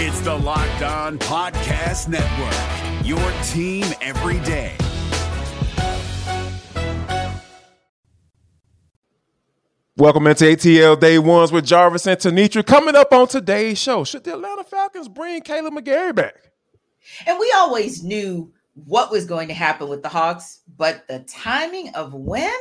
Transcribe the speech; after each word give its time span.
It's 0.00 0.20
the 0.20 0.32
Locked 0.32 0.82
On 0.82 1.18
Podcast 1.18 2.06
Network, 2.06 3.04
your 3.04 3.18
team 3.48 3.84
every 4.00 4.38
day. 4.46 4.76
Welcome 9.96 10.28
into 10.28 10.44
ATL 10.44 11.00
Day 11.00 11.18
Ones 11.18 11.50
with 11.50 11.66
Jarvis 11.66 12.06
and 12.06 12.16
Tenitra. 12.16 12.64
Coming 12.64 12.94
up 12.94 13.12
on 13.12 13.26
today's 13.26 13.80
show, 13.80 14.04
should 14.04 14.22
the 14.22 14.34
Atlanta 14.34 14.62
Falcons 14.62 15.08
bring 15.08 15.42
Kaleb 15.42 15.76
McGary 15.76 16.14
back? 16.14 16.52
And 17.26 17.36
we 17.40 17.52
always 17.56 18.04
knew 18.04 18.52
what 18.74 19.10
was 19.10 19.24
going 19.24 19.48
to 19.48 19.54
happen 19.54 19.88
with 19.88 20.04
the 20.04 20.08
Hawks, 20.08 20.60
but 20.76 21.08
the 21.08 21.24
timing 21.28 21.88
of 21.96 22.14
when? 22.14 22.54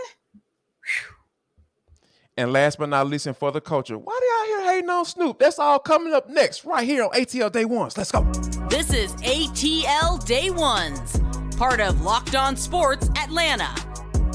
And 2.40 2.54
last 2.54 2.78
but 2.78 2.90
not 2.90 3.08
least, 3.08 3.26
and 3.26 3.36
for 3.36 3.52
the 3.52 3.60
culture, 3.60 3.98
why 3.98 4.20
do 4.20 4.26
y'all 4.26 4.60
here 4.60 4.72
hating 4.72 4.90
on 4.92 5.06
Snoop? 5.06 5.40
That's 5.40 5.58
all 5.58 5.80
coming 5.80 6.14
up 6.14 6.30
next, 6.30 6.66
right 6.66 6.86
here 6.86 7.04
on 7.04 7.10
ATL 7.10 7.52
Day 7.52 7.66
Ones. 7.66 7.98
Let's 7.98 8.12
go. 8.12 8.22
This 8.70 8.94
is 8.94 9.16
ATL 9.16 10.24
Day 10.24 10.52
Ones, 10.52 11.20
part 11.58 11.80
of 11.80 12.02
Locked 12.02 12.36
On 12.36 12.56
Sports 12.56 13.10
Atlanta. 13.18 13.74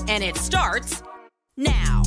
And 0.08 0.24
it 0.24 0.36
starts 0.36 1.04
now. 1.56 2.02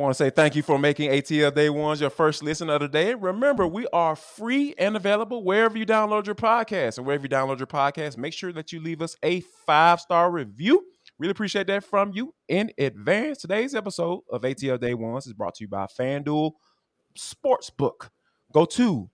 Want 0.00 0.16
to 0.16 0.24
say 0.24 0.30
thank 0.30 0.56
you 0.56 0.62
for 0.62 0.78
making 0.78 1.10
ATL 1.10 1.54
Day 1.54 1.70
Ones 1.70 2.00
your 2.00 2.10
first 2.10 2.42
listen 2.42 2.70
of 2.70 2.80
the 2.80 2.88
day. 2.88 3.14
Remember, 3.14 3.66
we 3.66 3.86
are 3.92 4.16
free 4.16 4.74
and 4.78 4.96
available 4.96 5.44
wherever 5.44 5.76
you 5.76 5.86
download 5.86 6.26
your 6.26 6.34
podcast. 6.34 6.98
And 6.98 7.06
wherever 7.06 7.22
you 7.22 7.28
download 7.28 7.58
your 7.58 7.66
podcast, 7.66 8.16
make 8.16 8.32
sure 8.32 8.52
that 8.52 8.72
you 8.72 8.80
leave 8.80 9.02
us 9.02 9.16
a 9.22 9.40
five 9.66 10.00
star 10.00 10.30
review. 10.30 10.84
Really 11.18 11.32
appreciate 11.32 11.66
that 11.66 11.84
from 11.84 12.12
you 12.14 12.34
in 12.48 12.72
advance. 12.78 13.38
Today's 13.38 13.74
episode 13.74 14.22
of 14.30 14.42
ATL 14.42 14.80
Day 14.80 14.94
Ones 14.94 15.26
is 15.26 15.34
brought 15.34 15.54
to 15.56 15.64
you 15.64 15.68
by 15.68 15.86
FanDuel 15.86 16.52
Sportsbook. 17.18 18.08
Go 18.52 18.64
to 18.64 19.10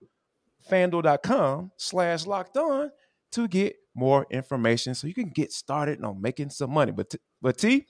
fanduel.com 0.71 1.71
slash 1.77 2.25
locked 2.25 2.57
on 2.57 2.91
to 3.31 3.47
get 3.47 3.75
more 3.93 4.25
information 4.31 4.95
so 4.95 5.07
you 5.07 5.13
can 5.13 5.29
get 5.29 5.51
started 5.51 6.03
on 6.03 6.21
making 6.21 6.49
some 6.49 6.71
money. 6.71 6.91
But, 6.91 7.09
t- 7.09 7.19
but 7.41 7.57
T, 7.57 7.87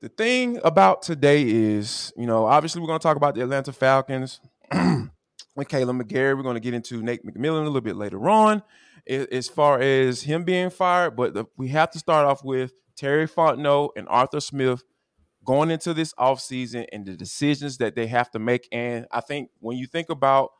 the 0.00 0.08
thing 0.08 0.58
about 0.64 1.02
today 1.02 1.42
is, 1.42 2.12
you 2.16 2.26
know, 2.26 2.46
obviously 2.46 2.80
we're 2.80 2.86
going 2.86 2.98
to 2.98 3.02
talk 3.02 3.16
about 3.16 3.34
the 3.34 3.42
Atlanta 3.42 3.72
Falcons 3.72 4.40
with 4.72 5.68
Kaleb 5.68 6.00
McGary. 6.02 6.36
We're 6.36 6.42
going 6.42 6.54
to 6.54 6.60
get 6.60 6.74
into 6.74 7.02
Nate 7.02 7.24
McMillan 7.24 7.62
a 7.62 7.66
little 7.66 7.80
bit 7.82 7.96
later 7.96 8.28
on 8.28 8.62
as 9.06 9.48
far 9.48 9.80
as 9.80 10.22
him 10.22 10.44
being 10.44 10.70
fired. 10.70 11.16
But 11.16 11.34
the, 11.34 11.44
we 11.56 11.68
have 11.68 11.90
to 11.90 11.98
start 11.98 12.26
off 12.26 12.42
with 12.42 12.72
Terry 12.96 13.28
Fontenot 13.28 13.90
and 13.96 14.08
Arthur 14.08 14.40
Smith 14.40 14.84
going 15.44 15.70
into 15.70 15.92
this 15.92 16.14
offseason 16.14 16.86
and 16.92 17.04
the 17.04 17.16
decisions 17.16 17.76
that 17.78 17.94
they 17.94 18.06
have 18.06 18.30
to 18.30 18.38
make. 18.38 18.68
And 18.72 19.06
I 19.10 19.20
think 19.20 19.50
when 19.58 19.76
you 19.76 19.86
think 19.86 20.08
about 20.08 20.50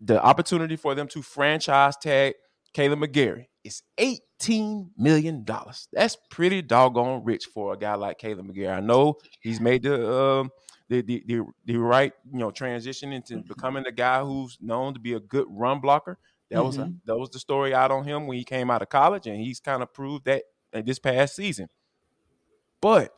the 0.00 0.22
opportunity 0.22 0.76
for 0.76 0.94
them 0.94 1.08
to 1.08 1.22
franchise 1.22 1.96
tag 1.96 2.34
Kaleb 2.74 3.02
McGary, 3.02 3.46
it's 3.68 3.82
$18 4.40 4.90
million. 4.96 5.44
That's 5.92 6.16
pretty 6.30 6.62
doggone 6.62 7.24
rich 7.24 7.46
for 7.52 7.74
a 7.74 7.78
guy 7.78 7.94
like 7.94 8.18
Kaleb 8.18 8.50
McGary. 8.50 8.76
I 8.76 8.80
know 8.80 9.18
he's 9.40 9.60
made 9.60 9.82
the 9.82 10.10
um, 10.12 10.50
the, 10.88 11.02
the, 11.02 11.22
the 11.26 11.42
the 11.66 11.76
right 11.76 12.12
you 12.32 12.38
know 12.38 12.50
transition 12.50 13.12
into 13.12 13.34
Mm-hmm. 13.34 13.48
becoming 13.48 13.84
the 13.84 13.92
guy 13.92 14.22
who's 14.24 14.56
known 14.60 14.94
to 14.94 15.00
be 15.00 15.12
a 15.14 15.20
good 15.20 15.46
run 15.50 15.80
blocker. 15.80 16.18
That 16.50 16.64
was 16.64 16.78
Mhm. 16.78 16.96
that 17.04 17.16
was 17.18 17.30
the 17.30 17.38
story 17.38 17.74
out 17.74 17.90
on 17.90 18.04
him 18.04 18.26
when 18.26 18.38
he 18.38 18.44
came 18.44 18.70
out 18.70 18.80
of 18.82 18.88
college, 18.88 19.26
and 19.26 19.36
he's 19.36 19.60
kind 19.60 19.82
of 19.82 19.92
proved 19.92 20.24
that 20.24 20.44
this 20.72 20.98
past 20.98 21.36
season. 21.36 21.68
But 22.80 23.14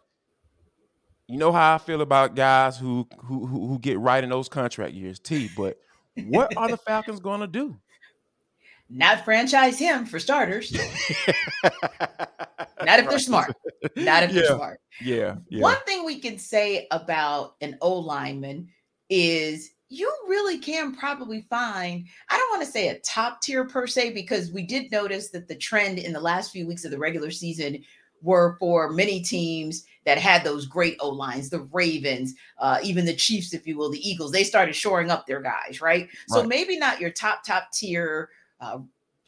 you 1.28 1.38
know 1.38 1.52
how 1.52 1.74
I 1.74 1.78
feel 1.78 2.00
about 2.00 2.34
guys 2.34 2.76
who 2.78 3.06
who, 3.24 3.46
who 3.46 3.78
get 3.78 3.98
right 4.00 4.22
in 4.24 4.30
those 4.30 4.48
contract 4.48 4.94
years, 4.94 5.20
T. 5.20 5.48
But 5.56 5.76
what 6.16 6.50
are 6.56 6.68
the 6.68 6.76
Falcons 6.76 7.20
going 7.20 7.40
to 7.40 7.46
do? 7.46 7.78
Not 8.90 9.24
franchise 9.24 9.78
him 9.78 10.04
for 10.04 10.18
starters. 10.18 10.72
Not 12.82 12.98
if 12.98 13.08
they're 13.08 13.18
smart. 13.20 13.54
Not 13.96 14.24
if 14.24 14.32
they're 14.32 14.46
smart. 14.46 14.80
Yeah, 15.00 15.36
yeah. 15.48 15.62
One 15.62 15.76
thing 15.86 16.04
we 16.04 16.18
can 16.18 16.38
say 16.38 16.88
about 16.90 17.54
an 17.60 17.78
O 17.80 17.94
lineman 17.94 18.68
is 19.08 19.70
you 19.88 20.12
really 20.28 20.58
can 20.58 20.94
probably 20.94 21.46
find, 21.50 22.06
I 22.30 22.36
don't 22.36 22.50
want 22.50 22.64
to 22.64 22.70
say 22.70 22.88
a 22.88 22.98
top 23.00 23.42
tier 23.42 23.64
per 23.64 23.86
se, 23.86 24.12
because 24.12 24.52
we 24.52 24.62
did 24.62 24.90
notice 24.90 25.30
that 25.30 25.46
the 25.46 25.56
trend 25.56 25.98
in 25.98 26.12
the 26.12 26.20
last 26.20 26.52
few 26.52 26.66
weeks 26.66 26.84
of 26.84 26.90
the 26.90 26.98
regular 26.98 27.30
season 27.30 27.82
were 28.22 28.56
for 28.58 28.90
many 28.90 29.20
teams 29.22 29.84
that 30.04 30.18
had 30.18 30.44
those 30.44 30.66
great 30.66 30.96
O 31.00 31.08
lines, 31.08 31.48
the 31.48 31.66
Ravens, 31.72 32.34
uh, 32.58 32.78
even 32.82 33.04
the 33.04 33.14
Chiefs, 33.14 33.54
if 33.54 33.66
you 33.66 33.76
will, 33.78 33.90
the 33.90 34.08
Eagles. 34.08 34.32
They 34.32 34.44
started 34.44 34.74
shoring 34.74 35.10
up 35.10 35.26
their 35.26 35.40
guys, 35.40 35.80
right? 35.80 36.08
So 36.28 36.44
maybe 36.44 36.76
not 36.78 37.00
your 37.00 37.10
top, 37.10 37.44
top 37.44 37.72
tier 37.72 38.30
uh, 38.60 38.78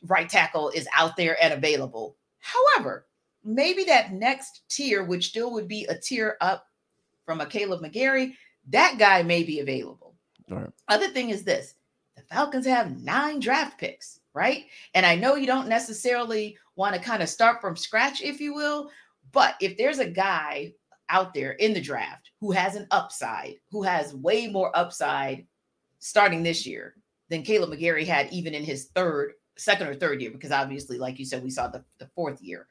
right 0.06 0.28
tackle 0.28 0.70
is 0.70 0.88
out 0.96 1.16
there 1.16 1.36
and 1.42 1.54
available. 1.54 2.16
However, 2.40 3.06
maybe 3.44 3.84
that 3.84 4.12
next 4.12 4.62
tier, 4.68 5.04
which 5.04 5.28
still 5.28 5.52
would 5.52 5.68
be 5.68 5.84
a 5.86 5.94
tier 5.94 6.36
up 6.40 6.66
from 7.24 7.40
a 7.40 7.46
Kaleb 7.46 7.82
McGary, 7.82 8.34
that 8.68 8.96
guy 8.98 9.22
may 9.22 9.42
be 9.42 9.60
available. 9.60 10.14
Right. 10.48 10.70
Other 10.88 11.08
thing 11.08 11.30
is 11.30 11.44
this 11.44 11.74
the 12.16 12.22
Falcons 12.22 12.66
have 12.66 13.00
nine 13.00 13.40
draft 13.40 13.78
picks, 13.78 14.20
right? 14.34 14.64
And 14.94 15.06
I 15.06 15.14
know 15.16 15.36
you 15.36 15.46
don't 15.46 15.68
necessarily 15.68 16.56
want 16.76 16.94
to 16.94 17.00
kind 17.00 17.22
of 17.22 17.28
start 17.28 17.60
from 17.60 17.76
scratch, 17.76 18.22
if 18.22 18.40
you 18.40 18.54
will, 18.54 18.90
but 19.32 19.54
if 19.60 19.76
there's 19.76 19.98
a 19.98 20.08
guy 20.10 20.72
out 21.08 21.34
there 21.34 21.52
in 21.52 21.74
the 21.74 21.80
draft 21.80 22.30
who 22.40 22.50
has 22.52 22.74
an 22.74 22.86
upside, 22.90 23.56
who 23.70 23.82
has 23.82 24.14
way 24.14 24.46
more 24.48 24.76
upside 24.76 25.46
starting 25.98 26.42
this 26.42 26.66
year 26.66 26.96
than 27.32 27.42
Kaleb 27.42 27.70
McGary 27.70 28.06
had 28.06 28.30
even 28.30 28.52
in 28.52 28.62
his 28.62 28.90
third, 28.94 29.32
second 29.56 29.88
or 29.88 29.94
third 29.94 30.20
year, 30.20 30.30
because 30.30 30.52
obviously, 30.52 30.98
like 30.98 31.18
you 31.18 31.24
said, 31.24 31.42
we 31.42 31.50
saw 31.50 31.66
the, 31.66 31.82
the 31.98 32.10
fourth 32.14 32.42
year. 32.42 32.68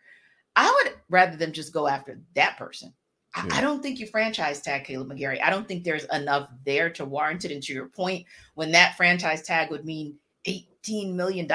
I 0.55 0.69
would 0.69 0.93
rather 1.09 1.35
them 1.35 1.51
just 1.51 1.73
go 1.73 1.87
after 1.87 2.21
that 2.35 2.57
person. 2.57 2.93
I, 3.33 3.47
Yeah. 3.47 3.55
I 3.55 3.61
don't 3.61 3.81
think 3.81 3.99
you 3.99 4.05
franchise 4.05 4.61
tag 4.61 4.85
Kaleb 4.85 5.07
McGary. 5.07 5.41
I 5.43 5.49
don't 5.49 5.67
think 5.67 5.83
there's 5.83 6.05
enough 6.13 6.47
there 6.63 6.91
to 6.91 7.05
warrant 7.05 7.43
it. 7.43 7.51
And 7.51 7.63
to 7.63 7.73
your 7.73 7.87
point, 7.87 8.27
when 8.53 8.71
that 8.73 8.95
franchise 8.97 9.41
tag 9.41 9.71
would 9.71 9.83
mean 9.83 10.17
$18 10.47 11.15
million, 11.15 11.49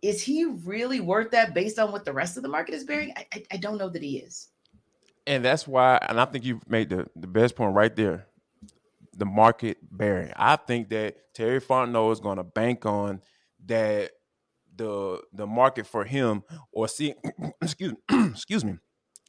is 0.00 0.22
he 0.22 0.44
really 0.44 0.98
worth 0.98 1.30
that 1.30 1.54
based 1.54 1.78
on 1.78 1.92
what 1.92 2.04
the 2.04 2.12
rest 2.12 2.36
of 2.36 2.42
the 2.42 2.48
market 2.48 2.74
is 2.74 2.82
bearing? 2.82 3.12
I, 3.16 3.26
I, 3.32 3.44
I 3.52 3.56
don't 3.58 3.78
know 3.78 3.90
that 3.90 4.02
he 4.02 4.18
is. 4.18 4.48
And 5.24 5.44
that's 5.44 5.68
why, 5.68 6.04
and 6.08 6.18
I 6.18 6.24
think 6.24 6.44
you've 6.44 6.68
made 6.68 6.90
the, 6.90 7.06
the 7.14 7.28
best 7.28 7.54
point 7.54 7.76
right 7.76 7.94
there. 7.94 8.26
The 9.14 9.26
market 9.26 9.78
bearing. 9.90 10.32
I 10.36 10.56
think 10.56 10.88
that 10.90 11.16
Terry 11.34 11.60
Fontenot 11.60 12.12
is 12.12 12.20
going 12.20 12.38
to 12.38 12.44
bank 12.44 12.86
on 12.86 13.20
that 13.66 14.12
the 14.74 15.20
the 15.34 15.46
market 15.46 15.86
for 15.86 16.04
him 16.04 16.42
or 16.72 16.88
see 16.88 17.14
excuse 17.62 17.92
excuse 18.10 18.64
me 18.64 18.78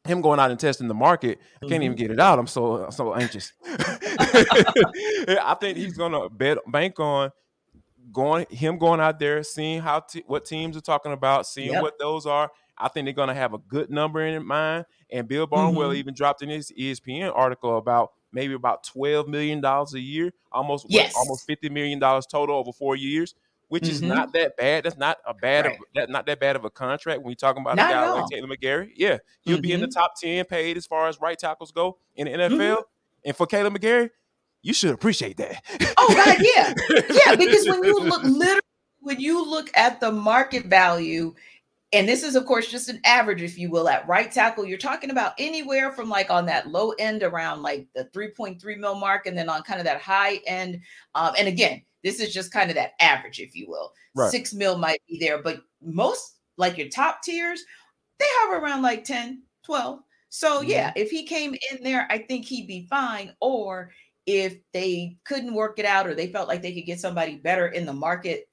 him 0.05 0.19
going 0.21 0.37
out 0.39 0.51
and 0.51 0.59
testing 0.59 0.87
the 0.89 0.93
market. 0.93 1.39
I 1.63 1.67
can't 1.67 1.81
even 1.83 1.95
get 1.97 2.11
it 2.11 2.19
out. 2.19 2.37
I'm 2.39 2.47
so 2.47 2.89
so 2.91 3.13
anxious. 3.13 3.51
I 3.65 5.55
think 5.59 5.77
he's 5.77 5.97
going 5.97 6.11
to 6.11 6.29
bet 6.29 6.57
bank 6.67 6.99
on 6.99 7.31
going 8.11 8.45
him 8.49 8.77
going 8.77 8.99
out 8.99 9.19
there, 9.19 9.43
seeing 9.43 9.81
how 9.81 9.99
t- 10.01 10.23
what 10.27 10.45
teams 10.45 10.75
are 10.77 10.81
talking 10.81 11.11
about, 11.13 11.47
seeing 11.47 11.71
Yep. 11.73 11.81
what 11.81 11.99
those 11.99 12.25
are. 12.25 12.51
I 12.77 12.87
think 12.89 13.05
they're 13.05 13.13
going 13.13 13.29
to 13.29 13.33
have 13.35 13.53
a 13.53 13.57
good 13.59 13.89
number 13.89 14.25
in 14.25 14.45
mind. 14.45 14.85
And 15.11 15.27
Bill 15.27 15.47
Barnwell 15.47 15.91
Mhm. 15.91 15.95
even 15.97 16.13
dropped 16.13 16.41
in 16.41 16.49
his 16.49 16.71
ESPN 16.77 17.31
article 17.33 17.77
about 17.77 18.11
maybe 18.33 18.53
about 18.53 18.83
twelve 18.83 19.27
million 19.27 19.61
dollars 19.61 19.93
a 19.93 19.99
year, 19.99 20.33
almost 20.51 20.85
what, 20.89 21.11
almost 21.15 21.45
fifty 21.45 21.69
million 21.69 21.99
dollars 21.99 22.25
total 22.25 22.55
over 22.57 22.71
four 22.73 22.95
years, 22.95 23.35
which 23.69 23.87
is 23.87 24.01
Mhm. 24.01 24.07
not 24.07 24.33
that 24.33 24.57
bad. 24.57 24.83
That's 24.83 24.97
not 24.97 25.17
a 25.25 25.33
bad 25.33 25.65
Right. 25.65 25.75
of, 25.75 25.81
that 25.95 26.09
not 26.09 26.25
that 26.25 26.39
bad 26.39 26.55
of 26.55 26.65
a 26.65 26.69
contract 26.69 27.21
when 27.21 27.29
you're 27.31 27.35
talking 27.35 27.61
about 27.61 27.75
Not 27.77 27.89
a 27.89 27.93
guy 27.93 28.09
like. 28.11 28.25
Taylor 28.29 28.47
McGary. 28.47 28.91
Yeah, 28.95 29.17
he'll 29.41 29.61
be 29.61 29.71
in 29.71 29.79
the 29.81 29.87
Mhm. 29.87 29.93
top 29.93 30.13
ten 30.19 30.45
paid 30.45 30.75
as 30.77 30.85
far 30.85 31.07
as 31.07 31.21
right 31.21 31.37
tackles 31.37 31.71
go 31.71 31.97
in 32.15 32.25
the 32.25 32.33
Mm-hmm. 32.33 32.59
NFL. 32.61 32.83
And 33.25 33.35
for 33.35 33.47
Kaleb 33.47 33.77
McGary, 33.77 34.09
you 34.61 34.73
should 34.73 34.93
appreciate 34.93 35.37
that. 35.37 35.63
Oh 35.97 36.13
God, 36.13 36.37
yeah, 36.41 36.73
yeah. 37.27 37.35
Because 37.35 37.67
when 37.67 37.83
you 37.83 37.99
look 37.99 38.23
literally, 38.23 38.59
when 38.99 39.19
you 39.19 39.45
look 39.45 39.69
at 39.75 39.99
the 39.99 40.11
market 40.11 40.65
value, 40.65 41.33
and 41.93 42.09
this 42.09 42.23
is 42.23 42.35
of 42.35 42.45
course 42.45 42.69
just 42.69 42.89
an 42.89 42.99
average, 43.05 43.41
if 43.41 43.57
you 43.57 43.69
will, 43.69 43.87
at 43.87 44.07
right 44.07 44.31
tackle, 44.31 44.65
you're 44.65 44.77
talking 44.77 45.11
about 45.11 45.33
anywhere 45.37 45.91
from 45.91 46.09
like 46.09 46.29
on 46.29 46.45
that 46.47 46.67
low 46.67 46.91
end 46.99 47.23
around 47.23 47.61
like 47.61 47.87
the 47.95 48.05
3.3 48.05 48.77
mil 48.77 48.95
mark, 48.95 49.27
and 49.27 49.37
then 49.37 49.47
on 49.47 49.61
kind 49.63 49.79
of 49.79 49.85
that 49.85 50.01
high 50.01 50.41
end. 50.47 50.81
Um, 51.15 51.33
and 51.37 51.47
again, 51.47 51.83
this 52.03 52.19
is 52.19 52.33
just 52.33 52.51
kind 52.51 52.69
of 52.69 52.75
that 52.75 52.93
average, 52.99 53.39
if 53.39 53.55
you 53.55 53.69
will. 53.69 53.93
Right. 54.15 54.31
Six 54.31 54.53
mil 54.53 54.77
might 54.77 55.01
be 55.07 55.17
there, 55.19 55.41
but 55.41 55.61
most 55.81 56.39
like 56.57 56.77
your 56.77 56.89
top 56.89 57.21
tiers, 57.21 57.63
they 58.19 58.25
hover 58.29 58.63
around 58.63 58.81
like 58.81 59.03
10, 59.03 59.43
12. 59.65 59.99
So 60.29 60.61
yeah, 60.61 60.91
if 60.95 61.11
he 61.11 61.25
came 61.25 61.55
in 61.71 61.83
there, 61.83 62.07
I 62.09 62.17
think 62.17 62.45
he'd 62.45 62.67
be 62.67 62.87
fine. 62.89 63.33
Or 63.39 63.91
if 64.25 64.57
they 64.73 65.17
couldn't 65.25 65.53
work 65.53 65.79
it 65.79 65.85
out 65.85 66.07
or 66.07 66.15
they 66.15 66.27
felt 66.27 66.47
like 66.47 66.61
they 66.61 66.73
could 66.73 66.85
get 66.85 66.99
somebody 66.99 67.35
better 67.35 67.67
in 67.67 67.85
the 67.85 67.93
market 67.93 68.47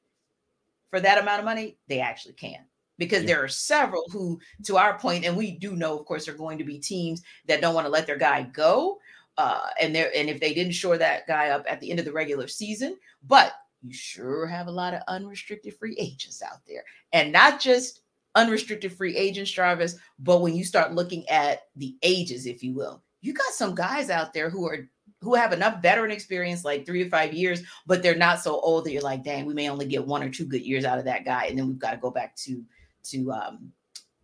for 0.90 1.00
that 1.00 1.18
amount 1.18 1.38
of 1.38 1.44
money, 1.44 1.78
they 1.88 2.00
actually 2.00 2.34
can. 2.34 2.58
Because 3.00 3.22
Yeah. 3.22 3.28
there 3.28 3.44
are 3.44 3.48
several 3.48 4.04
who, 4.12 4.38
to 4.66 4.76
our 4.76 4.98
point, 4.98 5.24
and 5.24 5.36
we 5.36 5.52
do 5.52 5.74
know, 5.74 5.98
of 5.98 6.04
course, 6.04 6.28
are 6.28 6.34
going 6.34 6.58
to 6.58 6.64
be 6.64 6.78
teams 6.78 7.22
that 7.46 7.60
don't 7.60 7.74
want 7.74 7.86
to 7.86 7.90
let 7.90 8.06
their 8.06 8.18
guy 8.18 8.42
go. 8.42 9.00
Uh, 9.38 9.68
and 9.80 9.94
there, 9.94 10.12
and 10.14 10.28
if 10.28 10.38
they 10.38 10.52
didn't 10.52 10.72
shore 10.74 10.98
that 10.98 11.26
guy 11.26 11.48
up 11.48 11.64
at 11.66 11.80
the 11.80 11.90
end 11.90 11.98
of 11.98 12.04
the 12.04 12.12
regular 12.12 12.46
season, 12.46 12.98
but 13.26 13.54
you 13.82 13.90
sure 13.92 14.46
have 14.46 14.66
a 14.66 14.70
lot 14.70 14.92
of 14.92 15.00
unrestricted 15.08 15.74
free 15.78 15.96
agents 15.98 16.42
out 16.42 16.60
there, 16.68 16.84
and 17.14 17.32
not 17.32 17.58
just 17.58 18.02
unrestricted 18.34 18.92
free 18.92 19.16
agents, 19.16 19.50
Travis, 19.50 19.96
but 20.18 20.42
when 20.42 20.54
you 20.54 20.62
start 20.62 20.94
looking 20.94 21.26
at 21.30 21.62
the 21.76 21.96
ages, 22.02 22.44
if 22.44 22.62
you 22.62 22.74
will, 22.74 23.02
you 23.22 23.32
got 23.32 23.52
some 23.54 23.74
guys 23.74 24.10
out 24.10 24.34
there 24.34 24.50
who 24.50 24.68
are 24.68 24.88
who 25.22 25.34
have 25.34 25.52
enough 25.54 25.80
veteran 25.82 26.10
experience, 26.10 26.64
like 26.64 26.84
three 26.84 27.02
to 27.04 27.10
five 27.10 27.32
years, 27.32 27.62
but 27.86 28.02
they're 28.02 28.14
not 28.14 28.40
so 28.40 28.60
old 28.60 28.84
that 28.84 28.92
you're 28.92 29.02
like, 29.02 29.22
dang, 29.24 29.46
we 29.46 29.54
may 29.54 29.68
only 29.70 29.86
get 29.86 30.06
one 30.06 30.22
or 30.22 30.30
two 30.30 30.46
good 30.46 30.62
years 30.62 30.84
out 30.84 30.98
of 30.98 31.04
that 31.06 31.24
guy, 31.24 31.44
and 31.46 31.58
then 31.58 31.66
we've 31.66 31.78
got 31.78 31.92
to 31.92 31.96
go 31.96 32.10
back 32.10 32.34
to 32.36 32.62
to 33.04 33.32
um, 33.32 33.72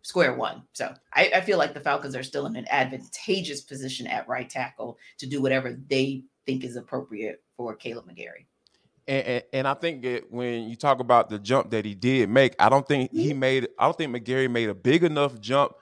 square 0.01 0.35
one. 0.35 0.63
So 0.73 0.93
I, 1.13 1.31
I 1.35 1.41
feel 1.41 1.57
like 1.57 1.73
the 1.73 1.79
Falcons 1.79 2.15
are 2.15 2.23
still 2.23 2.45
in 2.45 2.55
an 2.55 2.65
advantageous 2.69 3.61
position 3.61 4.07
at 4.07 4.27
right 4.27 4.49
tackle 4.49 4.97
to 5.19 5.27
do 5.27 5.41
whatever 5.41 5.77
they 5.89 6.23
think 6.45 6.63
is 6.63 6.75
appropriate 6.77 7.43
for 7.57 7.75
Kaleb 7.75 8.05
McGary. 8.05 8.45
And, 9.07 9.25
and, 9.25 9.43
and 9.53 9.67
I 9.67 9.73
think 9.73 10.03
that 10.03 10.31
when 10.31 10.69
you 10.69 10.75
talk 10.75 10.99
about 10.99 11.29
the 11.29 11.39
jump 11.39 11.71
that 11.71 11.85
he 11.85 11.95
did 11.95 12.29
make, 12.29 12.55
I 12.59 12.69
don't 12.69 12.87
think 12.87 13.11
he 13.11 13.33
made. 13.33 13.67
I 13.79 13.85
don't 13.85 13.97
think 13.97 14.15
McGary 14.15 14.49
made 14.49 14.69
a 14.69 14.75
big 14.75 15.03
enough 15.03 15.39
jump 15.39 15.73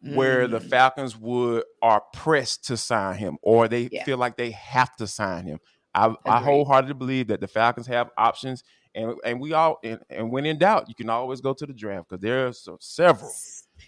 where 0.00 0.46
the 0.46 0.58
Mm, 0.58 0.68
Falcons 0.68 1.16
would 1.16 1.64
are 1.80 2.02
pressed 2.12 2.66
to 2.66 2.76
sign 2.76 3.16
him, 3.16 3.38
or 3.42 3.68
they 3.68 3.88
Yeah. 3.88 4.04
feel 4.04 4.18
like 4.18 4.36
they 4.36 4.50
have 4.50 4.94
to 4.96 5.06
sign 5.06 5.46
him. 5.46 5.58
I, 5.94 6.14
I 6.26 6.40
wholeheartedly 6.40 6.94
believe 6.94 7.28
that 7.28 7.40
the 7.40 7.48
Falcons 7.48 7.86
have 7.86 8.10
options, 8.18 8.64
and 8.94 9.14
and 9.24 9.40
we 9.40 9.52
all 9.52 9.78
and, 9.84 10.00
and 10.10 10.30
when 10.30 10.46
in 10.46 10.58
doubt, 10.58 10.88
you 10.88 10.94
can 10.94 11.08
always 11.10 11.40
go 11.40 11.52
to 11.54 11.66
the 11.66 11.72
draft 11.72 12.08
because 12.08 12.22
there's 12.22 12.68
several 12.80 13.30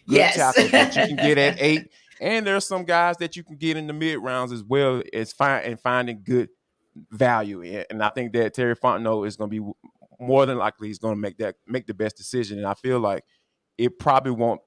good 0.08 0.16
Yes. 0.16 0.36
tackles 0.36 0.70
that 0.70 0.94
you 0.96 1.06
can 1.06 1.16
get 1.16 1.38
at 1.38 1.56
eight, 1.60 1.90
and 2.20 2.46
there's 2.46 2.66
some 2.66 2.84
guys 2.84 3.16
that 3.18 3.36
you 3.36 3.42
can 3.44 3.56
get 3.56 3.76
in 3.76 3.86
the 3.86 3.92
mid 3.92 4.18
rounds 4.18 4.52
as 4.52 4.62
well 4.62 5.02
as 5.12 5.32
find 5.32 5.64
and 5.64 5.80
finding 5.80 6.22
good 6.24 6.48
value 7.10 7.60
in. 7.62 7.84
And 7.90 8.02
I 8.02 8.08
think 8.10 8.32
that 8.32 8.54
Terry 8.54 8.74
Fontenot 8.76 9.26
is 9.26 9.36
going 9.36 9.50
to 9.50 9.60
be 9.60 9.72
more 10.18 10.46
than 10.46 10.56
likely 10.58 10.88
he's 10.88 10.98
going 10.98 11.14
to 11.14 11.20
make 11.20 11.36
that 11.38 11.56
make 11.66 11.86
the 11.86 11.94
best 11.94 12.16
decision. 12.16 12.58
And 12.58 12.66
I 12.66 12.74
feel 12.74 12.98
like 13.00 13.24
it 13.78 13.98
probably 13.98 14.32
won't 14.32 14.60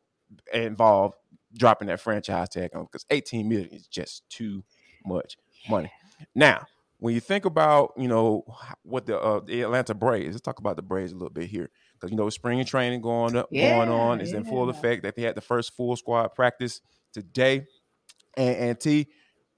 involve 0.54 1.16
dropping 1.58 1.88
that 1.88 2.00
franchise 2.00 2.50
tag 2.50 2.70
on 2.76 2.84
because 2.84 3.06
18 3.10 3.50
million 3.50 3.70
is 3.70 3.88
just 3.88 4.30
too 4.30 4.64
much 5.06 5.38
money. 5.68 5.92
Now, 6.36 6.66
when 7.00 7.14
you 7.14 7.20
think 7.22 7.46
about 7.46 7.94
you 7.98 8.08
know 8.08 8.44
what 8.84 9.06
the 9.06 9.20
uh, 9.20 9.40
the 9.40 9.62
Atlanta 9.62 9.94
Braves, 9.94 10.34
let's 10.36 10.42
talk 10.42 10.60
about 10.60 10.76
the 10.76 10.82
Braves 10.82 11.12
a 11.12 11.16
little 11.16 11.30
bit 11.30 11.50
here 11.50 11.70
because 11.94 12.12
you 12.12 12.18
know 12.18 12.30
spring 12.30 12.64
training 12.66 13.02
going 13.02 13.36
up, 13.36 13.50
going 13.52 13.90
on 13.90 14.20
Yeah, 14.20 14.24
is 14.26 14.34
in 14.34 14.44
full 14.44 14.70
effect. 14.70 15.04
That 15.04 15.16
they 15.16 15.24
had 15.24 15.36
the 15.36 15.42
first 15.42 15.74
full 15.76 15.96
squad 15.96 16.30
practice 16.36 16.82
today, 17.14 17.66
and, 18.38 18.56
and 18.58 18.80
T, 18.80 19.08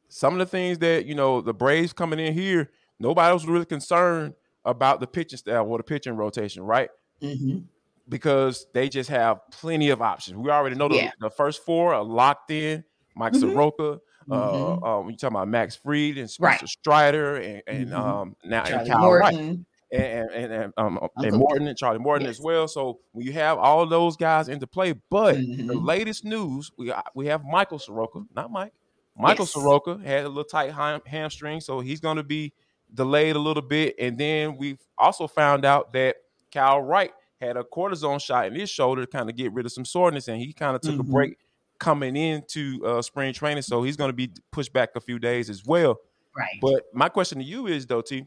some 0.10 0.34
of 0.34 0.40
the 0.40 0.46
things 0.46 0.80
that 0.80 1.06
you 1.06 1.16
know 1.16 1.42
the 1.42 1.54
Braves 1.54 1.94
coming 1.94 2.20
in 2.20 2.34
here, 2.34 2.72
nobody 3.00 3.34
was 3.34 3.46
really 3.48 3.66
concerned 3.66 4.34
about 4.66 5.00
the 5.00 5.08
pitching 5.08 5.38
style 5.38 5.66
or 5.68 5.78
the 5.80 5.84
pitching 5.84 6.16
rotation, 6.16 6.64
right? 6.64 6.90
Mhm. 7.22 7.66
because 8.10 8.66
they 8.74 8.90
just 8.90 9.10
have 9.10 9.40
plenty 9.52 9.90
of 9.90 10.02
options. 10.02 10.36
We 10.38 10.50
already 10.50 10.76
know 10.76 10.90
the, 10.90 10.96
Yeah. 10.96 11.12
the 11.20 11.30
first 11.30 11.64
four 11.64 11.94
are 11.94 12.04
locked 12.04 12.52
in. 12.52 12.84
Mike 13.16 13.34
Mhm. 13.34 13.40
Soroka, 13.40 14.00
uh, 14.32 14.52
Mhm. 14.52 14.84
um, 14.88 15.10
you 15.10 15.18
talking 15.18 15.36
about 15.36 15.48
Max 15.48 15.76
Fried 15.76 16.18
and 16.18 16.30
Right. 16.40 16.56
Spencer 16.58 16.68
Strider 16.68 17.36
and, 17.38 17.62
and 17.68 17.88
Mhm. 17.90 17.94
um, 17.94 18.36
now 18.46 18.60
and 18.64 18.68
Charlie 18.70 18.90
Kyle 18.90 19.12
Wright 19.12 19.34
and 19.36 19.66
and, 19.94 20.54
and, 20.54 20.74
um, 20.78 21.00
and 21.18 21.36
Morton 21.36 21.68
and 21.68 21.78
Charlie 21.78 22.00
Morton 22.00 22.26
as 22.26 22.40
well. 22.40 22.66
So 22.70 23.00
when 23.12 23.26
you 23.26 23.34
have 23.34 23.58
all 23.58 23.86
those 23.86 24.16
guys 24.16 24.48
into 24.48 24.66
play, 24.66 24.94
but 25.10 25.36
the 25.36 25.42
Mhm. 25.42 25.86
latest 25.86 26.24
news 26.24 26.72
we 26.78 26.94
we 27.14 27.26
have 27.28 27.44
Michael 27.44 27.78
Soroka, 27.78 28.24
not 28.34 28.50
Mike. 28.52 28.72
Michael 29.18 29.44
Yes. 29.44 29.52
Soroka 29.52 30.00
had 30.02 30.24
a 30.24 30.30
little 30.30 30.46
tight 30.46 30.72
ham- 30.72 31.02
hamstring, 31.06 31.60
so 31.60 31.82
he's 31.82 32.00
going 32.00 32.16
to 32.16 32.24
be 32.24 32.54
delayed 32.94 33.36
a 33.36 33.40
little 33.40 33.62
bit. 33.62 33.96
And 34.00 34.18
then 34.18 34.56
we've 34.56 34.80
also 34.98 35.28
found 35.28 35.66
out 35.66 35.92
that 35.92 36.16
Kyle 36.54 36.82
Wright 36.82 37.12
had 37.42 37.58
a 37.58 37.64
cortisone 37.64 38.22
shot 38.22 38.46
in 38.46 38.56
his 38.56 38.70
shoulder 38.70 39.02
to 39.06 39.08
kind 39.08 39.30
of 39.30 39.36
get 39.36 39.52
rid 39.52 39.66
of 39.66 39.74
some 39.74 39.84
soreness, 39.84 40.30
and 40.30 40.38
he 40.38 40.54
kind 40.54 40.76
of 40.76 40.82
took 40.82 41.00
a 41.00 41.04
Mhm. 41.04 41.12
break 41.12 41.38
coming 41.82 42.16
into 42.16 42.80
uh, 42.86 43.02
spring 43.02 43.34
training, 43.34 43.64
so 43.64 43.82
he's 43.82 43.98
going 43.98 44.10
to 44.10 44.14
be 44.14 44.32
pushed 44.52 44.72
back 44.72 44.92
a 44.96 45.02
few 45.02 45.18
days 45.18 45.50
as 45.50 45.66
well. 45.66 45.98
Right. 46.38 46.60
But 46.62 46.84
my 46.94 47.10
question 47.10 47.40
to 47.40 47.44
you 47.44 47.66
is, 47.68 47.88
though, 47.88 48.02
T, 48.02 48.26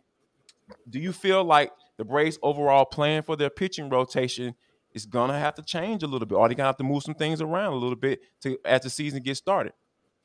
do 0.90 0.98
you 0.98 1.12
feel 1.12 1.44
like 1.44 1.70
the 1.96 2.04
Braves' 2.04 2.36
overall 2.42 2.84
plan 2.84 3.22
for 3.22 3.36
their 3.36 3.50
pitching 3.50 3.88
rotation 3.88 4.56
is 4.92 5.06
gonna 5.06 5.38
have 5.38 5.54
to 5.54 5.62
change 5.62 6.02
a 6.02 6.06
little 6.06 6.26
bit? 6.26 6.36
Are 6.36 6.48
they 6.48 6.54
gonna 6.54 6.68
have 6.68 6.76
to 6.78 6.84
move 6.84 7.02
some 7.02 7.14
things 7.14 7.40
around 7.40 7.72
a 7.72 7.76
little 7.76 7.96
bit 7.96 8.20
to 8.42 8.58
as 8.64 8.82
the 8.82 8.90
season 8.90 9.22
gets 9.22 9.38
started? 9.38 9.72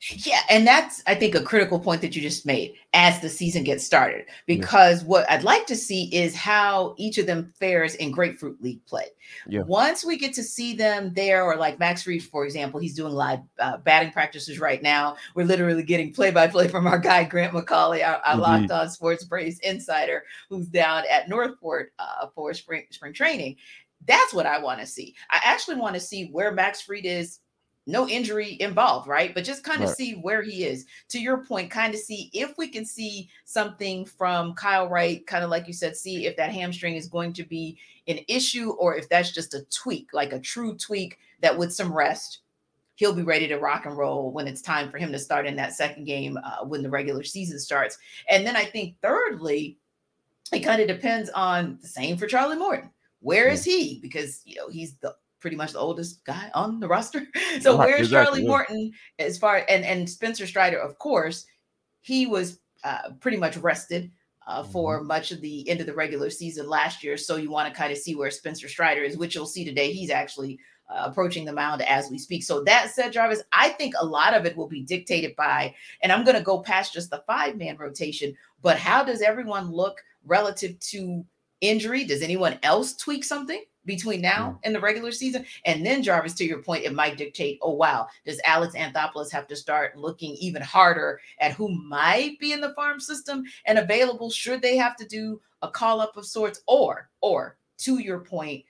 Yeah, 0.08 0.40
and 0.48 0.66
that's 0.66 1.02
I 1.06 1.14
think 1.14 1.34
a 1.34 1.42
critical 1.42 1.78
point 1.78 2.00
that 2.00 2.16
you 2.16 2.22
just 2.22 2.46
made 2.46 2.74
as 2.94 3.20
the 3.20 3.28
season 3.28 3.64
gets 3.64 3.84
started. 3.84 4.24
Because 4.46 5.04
what 5.04 5.30
I'd 5.30 5.44
like 5.44 5.66
to 5.66 5.76
see 5.76 6.04
is 6.04 6.34
how 6.34 6.94
each 6.96 7.18
of 7.18 7.26
them 7.26 7.52
fares 7.58 7.96
in 7.96 8.10
Grapefruit 8.10 8.62
League 8.62 8.84
play. 8.86 9.08
Yeah. 9.46 9.60
Once 9.62 10.02
we 10.02 10.16
get 10.16 10.32
to 10.34 10.42
see 10.42 10.74
them 10.74 11.12
there, 11.12 11.44
or 11.44 11.56
like 11.56 11.78
Max 11.78 12.02
Fried, 12.02 12.22
for 12.22 12.46
example, 12.46 12.80
he's 12.80 12.94
doing 12.94 13.12
live 13.12 13.40
uh, 13.58 13.76
batting 13.76 14.10
practices 14.10 14.58
right 14.58 14.82
now. 14.82 15.16
We're 15.34 15.44
literally 15.44 15.82
getting 15.82 16.14
play 16.14 16.30
by 16.30 16.46
play 16.46 16.68
from 16.68 16.86
our 16.86 16.98
guy 16.98 17.24
Grant 17.24 17.52
McAuley, 17.52 18.02
our, 18.02 18.16
our 18.24 18.34
Indeed. 18.34 18.70
Locked 18.70 18.70
On 18.70 18.90
Sports 18.90 19.24
Braves 19.24 19.58
insider, 19.58 20.24
who's 20.48 20.68
down 20.68 21.04
at 21.10 21.28
Northport 21.28 21.92
uh, 21.98 22.28
for 22.34 22.54
spring 22.54 22.84
spring 22.90 23.12
training. 23.12 23.56
That's 24.06 24.32
what 24.32 24.46
I 24.46 24.58
want 24.58 24.80
to 24.80 24.86
see. 24.86 25.14
I 25.30 25.40
actually 25.44 25.76
want 25.76 25.92
to 25.92 26.00
see 26.00 26.30
where 26.30 26.52
Max 26.52 26.80
Fried 26.80 27.04
is 27.04 27.40
no 27.86 28.08
injury 28.08 28.56
involved, 28.60 29.08
right? 29.08 29.34
But 29.34 29.44
just 29.44 29.64
kind 29.64 29.82
of 29.82 29.88
Right. 29.88 29.96
see 29.96 30.12
where 30.12 30.42
he 30.42 30.64
is. 30.64 30.86
To 31.08 31.18
your 31.18 31.44
point, 31.44 31.70
kind 31.70 31.94
of 31.94 32.00
see 32.00 32.30
if 32.32 32.56
we 32.58 32.68
can 32.68 32.84
see 32.84 33.28
something 33.44 34.04
from 34.04 34.54
Kyle 34.54 34.88
Wright, 34.88 35.26
kind 35.26 35.42
of 35.42 35.50
like 35.50 35.66
you 35.66 35.72
said, 35.72 35.96
see 35.96 36.26
if 36.26 36.36
that 36.36 36.52
hamstring 36.52 36.94
is 36.94 37.08
going 37.08 37.32
to 37.34 37.44
be 37.44 37.78
an 38.06 38.20
issue 38.28 38.70
or 38.72 38.96
if 38.96 39.08
that's 39.08 39.32
just 39.32 39.54
a 39.54 39.64
tweak, 39.70 40.12
like 40.12 40.32
a 40.32 40.40
true 40.40 40.76
tweak 40.76 41.18
that 41.40 41.56
with 41.56 41.72
some 41.72 41.92
rest, 41.92 42.40
he'll 42.96 43.14
be 43.14 43.22
ready 43.22 43.48
to 43.48 43.56
rock 43.56 43.86
and 43.86 43.96
roll 43.96 44.30
when 44.30 44.46
it's 44.46 44.60
time 44.60 44.90
for 44.90 44.98
him 44.98 45.10
to 45.10 45.18
start 45.18 45.46
in 45.46 45.56
that 45.56 45.72
second 45.72 46.04
game 46.04 46.38
uh, 46.44 46.64
when 46.64 46.82
the 46.82 46.90
regular 46.90 47.22
season 47.22 47.58
starts. 47.58 47.98
And 48.28 48.46
then 48.46 48.56
I 48.56 48.64
think, 48.64 48.96
thirdly, 49.00 49.78
it 50.52 50.60
kind 50.60 50.82
of 50.82 50.88
depends 50.88 51.30
on 51.30 51.78
the 51.80 51.88
same 51.88 52.16
for 52.18 52.26
Charlie 52.26 52.58
Morton. 52.58 52.90
Where 53.20 53.48
is 53.48 53.64
he? 53.64 53.98
Because 54.00 54.42
you 54.44 54.56
know 54.56 54.68
he's 54.68 54.94
the 54.96 55.14
pretty 55.40 55.56
much 55.56 55.72
the 55.72 55.78
oldest 55.78 56.24
guy 56.24 56.50
on 56.54 56.80
the 56.80 56.88
roster. 56.88 57.26
So 57.60 57.76
Right, 57.76 57.86
where's 57.86 58.00
exactly, 58.00 58.40
Charlie. 58.40 58.46
Morton 58.46 58.92
as 59.18 59.38
far 59.38 59.64
and 59.68 59.84
and 59.84 60.08
Spencer 60.08 60.46
Strider, 60.46 60.78
of 60.78 60.98
course, 60.98 61.46
he 62.00 62.26
was 62.26 62.60
uh, 62.84 63.10
pretty 63.20 63.36
much 63.36 63.56
rested 63.56 64.10
uh, 64.46 64.62
Mm-hmm. 64.62 64.72
for 64.72 65.02
much 65.02 65.32
of 65.32 65.40
the 65.40 65.68
end 65.68 65.80
of 65.80 65.86
the 65.86 65.94
regular 65.94 66.30
season 66.30 66.68
last 66.68 67.04
year. 67.04 67.16
So 67.16 67.36
you 67.36 67.50
want 67.50 67.72
to 67.72 67.78
kind 67.78 67.92
of 67.92 67.98
see 67.98 68.14
where 68.14 68.30
Spencer 68.30 68.68
Strider 68.68 69.02
is, 69.02 69.16
which 69.16 69.34
you'll 69.34 69.46
see 69.46 69.64
today. 69.64 69.92
He's 69.92 70.10
actually 70.10 70.58
uh, 70.88 71.04
approaching 71.06 71.44
the 71.44 71.52
mound 71.52 71.82
as 71.82 72.10
we 72.10 72.18
speak. 72.18 72.42
So 72.42 72.64
that 72.64 72.90
said, 72.90 73.12
Jarvis, 73.12 73.42
I 73.52 73.68
think 73.70 73.94
a 74.00 74.04
lot 74.04 74.34
of 74.34 74.44
it 74.46 74.56
will 74.56 74.66
be 74.68 74.82
dictated 74.82 75.36
by, 75.36 75.74
and 76.02 76.10
I'm 76.10 76.24
going 76.24 76.36
to 76.36 76.42
go 76.42 76.60
past 76.60 76.92
just 76.92 77.10
the 77.10 77.22
five 77.26 77.56
man 77.56 77.76
rotation, 77.76 78.34
but 78.62 78.76
how 78.78 79.04
does 79.04 79.22
everyone 79.22 79.70
look 79.70 80.00
relative 80.24 80.78
to 80.80 81.24
injury? 81.60 82.04
Does 82.04 82.22
anyone 82.22 82.58
else 82.64 82.96
tweak 82.96 83.22
something 83.24 83.62
between 83.84 84.20
now 84.20 84.50
mm. 84.50 84.58
and 84.64 84.74
the 84.74 84.80
regular 84.80 85.12
season? 85.12 85.44
And 85.64 85.84
then, 85.84 86.02
Jarvis, 86.02 86.34
to 86.34 86.44
your 86.44 86.62
point, 86.62 86.84
it 86.84 86.94
might 86.94 87.16
dictate, 87.16 87.58
oh, 87.62 87.72
wow, 87.72 88.08
does 88.24 88.40
Alex 88.44 88.74
Anthopoulos 88.74 89.32
have 89.32 89.46
to 89.48 89.56
start 89.56 89.96
looking 89.96 90.34
even 90.36 90.62
harder 90.62 91.20
at 91.38 91.52
who 91.52 91.68
might 91.68 92.38
be 92.38 92.52
in 92.52 92.60
the 92.60 92.74
farm 92.74 93.00
system 93.00 93.44
and 93.64 93.78
available? 93.78 94.30
Should 94.30 94.62
they 94.62 94.76
have 94.76 94.96
to 94.96 95.06
do 95.06 95.40
a 95.62 95.68
call 95.68 96.00
up 96.00 96.16
of 96.16 96.26
sorts? 96.26 96.62
Or, 96.66 97.08
or 97.20 97.56
to 97.78 97.98
your 97.98 98.20
point, 98.20 98.64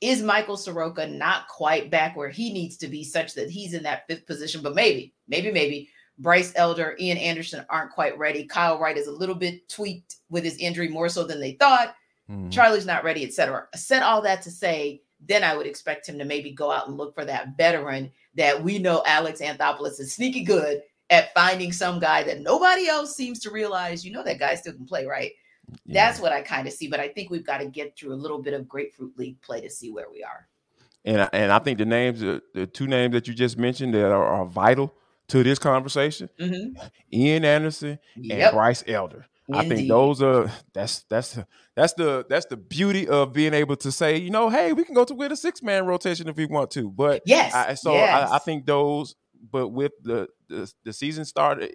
is 0.00 0.22
Michael 0.22 0.56
Soroka 0.56 1.06
not 1.06 1.46
quite 1.48 1.90
back 1.90 2.16
where 2.16 2.28
he 2.28 2.52
needs 2.52 2.76
to 2.78 2.88
be, 2.88 3.04
such 3.04 3.34
that 3.34 3.50
he's 3.50 3.72
in 3.72 3.84
that 3.84 4.06
fifth 4.08 4.26
position? 4.26 4.60
But 4.60 4.74
maybe, 4.74 5.14
maybe, 5.28 5.52
maybe 5.52 5.88
Bryce 6.18 6.52
Elder, 6.56 6.96
Ian 6.98 7.18
Anderson 7.18 7.64
aren't 7.70 7.92
quite 7.92 8.18
ready. 8.18 8.44
Kyle 8.44 8.78
Wright 8.78 8.96
is 8.96 9.06
a 9.06 9.12
little 9.12 9.34
bit 9.34 9.68
tweaked 9.68 10.16
with 10.28 10.44
his 10.44 10.56
injury 10.58 10.88
more 10.88 11.08
so 11.08 11.24
than 11.24 11.40
they 11.40 11.52
thought. 11.52 11.94
Mhm. 12.32 12.50
Charlie's 12.52 12.86
not 12.86 13.04
ready, 13.04 13.24
etc. 13.24 13.66
Said 13.74 14.02
all 14.02 14.22
that 14.22 14.42
to 14.42 14.50
say, 14.50 15.02
then 15.20 15.44
I 15.44 15.56
would 15.56 15.66
expect 15.66 16.08
him 16.08 16.18
to 16.18 16.24
maybe 16.24 16.50
go 16.50 16.70
out 16.72 16.88
and 16.88 16.96
look 16.96 17.14
for 17.14 17.24
that 17.24 17.56
veteran 17.56 18.10
that 18.34 18.62
we 18.62 18.78
know 18.78 19.02
Alex 19.06 19.40
Anthopoulos 19.40 20.00
is 20.00 20.14
sneaky 20.14 20.42
good 20.42 20.82
at 21.10 21.32
finding 21.34 21.72
some 21.72 22.00
guy 22.00 22.22
that 22.24 22.40
nobody 22.40 22.88
else 22.88 23.14
seems 23.14 23.38
to 23.40 23.50
realize, 23.50 24.04
you 24.04 24.12
know, 24.12 24.24
that 24.24 24.38
guy 24.38 24.54
still 24.54 24.72
can 24.72 24.86
play, 24.86 25.04
right? 25.04 25.32
Yeah. 25.86 26.06
That's 26.06 26.20
what 26.20 26.32
I 26.32 26.40
kind 26.42 26.66
of 26.66 26.72
see. 26.72 26.88
But 26.88 27.00
I 27.00 27.08
think 27.08 27.30
we've 27.30 27.44
got 27.46 27.58
to 27.58 27.66
get 27.66 27.96
through 27.96 28.14
a 28.14 28.16
little 28.16 28.40
bit 28.42 28.54
of 28.54 28.66
grapefruit 28.68 29.16
league 29.18 29.40
play 29.42 29.60
to 29.60 29.70
see 29.70 29.90
where 29.90 30.10
we 30.10 30.22
are. 30.24 30.48
and 31.04 31.22
I, 31.22 31.28
and 31.32 31.50
I 31.52 31.58
think 31.58 31.78
the 31.78 31.84
names, 31.84 32.20
the, 32.20 32.66
two 32.72 32.86
names 32.86 33.12
that 33.12 33.26
you 33.28 33.34
just 33.34 33.58
mentioned 33.58 33.92
that 33.94 34.06
are, 34.12 34.24
are 34.24 34.46
vital 34.46 34.94
to 35.28 35.42
this 35.42 35.58
conversation, 35.58 36.28
Mhm. 36.38 36.76
Ian 37.12 37.44
Anderson 37.44 37.98
and 38.16 38.24
Yep. 38.26 38.52
Bryce 38.52 38.84
Elder. 38.86 39.26
I 39.54 39.68
think 39.68 39.88
those 39.88 40.22
are 40.22 40.50
that's 40.72 41.04
that's 41.08 41.38
that's 41.74 41.92
the 41.94 42.24
that's 42.28 42.46
the 42.46 42.56
beauty 42.56 43.08
of 43.08 43.32
being 43.32 43.54
able 43.54 43.76
to 43.76 43.92
say, 43.92 44.16
you 44.18 44.30
know, 44.30 44.48
hey, 44.50 44.72
we 44.72 44.84
can 44.84 44.94
go 44.94 45.04
to 45.04 45.14
with 45.14 45.32
a 45.32 45.36
six 45.36 45.62
man 45.62 45.86
rotation 45.86 46.28
if 46.28 46.36
we 46.36 46.46
want 46.46 46.70
to. 46.72 46.90
But 46.90 47.22
Yes. 47.26 47.54
I, 47.54 47.74
so 47.74 47.92
yes. 47.94 48.30
I, 48.30 48.36
I 48.36 48.38
think 48.38 48.66
those, 48.66 49.14
but 49.50 49.68
with 49.68 49.92
the, 50.02 50.28
the 50.48 50.72
the 50.84 50.92
season 50.92 51.24
started, 51.24 51.74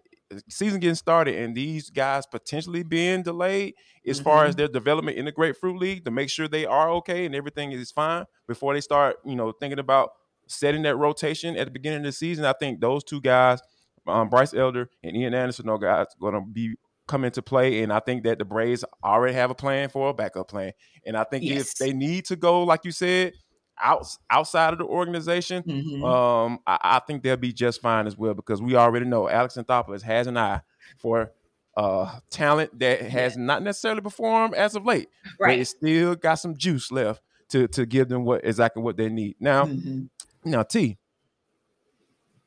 season 0.49 0.79
getting 0.79 0.95
started, 0.95 1.35
and 1.35 1.55
these 1.55 1.89
guys 1.89 2.25
potentially 2.25 2.83
being 2.83 3.23
delayed 3.23 3.73
as 4.07 4.19
far 4.19 4.41
Mm-hmm. 4.41 4.49
as 4.49 4.55
their 4.55 4.67
development 4.67 5.17
in 5.17 5.25
the 5.25 5.31
Grapefruit 5.31 5.77
League 5.79 6.05
to 6.05 6.11
make 6.11 6.29
sure 6.29 6.47
they 6.47 6.65
are 6.65 6.89
okay 6.91 7.25
and 7.25 7.35
everything 7.35 7.71
is 7.71 7.91
fine 7.91 8.25
before 8.47 8.73
they 8.73 8.81
start, 8.81 9.17
you 9.25 9.35
know, 9.35 9.51
thinking 9.51 9.79
about 9.79 10.11
setting 10.47 10.83
that 10.83 10.95
rotation 10.95 11.57
at 11.57 11.65
the 11.65 11.71
beginning 11.71 11.99
of 11.99 12.05
the 12.05 12.11
season. 12.13 12.45
I 12.45 12.53
think 12.53 12.79
those 12.79 13.03
two 13.03 13.19
guys, 13.19 13.59
um, 14.07 14.29
Bryce 14.29 14.53
Elder 14.53 14.89
and 15.03 15.17
Ian 15.17 15.33
Anderson, 15.33 15.67
are 15.67 15.77
guys 15.77 16.05
going 16.21 16.33
to 16.35 16.39
be 16.41 16.75
come 17.07 17.23
into 17.23 17.41
play, 17.41 17.81
and 17.83 17.91
I 17.91 17.99
think 17.99 18.23
that 18.23 18.37
the 18.39 18.45
Braves 18.45 18.83
already 19.03 19.33
have 19.33 19.49
a 19.49 19.55
plan 19.55 19.89
for 19.89 20.09
a 20.09 20.13
backup 20.13 20.47
plan. 20.49 20.73
And 21.05 21.15
I 21.17 21.23
think 21.23 21.43
Yes. 21.43 21.71
if 21.71 21.75
they 21.77 21.93
need 21.93 22.25
to 22.25 22.35
go, 22.35 22.63
like 22.63 22.83
you 22.85 22.91
said, 22.91 23.33
out, 23.81 24.05
outside 24.29 24.73
of 24.73 24.79
the 24.79 24.85
organization, 24.85 25.63
Mhm. 25.63 26.03
um, 26.03 26.59
I, 26.67 26.77
I 26.83 26.99
think 26.99 27.23
they'll 27.23 27.37
be 27.37 27.53
just 27.53 27.81
fine 27.81 28.07
as 28.07 28.17
well 28.17 28.33
because 28.33 28.61
we 28.61 28.75
already 28.75 29.05
know 29.05 29.29
Alex 29.29 29.55
Anthopoulos 29.55 30.01
has 30.01 30.27
an 30.27 30.37
eye 30.37 30.61
for 30.97 31.31
uh 31.75 32.19
talent 32.31 32.79
that 32.79 33.03
has 33.03 33.37
not 33.37 33.61
necessarily 33.61 34.01
performed 34.01 34.55
as 34.55 34.75
of 34.75 34.83
late, 34.83 35.09
but 35.37 35.45
right. 35.45 35.59
it 35.59 35.65
still 35.65 36.15
got 36.15 36.35
some 36.35 36.57
juice 36.57 36.91
left 36.91 37.21
to 37.49 37.67
to 37.67 37.85
give 37.85 38.09
them 38.09 38.25
what 38.25 38.43
exactly 38.43 38.81
what 38.81 38.97
they 38.97 39.09
need. 39.09 39.35
Now, 39.39 39.65
Mhm. 39.65 40.09
now 40.43 40.63
T, 40.63 40.97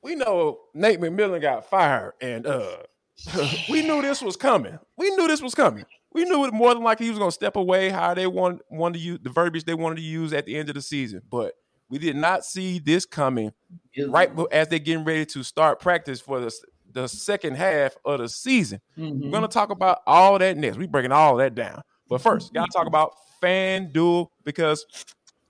we 0.02 0.16
know 0.16 0.58
Nate 0.74 1.00
McMillan 1.00 1.40
got 1.40 1.64
fired, 1.68 2.14
and 2.20 2.44
uh 2.46 2.78
we 3.70 3.82
knew 3.82 4.02
this 4.02 4.22
was 4.22 4.36
coming. 4.36 4.78
We 4.96 5.10
knew 5.10 5.26
this 5.28 5.42
was 5.42 5.54
coming. 5.54 5.84
We 6.12 6.24
knew 6.24 6.44
it 6.44 6.52
more 6.52 6.74
than 6.74 6.82
likely 6.82 7.06
he 7.06 7.10
was 7.10 7.18
going 7.18 7.30
to 7.30 7.34
step 7.34 7.56
away. 7.56 7.88
How 7.90 8.14
they 8.14 8.26
want 8.26 8.62
wanted 8.70 8.98
to 8.98 9.04
use 9.04 9.18
the 9.22 9.30
verbiage 9.30 9.64
they 9.64 9.74
wanted 9.74 9.96
to 9.96 10.02
use 10.02 10.32
at 10.32 10.46
the 10.46 10.56
end 10.56 10.68
of 10.68 10.74
the 10.74 10.82
season, 10.82 11.22
but 11.30 11.54
we 11.88 11.98
did 11.98 12.16
not 12.16 12.44
see 12.44 12.78
this 12.78 13.04
coming 13.04 13.52
right 14.08 14.30
as 14.52 14.68
they're 14.68 14.78
getting 14.78 15.04
ready 15.04 15.26
to 15.26 15.42
start 15.42 15.80
practice 15.80 16.20
for 16.20 16.40
the 16.40 16.52
the 16.92 17.06
second 17.06 17.56
half 17.56 17.96
of 18.04 18.18
the 18.18 18.28
season. 18.28 18.80
Mhm. 18.98 19.24
We're 19.24 19.30
gonna 19.30 19.48
talk 19.48 19.70
about 19.70 20.00
all 20.06 20.38
that 20.38 20.56
next. 20.56 20.76
We're 20.76 20.88
breaking 20.88 21.12
all 21.12 21.36
that 21.36 21.54
down, 21.54 21.82
but 22.08 22.20
first, 22.20 22.52
gotta 22.52 22.72
talk 22.72 22.86
about 22.88 23.14
FanDuel 23.40 24.28
because 24.44 24.84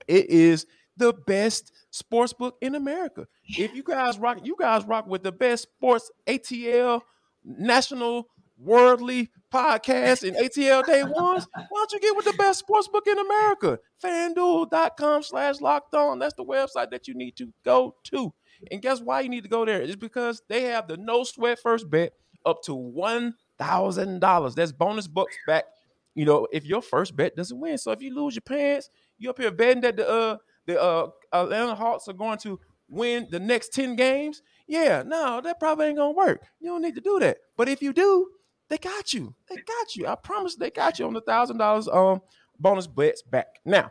it 0.07 0.29
is 0.29 0.67
the 0.97 1.13
best 1.13 1.71
sports 1.89 2.33
book 2.33 2.57
in 2.61 2.75
America. 2.75 3.25
If 3.57 3.73
you 3.73 3.81
guys 3.83 4.19
rock, 4.19 4.39
you 4.43 4.55
guys 4.59 4.85
rock 4.85 5.07
with 5.07 5.23
the 5.23 5.31
best 5.31 5.63
sports 5.63 6.11
ATL 6.27 7.01
national 7.43 8.27
worldly 8.57 9.31
podcast 9.53 10.27
and 10.27 10.37
ATL 10.37 10.85
day 10.85 11.03
ones. 11.03 11.47
Why 11.53 11.65
don't 11.71 11.91
you 11.93 11.99
get 11.99 12.15
with 12.15 12.25
the 12.25 12.33
best 12.33 12.59
sports 12.59 12.87
book 12.87 13.07
in 13.07 13.17
America? 13.17 13.79
FanDuel.com 14.03 15.23
slash 15.23 15.61
locked 15.61 15.93
on. 15.93 16.19
That's 16.19 16.35
the 16.35 16.45
website 16.45 16.91
that 16.91 17.07
you 17.07 17.13
need 17.13 17.35
to 17.37 17.51
go 17.65 17.95
to. 18.05 18.33
And 18.69 18.81
guess 18.81 19.01
why 19.01 19.21
you 19.21 19.29
need 19.29 19.43
to 19.43 19.49
go 19.49 19.65
there? 19.65 19.81
It's 19.81 19.95
because 19.95 20.41
they 20.47 20.63
have 20.63 20.87
the 20.87 20.97
no 20.97 21.23
sweat 21.23 21.59
first 21.59 21.89
bet 21.89 22.13
up 22.45 22.61
to 22.63 22.75
one 22.75 23.33
thousand 23.57 24.19
dollars. 24.19 24.55
That's 24.55 24.71
bonus 24.71 25.07
bucks 25.07 25.35
back. 25.47 25.65
You 26.13 26.25
know, 26.25 26.47
if 26.51 26.65
your 26.65 26.81
first 26.81 27.15
bet 27.15 27.35
doesn't 27.35 27.59
win. 27.59 27.77
So 27.77 27.91
if 27.91 28.01
you 28.01 28.13
lose 28.13 28.35
your 28.35 28.41
pants, 28.41 28.89
you 29.17 29.29
up 29.29 29.39
here 29.39 29.51
betting 29.51 29.81
that 29.81 29.97
the 29.97 30.07
uh 30.07 30.37
the 30.67 30.81
uh 30.81 31.07
Atlanta 31.33 31.73
Hawks 31.75 32.07
are 32.07 32.13
going 32.13 32.37
to 32.39 32.59
win 32.87 33.27
the 33.31 33.39
next 33.39 33.73
10 33.73 33.95
games. 33.95 34.41
Yeah, 34.71 35.03
no, 35.05 35.41
that 35.41 35.59
probably 35.59 35.87
ain't 35.87 35.97
gonna 35.97 36.13
work. 36.13 36.43
You 36.61 36.69
don't 36.69 36.81
need 36.81 36.95
to 36.95 37.01
do 37.01 37.19
that. 37.19 37.39
But 37.57 37.67
if 37.67 37.81
you 37.81 37.91
do, 37.91 38.29
they 38.69 38.77
got 38.77 39.13
you. 39.13 39.35
They 39.49 39.57
got 39.57 39.97
you. 39.97 40.07
I 40.07 40.15
promise 40.15 40.55
they 40.55 40.71
got 40.71 40.97
you 40.97 41.05
on 41.05 41.13
the 41.13 41.19
thousand 41.19 41.57
dollars 41.57 41.89
um 41.89 42.21
bonus 42.57 42.87
bets 42.87 43.21
back. 43.21 43.59
Now, 43.65 43.89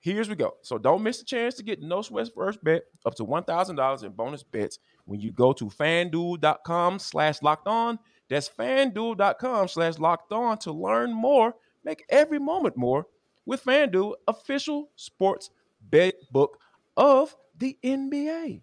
here's 0.00 0.30
we 0.30 0.34
go. 0.34 0.54
So 0.62 0.78
don't 0.78 1.02
miss 1.02 1.18
the 1.18 1.26
chance 1.26 1.54
to 1.56 1.62
get 1.62 1.82
no 1.82 2.00
sweat 2.00 2.30
first 2.34 2.64
bet 2.64 2.84
up 3.04 3.14
to 3.16 3.24
one 3.24 3.44
thousand 3.44 3.76
dollars 3.76 4.04
in 4.04 4.12
bonus 4.12 4.42
bets 4.42 4.78
when 5.04 5.20
you 5.20 5.32
go 5.32 5.52
to 5.52 5.66
fanduel.com 5.66 6.98
slash 6.98 7.42
locked 7.42 7.68
on. 7.68 7.98
That's 8.30 8.48
fanduel.com 8.48 9.68
slash 9.68 9.98
locked 9.98 10.32
on 10.32 10.56
to 10.60 10.72
learn 10.72 11.12
more. 11.12 11.54
Make 11.84 12.06
every 12.08 12.38
moment 12.38 12.78
more 12.78 13.06
with 13.44 13.62
FanDuel, 13.62 14.14
official 14.26 14.88
sports 14.96 15.50
bet 15.90 16.14
book 16.30 16.58
of 16.96 17.36
the 17.58 17.76
NBA. 17.84 18.62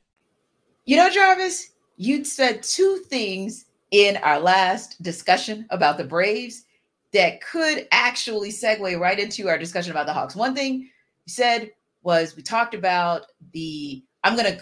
You 0.91 0.97
know, 0.97 1.09
Jarvis, 1.09 1.69
you'd 1.95 2.27
said 2.27 2.61
two 2.61 2.97
things 3.07 3.63
in 3.91 4.17
our 4.17 4.37
last 4.37 5.01
discussion 5.01 5.65
about 5.69 5.97
the 5.97 6.03
Braves 6.03 6.65
that 7.13 7.39
could 7.39 7.87
actually 7.93 8.49
segue 8.49 8.99
right 8.99 9.17
into 9.17 9.47
our 9.47 9.57
discussion 9.57 9.91
about 9.91 10.05
the 10.05 10.11
Hawks. 10.11 10.35
One 10.35 10.53
thing 10.53 10.81
you 10.81 10.89
said 11.29 11.71
was 12.03 12.35
we 12.35 12.43
talked 12.43 12.73
about 12.73 13.21
the, 13.53 14.03
I'm 14.25 14.35
going 14.35 14.53
to 14.53 14.61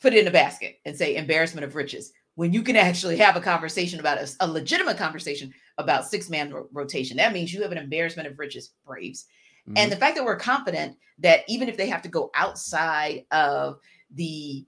put 0.00 0.14
it 0.14 0.20
in 0.20 0.28
a 0.28 0.30
basket 0.30 0.78
and 0.84 0.96
say 0.96 1.16
embarrassment 1.16 1.64
of 1.64 1.74
riches 1.74 2.12
when 2.36 2.52
you 2.52 2.62
can 2.62 2.76
actually 2.76 3.16
have 3.16 3.34
a 3.34 3.40
conversation 3.40 3.98
about 3.98 4.18
a, 4.18 4.28
a 4.38 4.46
legitimate 4.46 4.96
conversation 4.96 5.52
about 5.76 6.06
six 6.06 6.30
man 6.30 6.52
ro- 6.52 6.68
rotation. 6.72 7.16
That 7.16 7.32
means 7.32 7.52
you 7.52 7.62
have 7.62 7.72
an 7.72 7.78
embarrassment 7.78 8.28
of 8.28 8.38
riches, 8.38 8.74
Braves. 8.86 9.26
And 9.66 9.76
mm-hmm. 9.76 9.90
the 9.90 9.96
fact 9.96 10.14
that 10.14 10.24
we're 10.24 10.36
confident 10.36 10.96
that 11.18 11.40
even 11.48 11.68
if 11.68 11.76
they 11.76 11.88
have 11.88 12.02
to 12.02 12.08
go 12.08 12.30
outside 12.36 13.24
of 13.32 13.80
the 14.14 14.64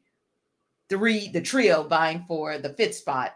three, 0.88 1.28
the 1.28 1.40
trio 1.40 1.82
vying 1.82 2.24
for 2.26 2.58
the 2.58 2.70
fifth 2.70 2.94
spot 2.96 3.34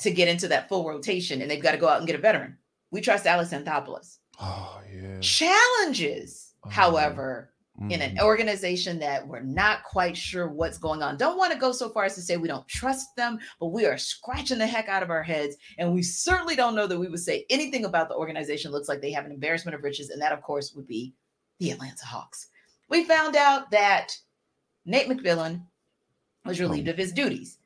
to 0.00 0.10
get 0.10 0.28
into 0.28 0.48
that 0.48 0.68
full 0.68 0.86
rotation, 0.86 1.40
and 1.40 1.50
they've 1.50 1.62
got 1.62 1.72
to 1.72 1.78
go 1.78 1.88
out 1.88 1.98
and 1.98 2.06
get 2.06 2.16
a 2.16 2.20
veteran. 2.22 2.58
We 2.90 3.00
trust 3.00 3.26
Alex 3.26 3.50
Anthopoulos. 3.50 4.18
Oh 4.40 4.80
yeah. 4.92 5.18
Challenges, 5.20 6.54
Oh, 6.64 6.68
however, 6.68 7.52
in 7.90 8.00
an 8.00 8.16
Mhm. 8.16 8.22
organization 8.22 8.98
that 9.00 9.26
we're 9.26 9.40
not 9.40 9.84
quite 9.84 10.16
sure 10.16 10.48
what's 10.48 10.78
going 10.78 11.02
on. 11.02 11.16
Don't 11.18 11.36
want 11.36 11.52
to 11.52 11.58
go 11.58 11.72
so 11.72 11.90
far 11.90 12.04
as 12.04 12.14
to 12.14 12.22
say 12.22 12.36
we 12.38 12.48
don't 12.48 12.66
trust 12.66 13.14
them, 13.16 13.38
but 13.60 13.66
we 13.66 13.84
are 13.84 13.98
scratching 13.98 14.58
the 14.58 14.66
heck 14.66 14.88
out 14.88 15.02
of 15.02 15.10
our 15.10 15.22
heads. 15.22 15.56
And 15.78 15.92
we 15.94 16.02
certainly 16.02 16.56
don't 16.56 16.74
know 16.74 16.86
that 16.86 16.98
we 16.98 17.08
would 17.08 17.20
say 17.20 17.44
anything 17.50 17.84
about 17.84 18.08
the 18.08 18.14
organization 18.16 18.72
looks 18.72 18.88
like 18.88 19.00
they 19.02 19.12
have 19.12 19.26
an 19.26 19.32
embarrassment 19.32 19.74
of 19.74 19.82
riches. 19.82 20.08
And 20.10 20.20
that, 20.22 20.32
of 20.32 20.40
course, 20.42 20.72
would 20.72 20.86
be 20.86 21.14
the 21.60 21.70
Atlanta 21.70 22.06
Hawks. 22.06 22.48
We 22.88 23.04
found 23.04 23.36
out 23.36 23.70
that 23.72 24.16
Nate 24.86 25.08
McMillan 25.08 25.62
was 26.46 26.60
relieved 26.60 26.88
of 26.88 26.96
his 26.96 27.12
duties. 27.12 27.58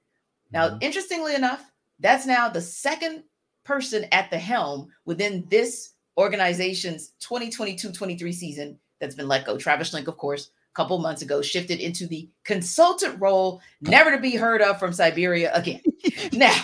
Now, 0.52 0.70
Mhm. 0.70 0.82
interestingly 0.82 1.34
enough, 1.34 1.70
that's 1.98 2.26
now 2.26 2.48
the 2.48 2.60
second 2.62 3.24
person 3.64 4.06
at 4.12 4.30
the 4.30 4.38
helm 4.38 4.88
within 5.04 5.46
this 5.48 5.90
organization's 6.16 7.12
2022-23 7.20 8.32
season 8.32 8.78
that's 8.98 9.14
been 9.14 9.28
let 9.28 9.44
go. 9.44 9.56
Travis 9.56 9.90
Schlenk, 9.90 10.08
of 10.08 10.16
course, 10.16 10.50
a 10.72 10.74
couple 10.74 10.98
months 10.98 11.22
ago, 11.22 11.40
shifted 11.42 11.78
into 11.80 12.06
the 12.06 12.28
consultant 12.44 13.20
role, 13.20 13.60
never 13.80 14.10
to 14.10 14.18
be 14.18 14.36
heard 14.36 14.60
of 14.62 14.78
from 14.78 14.92
Siberia 14.92 15.52
again. 15.54 15.80
now, 16.32 16.54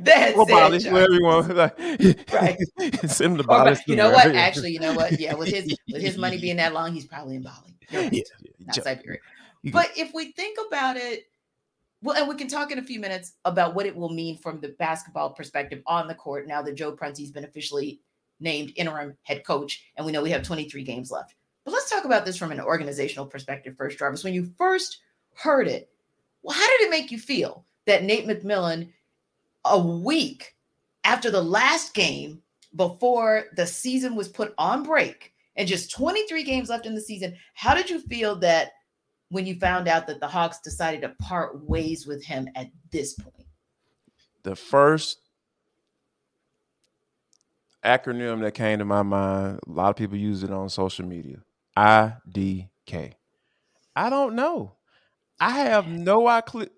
that's 0.00 0.36
Or 0.36 0.42
it, 0.42 0.48
Bali, 0.48 0.78
John. 0.78 0.92
wherever 0.92 1.12
you 1.12 1.24
want. 1.24 1.52
Right. 2.32 2.58
Send 3.10 3.40
Or 3.40 3.44
Bali. 3.44 3.76
you 3.86 3.96
know 3.96 4.10
what? 4.10 4.34
Actually, 4.34 4.72
you 4.72 4.80
know 4.80 4.92
what? 4.94 5.18
Yeah, 5.18 5.34
with 5.34 5.48
his 5.48 5.76
with 5.90 6.02
his 6.02 6.16
money 6.18 6.38
being 6.38 6.56
that 6.56 6.72
long, 6.74 6.92
he's 6.92 7.06
probably 7.06 7.36
in 7.36 7.42
Bali. 7.42 7.76
Right. 7.92 8.12
yeah, 8.12 8.22
Not. 8.66 8.74
Siberia. 8.76 9.18
You- 9.66 9.72
But 9.72 9.90
if 9.96 10.14
we 10.14 10.30
think 10.32 10.58
about 10.68 10.96
it, 10.96 11.28
well, 12.00 12.16
and 12.16 12.28
we 12.28 12.36
can 12.36 12.46
talk 12.46 12.70
in 12.70 12.78
a 12.78 12.82
few 12.84 13.00
minutes 13.00 13.32
about 13.44 13.74
what 13.74 13.84
it 13.84 13.96
will 13.96 14.10
mean 14.10 14.38
from 14.38 14.60
the 14.60 14.68
basketball 14.78 15.30
perspective 15.30 15.82
on 15.86 16.06
the 16.06 16.14
court 16.14 16.46
now 16.46 16.62
that 16.62 16.76
Joe 16.76 16.92
Prunty's 16.92 17.32
been 17.32 17.44
officially 17.44 18.00
named 18.38 18.72
interim 18.76 19.16
head 19.24 19.44
coach, 19.44 19.82
and 19.96 20.06
we 20.06 20.12
know 20.12 20.22
we 20.22 20.30
have 20.30 20.44
23 20.44 20.84
games 20.84 21.10
left. 21.10 21.34
But 21.64 21.72
let's 21.72 21.90
talk 21.90 22.04
about 22.04 22.24
this 22.24 22.36
from 22.36 22.52
an 22.52 22.60
organizational 22.60 23.26
perspective 23.26 23.74
first, 23.76 23.98
Jarvis. 23.98 24.22
When 24.22 24.34
you 24.34 24.52
first 24.56 25.00
heard 25.34 25.66
it, 25.66 25.90
well, 26.42 26.56
how 26.56 26.66
did 26.68 26.82
it 26.82 26.90
make 26.90 27.10
you 27.10 27.18
feel 27.18 27.64
that 27.86 28.04
Nate 28.04 28.26
McMillan, 28.28 28.92
a 29.64 29.80
week 29.80 30.54
after 31.02 31.28
the 31.28 31.42
last 31.42 31.92
game 31.92 32.40
before 32.76 33.46
the 33.56 33.66
season 33.66 34.14
was 34.14 34.28
put 34.28 34.54
on 34.58 34.84
break, 34.84 35.32
and 35.56 35.66
just 35.66 35.90
23 35.90 36.44
games 36.44 36.68
left 36.68 36.86
in 36.86 36.94
the 36.94 37.00
season, 37.00 37.36
how 37.54 37.74
did 37.74 37.90
you 37.90 37.98
feel 38.02 38.36
that 38.36 38.72
when 39.30 39.46
you 39.46 39.58
found 39.58 39.88
out 39.88 40.06
that 40.06 40.20
the 40.20 40.28
Hawks 40.28 40.60
decided 40.60 41.02
to 41.02 41.10
part 41.20 41.64
ways 41.64 42.06
with 42.06 42.24
him 42.24 42.48
at 42.54 42.68
this 42.90 43.14
point? 43.14 43.46
the 44.46 44.54
first 44.54 45.18
acronym 47.84 48.42
that 48.42 48.54
came 48.54 48.78
to 48.78 48.84
my 48.84 49.02
mind, 49.02 49.58
a 49.66 49.70
lot 49.70 49.90
of 49.90 49.96
people 49.96 50.16
use 50.16 50.44
it 50.44 50.52
on 50.52 50.68
social 50.68 51.04
media. 51.04 51.38
IDK. 51.76 53.14
I 53.96 54.08
don't 54.08 54.36
know. 54.36 54.76
I 55.40 55.50
have 55.50 55.88
no 55.88 56.28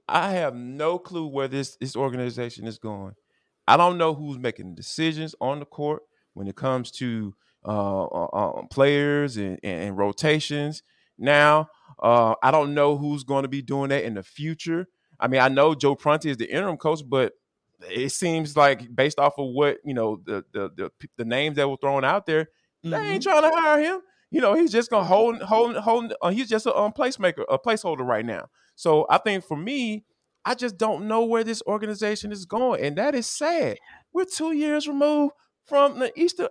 I 0.09 0.31
have 0.31 0.55
no 0.55 0.99
clue 0.99 1.27
where 1.27 1.47
this 1.47 1.77
this 1.77 1.95
organization 1.95 2.67
is 2.67 2.79
going. 2.79 3.15
I 3.69 3.77
don't 3.77 3.99
know 3.99 4.15
who's 4.15 4.39
making 4.39 4.75
decisions 4.75 5.35
on 5.39 5.59
the 5.59 5.67
court 5.67 6.03
when 6.33 6.49
it 6.49 6.57
comes 6.57 6.91
to 6.93 7.35
uh, 7.67 8.05
uh, 8.05 8.29
um, 8.33 8.69
players 8.69 9.37
and, 9.37 9.61
and, 9.63 9.99
rotations. 9.99 10.83
Now, 11.19 11.69
uh, 12.01 12.35
I 12.43 12.51
don't 12.51 12.75
know 12.75 12.97
who's 12.97 13.25
going 13.25 13.43
to 13.43 13.49
be 13.49 13.63
doing 13.63 13.91
that 13.91 14.05
in 14.05 14.15
the 14.15 14.23
future. 14.23 14.87
I 15.21 15.29
mean, 15.29 15.41
I 15.41 15.49
know 15.49 15.75
Joe 15.75 15.95
Prunty 15.95 16.31
is 16.31 16.37
the 16.37 16.51
interim 16.51 16.77
coach, 16.77 17.01
but 17.07 17.33
it 17.91 18.11
seems 18.11 18.57
like 18.57 18.95
based 18.95 19.19
off 19.19 19.35
of 19.39 19.49
what 19.53 19.79
you 19.85 19.95
know 19.95 20.21
the 20.25 20.45
the 20.53 20.71
the, 20.77 21.09
the 21.17 21.25
names 21.25 21.57
that 21.57 21.69
were 21.69 21.77
thrown 21.81 22.05
out 22.05 22.27
there, 22.27 22.45
mm-hmm. 22.45 22.91
they 22.91 22.97
ain't 22.99 23.25
mm-hmm. 23.25 23.41
trying 23.41 23.51
to 23.51 23.57
hire 23.57 23.81
him. 23.81 24.01
You 24.31 24.41
know, 24.41 24.55
he's 24.55 24.73
just 24.73 24.91
gonna 24.91 25.05
hold 25.05 25.41
hold 25.43 25.77
hold. 25.77 26.13
Uh, 26.21 26.31
he's 26.31 26.49
just 26.49 26.67
a 26.67 26.77
um, 26.77 26.93
placemaker, 26.93 27.45
a 27.49 27.59
placeholder 27.59 28.07
right 28.07 28.25
now. 28.25 28.49
So 28.75 29.07
I 29.11 29.19
think 29.19 29.45
for 29.45 29.57
me, 29.57 30.05
I 30.45 30.55
just 30.55 30.77
don't 30.77 31.09
know 31.09 31.25
where 31.25 31.45
this 31.45 31.63
organization 31.67 32.31
is 32.31 32.45
going, 32.45 32.83
and 32.83 32.97
that 32.99 33.15
is 33.15 33.27
sad. 33.27 33.79
We're 34.13 34.25
two 34.25 34.53
years 34.53 34.87
removed 34.87 35.35
from 35.65 35.99
the 35.99 36.13
Easter 36.19 36.49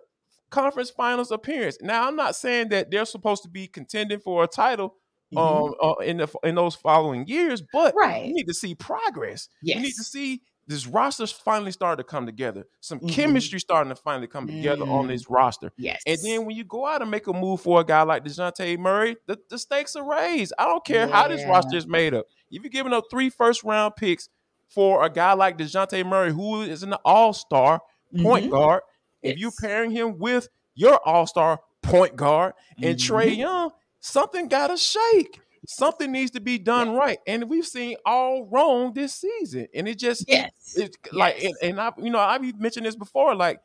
Conference 0.49 0.89
Finals 0.89 1.31
appearance. 1.31 1.77
Now, 1.81 2.07
I'm 2.07 2.15
not 2.15 2.35
saying 2.35 2.69
that 2.69 2.91
they're 2.91 3.05
supposed 3.05 3.43
to 3.43 3.49
be 3.49 3.67
contending 3.67 4.19
for 4.19 4.43
a 4.43 4.47
title 4.47 4.95
mm-hmm. 5.33 5.37
um, 5.37 5.73
uh, 5.81 6.01
in 6.03 6.17
the 6.17 6.27
in 6.43 6.55
those 6.55 6.75
following 6.75 7.27
years, 7.27 7.61
but 7.73 7.93
right. 7.95 8.27
we 8.27 8.33
need 8.33 8.47
to 8.47 8.53
see 8.53 8.75
progress. 8.75 9.49
Yes. 9.61 9.77
We 9.77 9.83
need 9.83 9.95
to 9.95 10.03
see 10.03 10.41
this 10.67 10.85
roster's 10.85 11.31
finally 11.31 11.71
started 11.71 12.03
to 12.03 12.03
come 12.03 12.25
together. 12.25 12.65
Some 12.81 12.99
mm-hmm. 12.99 13.07
chemistry 13.07 13.59
starting 13.59 13.89
to 13.89 13.95
finally 13.95 14.27
come 14.27 14.47
together 14.47 14.83
mm. 14.83 14.91
on 14.91 15.07
this 15.07 15.29
roster. 15.29 15.71
Yes. 15.77 16.01
And 16.05 16.17
then 16.23 16.45
when 16.45 16.57
you 16.57 16.65
go 16.65 16.85
out 16.85 17.01
and 17.01 17.09
make 17.09 17.27
a 17.27 17.33
move 17.33 17.61
for 17.61 17.79
a 17.79 17.85
guy 17.85 18.01
like 18.01 18.25
DeJounte 18.25 18.77
Murray, 18.77 19.15
the, 19.27 19.39
the 19.49 19.57
stakes 19.57 19.95
are 19.95 20.07
raised. 20.07 20.51
I 20.59 20.65
don't 20.65 20.83
care 20.85 21.07
yeah. 21.07 21.13
how 21.13 21.29
this 21.29 21.45
roster 21.45 21.77
is 21.77 21.87
made 21.87 22.13
up. 22.13 22.25
If 22.51 22.63
you're 22.63 22.69
giving 22.69 22.91
up 22.91 23.05
three 23.09 23.29
first 23.29 23.63
round 23.63 23.95
picks 23.95 24.27
for 24.67 25.05
a 25.05 25.09
guy 25.09 25.33
like 25.33 25.57
DeJounte 25.57 26.05
Murray, 26.05 26.33
who 26.33 26.61
is 26.63 26.83
an 26.83 26.93
all-star 27.05 27.79
point 28.21 28.45
mm-hmm. 28.45 28.53
guard, 28.53 28.81
yes. 29.27 29.33
if 29.33 29.39
you're 29.39 29.51
pairing 29.59 29.91
him 29.91 30.17
with 30.17 30.49
your 30.75 30.99
all-star 31.05 31.59
point 31.81 32.15
guard 32.15 32.53
and 32.81 32.97
mm-hmm. 32.97 33.13
Trae 33.13 33.35
Young, 33.35 33.71
something 33.99 34.47
gotta 34.47 34.77
shake 34.77 35.41
something 35.67 36.11
needs 36.11 36.31
to 36.31 36.39
be 36.39 36.57
done 36.57 36.91
yeah. 36.91 36.97
right. 36.97 37.19
And 37.27 37.49
we've 37.49 37.65
seen 37.65 37.97
all 38.05 38.45
wrong 38.45 38.93
this 38.93 39.13
season. 39.13 39.67
And 39.73 39.87
it 39.87 39.99
just 39.99 40.25
yes. 40.27 40.51
it's 40.75 40.97
yes. 41.05 41.13
like 41.13 41.43
and, 41.43 41.53
and 41.61 41.81
I 41.81 41.91
you 41.97 42.09
know, 42.09 42.19
I've 42.19 42.41
mentioned 42.59 42.85
this 42.85 42.95
before, 42.95 43.35
like 43.35 43.59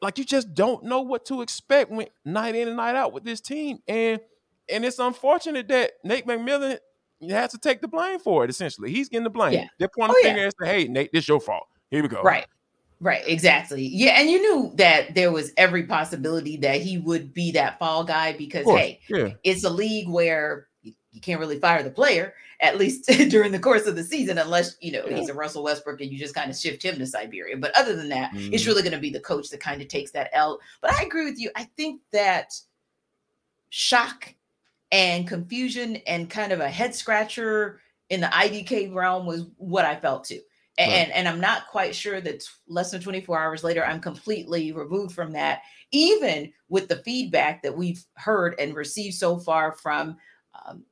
like 0.00 0.18
you 0.18 0.24
just 0.24 0.54
don't 0.54 0.84
know 0.84 1.00
what 1.00 1.26
to 1.26 1.42
expect 1.42 1.90
when 1.90 2.08
night 2.24 2.54
in 2.54 2.68
and 2.68 2.76
night 2.76 2.96
out 2.96 3.12
with 3.12 3.24
this 3.24 3.40
team. 3.40 3.78
And 3.86 4.20
and 4.68 4.84
it's 4.84 4.98
unfortunate 4.98 5.68
that 5.68 5.92
Nate 6.02 6.26
McMillan 6.26 6.78
has 7.28 7.52
to 7.52 7.58
take 7.58 7.80
the 7.80 7.88
blame 7.88 8.18
for 8.18 8.44
it, 8.44 8.50
essentially. 8.50 8.90
He's 8.90 9.08
getting 9.08 9.24
the 9.24 9.30
blame. 9.30 9.52
Yeah. 9.52 9.66
They're 9.78 9.90
pointing 9.96 10.16
oh, 10.16 10.20
the 10.22 10.28
finger 10.28 10.40
yeah. 10.40 10.44
and 10.46 10.54
say, 10.60 10.68
hey, 10.68 10.88
Nate, 10.88 11.12
this 11.12 11.28
your 11.28 11.40
fault. 11.40 11.66
Here 11.90 12.02
we 12.02 12.08
go. 12.08 12.20
Right. 12.20 12.46
Right, 13.00 13.22
exactly. 13.26 13.86
Yeah, 13.86 14.18
and 14.18 14.30
you 14.30 14.40
knew 14.40 14.72
that 14.76 15.14
there 15.14 15.30
was 15.30 15.52
every 15.56 15.82
possibility 15.82 16.56
that 16.58 16.80
he 16.80 16.96
would 16.98 17.34
be 17.34 17.52
that 17.52 17.78
fall 17.78 18.04
guy 18.04 18.32
because 18.32 18.64
hey, 18.64 19.00
yeah. 19.08 19.30
it's 19.44 19.64
a 19.64 19.70
league 19.70 20.08
where 20.08 20.68
you 20.82 21.20
can't 21.20 21.40
really 21.40 21.58
fire 21.58 21.82
the 21.82 21.90
player 21.90 22.34
at 22.60 22.78
least 22.78 23.06
during 23.28 23.52
the 23.52 23.58
course 23.58 23.86
of 23.86 23.96
the 23.96 24.04
season 24.04 24.38
unless 24.38 24.76
you 24.80 24.92
know 24.92 25.04
yeah. 25.06 25.16
he's 25.16 25.28
a 25.28 25.34
Russell 25.34 25.62
Westbrook 25.62 26.00
and 26.00 26.10
you 26.10 26.18
just 26.18 26.34
kind 26.34 26.50
of 26.50 26.56
shift 26.56 26.82
him 26.82 26.98
to 26.98 27.06
Siberia. 27.06 27.56
But 27.56 27.76
other 27.76 27.96
than 27.96 28.08
that, 28.10 28.32
mm. 28.32 28.52
it's 28.52 28.66
really 28.66 28.82
going 28.82 28.92
to 28.92 28.98
be 28.98 29.10
the 29.10 29.20
coach 29.20 29.50
that 29.50 29.60
kind 29.60 29.82
of 29.82 29.88
takes 29.88 30.10
that 30.12 30.30
L. 30.32 30.58
But 30.80 30.92
I 30.92 31.02
agree 31.02 31.24
with 31.24 31.38
you. 31.38 31.50
I 31.56 31.64
think 31.76 32.00
that 32.12 32.54
shock 33.70 34.34
and 34.92 35.26
confusion 35.26 35.96
and 36.06 36.30
kind 36.30 36.52
of 36.52 36.60
a 36.60 36.68
head 36.68 36.94
scratcher 36.94 37.80
in 38.08 38.20
the 38.20 38.28
IDK 38.28 38.94
realm 38.94 39.26
was 39.26 39.46
what 39.56 39.84
I 39.84 39.96
felt 39.96 40.24
too. 40.24 40.40
And, 40.78 40.90
right. 40.90 40.98
and, 40.98 41.12
and 41.12 41.28
I'm 41.28 41.40
not 41.40 41.68
quite 41.68 41.94
sure 41.94 42.20
that 42.20 42.44
less 42.68 42.90
than 42.90 43.00
24 43.00 43.38
hours 43.38 43.64
later, 43.64 43.84
I'm 43.84 44.00
completely 44.00 44.72
removed 44.72 45.14
from 45.14 45.32
that, 45.32 45.62
even 45.90 46.52
with 46.68 46.88
the 46.88 46.96
feedback 46.96 47.62
that 47.62 47.76
we've 47.76 48.04
heard 48.14 48.54
and 48.58 48.74
received 48.74 49.14
so 49.14 49.38
far 49.38 49.72
from 49.72 50.16
um, 50.66 50.84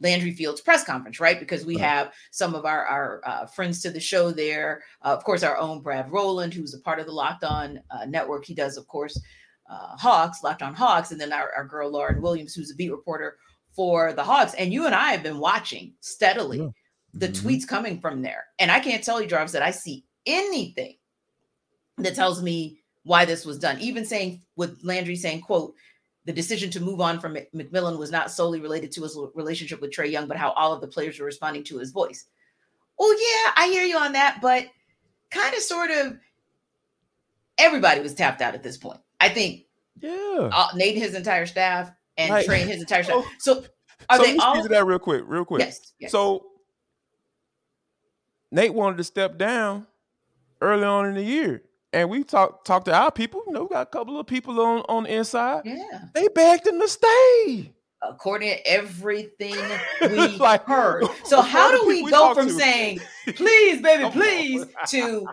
Landry 0.00 0.32
Fields 0.32 0.60
press 0.60 0.84
conference, 0.84 1.20
right? 1.20 1.38
Because 1.38 1.66
we 1.66 1.76
have 1.76 2.12
some 2.30 2.54
of 2.54 2.64
our, 2.64 2.86
our 2.86 3.20
uh, 3.24 3.46
friends 3.46 3.82
to 3.82 3.90
the 3.90 4.00
show 4.00 4.30
there. 4.30 4.82
Uh, 5.02 5.08
of 5.08 5.24
course, 5.24 5.42
our 5.42 5.58
own 5.58 5.82
Brad 5.82 6.10
Rowland, 6.10 6.54
who's 6.54 6.74
a 6.74 6.80
part 6.80 6.98
of 6.98 7.06
the 7.06 7.12
Locked 7.12 7.44
On 7.44 7.80
uh, 7.90 8.06
network. 8.06 8.44
He 8.44 8.54
does, 8.54 8.76
of 8.76 8.86
course, 8.86 9.20
uh, 9.68 9.96
Hawks, 9.96 10.42
Locked 10.42 10.62
On 10.62 10.74
Hawks, 10.74 11.10
and 11.10 11.20
then 11.20 11.32
our, 11.32 11.52
our 11.54 11.64
girl 11.64 11.90
Lauren 11.90 12.22
Williams, 12.22 12.54
who's 12.54 12.70
a 12.70 12.74
beat 12.74 12.90
reporter 12.90 13.36
for 13.74 14.12
the 14.12 14.24
Hawks. 14.24 14.54
And 14.54 14.72
you 14.72 14.86
and 14.86 14.94
I 14.94 15.12
have 15.12 15.22
been 15.22 15.38
watching 15.38 15.94
steadily 16.00 16.58
yeah. 16.60 16.68
The 17.14 17.28
mm-hmm. 17.28 17.46
tweets 17.46 17.66
coming 17.66 18.00
from 18.00 18.22
there. 18.22 18.44
And 18.58 18.70
I 18.70 18.80
can't 18.80 19.02
tell 19.02 19.20
you, 19.20 19.26
Jarvis, 19.26 19.52
that 19.52 19.62
I 19.62 19.70
see 19.70 20.04
anything 20.26 20.96
that 21.98 22.14
tells 22.14 22.42
me 22.42 22.80
why 23.04 23.24
this 23.24 23.44
was 23.44 23.58
done. 23.58 23.80
Even 23.80 24.04
saying 24.04 24.42
with 24.56 24.78
Landry 24.82 25.16
saying, 25.16 25.40
quote, 25.40 25.74
the 26.26 26.32
decision 26.32 26.70
to 26.70 26.80
move 26.80 27.00
on 27.00 27.18
from 27.18 27.36
McMillan 27.54 27.98
was 27.98 28.10
not 28.10 28.30
solely 28.30 28.60
related 28.60 28.92
to 28.92 29.02
his 29.02 29.18
relationship 29.34 29.80
with 29.80 29.90
Trae 29.90 30.10
Young, 30.10 30.28
but 30.28 30.36
how 30.36 30.52
all 30.52 30.72
of 30.72 30.80
the 30.80 30.86
players 30.86 31.18
were 31.18 31.26
responding 31.26 31.64
to 31.64 31.78
his 31.78 31.90
voice. 31.90 32.26
Oh, 32.98 33.16
yeah, 33.18 33.52
I 33.56 33.68
hear 33.68 33.84
you 33.84 33.96
on 33.96 34.12
that, 34.12 34.38
but 34.42 34.66
kind 35.30 35.54
of 35.54 35.62
sort 35.62 35.90
of 35.90 36.18
everybody 37.56 38.00
was 38.00 38.14
tapped 38.14 38.42
out 38.42 38.54
at 38.54 38.62
this 38.62 38.76
point. 38.76 39.00
I 39.18 39.28
think 39.28 39.64
yeah. 40.00 40.48
Uh, 40.52 40.68
Nate 40.74 40.94
and 40.94 41.02
his 41.02 41.14
entire 41.14 41.46
staff 41.46 41.90
and 42.16 42.32
right. 42.32 42.48
And 42.48 42.70
his 42.70 42.80
entire 42.80 43.02
staff. 43.02 43.24
So 43.38 43.64
are 44.08 44.16
so 44.16 44.22
they 44.22 44.36
all 44.38 44.66
that 44.66 44.86
real 44.86 44.98
quick, 44.98 45.22
real 45.26 45.44
quick. 45.44 45.60
Yes, 45.60 45.92
yes. 45.98 46.12
So 46.12 46.46
Nate 48.52 48.74
wanted 48.74 48.98
to 48.98 49.04
step 49.04 49.38
down 49.38 49.86
early 50.60 50.84
on 50.84 51.06
in 51.06 51.14
the 51.14 51.22
year 51.22 51.62
and 51.92 52.10
we 52.10 52.24
talked 52.24 52.66
talked 52.66 52.86
to 52.86 52.94
our 52.94 53.10
people. 53.10 53.42
You 53.46 53.52
know, 53.52 53.62
we 53.62 53.68
got 53.68 53.82
a 53.82 53.90
couple 53.90 54.18
of 54.18 54.26
people 54.26 54.60
on 54.60 54.82
on 54.88 55.04
the 55.04 55.14
inside. 55.14 55.62
Yeah, 55.64 56.04
they 56.14 56.28
begged 56.28 56.66
him 56.66 56.80
to 56.80 56.88
stay. 56.88 57.72
According 58.02 58.48
to 58.48 58.66
everything 58.66 59.56
we 60.00 60.38
like, 60.38 60.64
heard. 60.64 61.04
So 61.24 61.42
how 61.42 61.70
do 61.70 61.86
we, 61.86 62.02
we 62.02 62.10
go 62.10 62.34
from 62.34 62.48
to? 62.48 62.52
saying, 62.52 63.00
"Please, 63.34 63.82
baby, 63.82 64.08
please," 64.10 64.64
to 64.88 65.26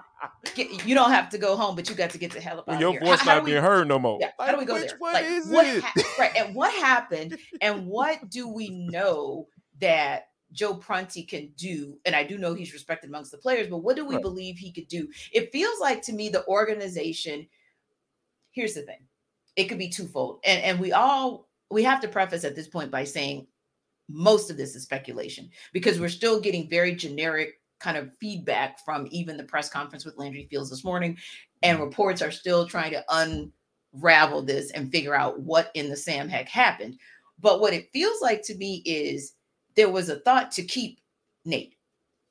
get, 0.54 0.86
you 0.86 0.94
don't 0.94 1.12
have 1.12 1.30
to 1.30 1.38
go 1.38 1.56
home, 1.56 1.76
but 1.76 1.90
you 1.90 1.96
got 1.96 2.10
to 2.10 2.18
get 2.18 2.32
the 2.32 2.42
hell 2.42 2.60
up 2.60 2.68
out 2.68 2.80
Your 2.80 2.92
here. 2.92 3.00
Your 3.02 3.10
voice 3.10 3.22
how, 3.22 3.36
not 3.36 3.46
being 3.46 3.62
heard 3.62 3.88
no 3.88 4.00
more. 4.00 4.18
Yeah, 4.20 4.32
how 4.38 4.52
do 4.52 4.58
we 4.58 4.66
go 4.66 4.74
Which 4.74 4.90
there? 4.90 4.98
Like, 5.00 5.26
is 5.26 5.48
what 5.48 5.66
it? 5.66 5.82
Ha- 5.84 6.16
right, 6.20 6.32
and 6.36 6.54
what 6.54 6.74
happened, 6.74 7.38
and 7.62 7.88
what 7.88 8.30
do 8.30 8.50
we 8.50 8.70
know 8.70 9.48
that 9.80 10.28
Joe 10.54 10.76
Prunty 10.76 11.24
can 11.24 11.52
do, 11.58 11.98
and 12.06 12.16
I 12.16 12.24
do 12.24 12.38
know 12.38 12.54
he's 12.54 12.74
respected 12.74 13.10
amongst 13.10 13.32
the 13.32 13.38
players, 13.38 13.68
but 13.68 13.80
what 13.80 13.96
do 13.96 14.06
we 14.06 14.16
right. 14.16 14.22
believe 14.22 14.58
he 14.58 14.72
could 14.72 14.88
do? 14.88 15.08
It 15.34 15.52
feels 15.52 15.80
like 15.80 16.02
to 16.04 16.14
me 16.14 16.30
the 16.30 16.46
organization. 16.48 17.48
Here's 18.52 18.74
the 18.74 18.82
thing, 18.84 19.02
it 19.56 19.66
could 19.66 19.78
be 19.78 19.90
twofold, 19.90 20.40
and 20.46 20.64
and 20.64 20.80
we 20.80 20.92
all 20.94 21.48
we 21.70 21.84
have 21.84 22.02
to 22.02 22.08
preface 22.08 22.46
at 22.46 22.56
this 22.56 22.68
point 22.68 22.92
by 22.92 23.04
saying 23.04 23.48
most 24.10 24.50
of 24.50 24.58
this 24.58 24.76
is 24.76 24.84
speculation 24.84 25.50
because 25.74 26.00
we're 26.00 26.08
still 26.08 26.40
getting 26.40 26.70
very 26.70 26.96
generic 26.96 27.60
kind 27.80 27.98
of 27.98 28.10
feedback 28.20 28.84
from 28.84 29.08
even 29.12 29.38
the 29.38 29.44
press 29.44 29.70
conference 29.70 30.06
with 30.06 30.18
Landry 30.18 30.48
Fields 30.50 30.70
this 30.70 30.84
morning, 30.84 31.18
and 31.62 31.78
mm-hmm. 31.78 31.88
reports 31.88 32.22
are 32.22 32.32
still 32.32 32.68
trying 32.68 32.92
to 32.92 33.52
unravel 33.94 34.42
this 34.42 34.72
and 34.72 34.92
figure 34.92 35.14
out 35.14 35.40
what 35.42 35.72
in 35.74 35.90
the 35.90 35.98
Sam 35.98 36.30
heck 36.30 36.48
happened. 36.48 36.98
But 37.40 37.60
what 37.60 37.74
it 37.74 37.92
feels 37.94 38.22
like 38.22 38.42
to 38.44 38.56
me 38.56 38.82
is 38.86 39.34
there 39.78 39.90
was 39.90 40.10
a 40.10 40.20
thought 40.20 40.52
to 40.54 40.64
keep 40.64 41.00
Nate. 41.46 41.76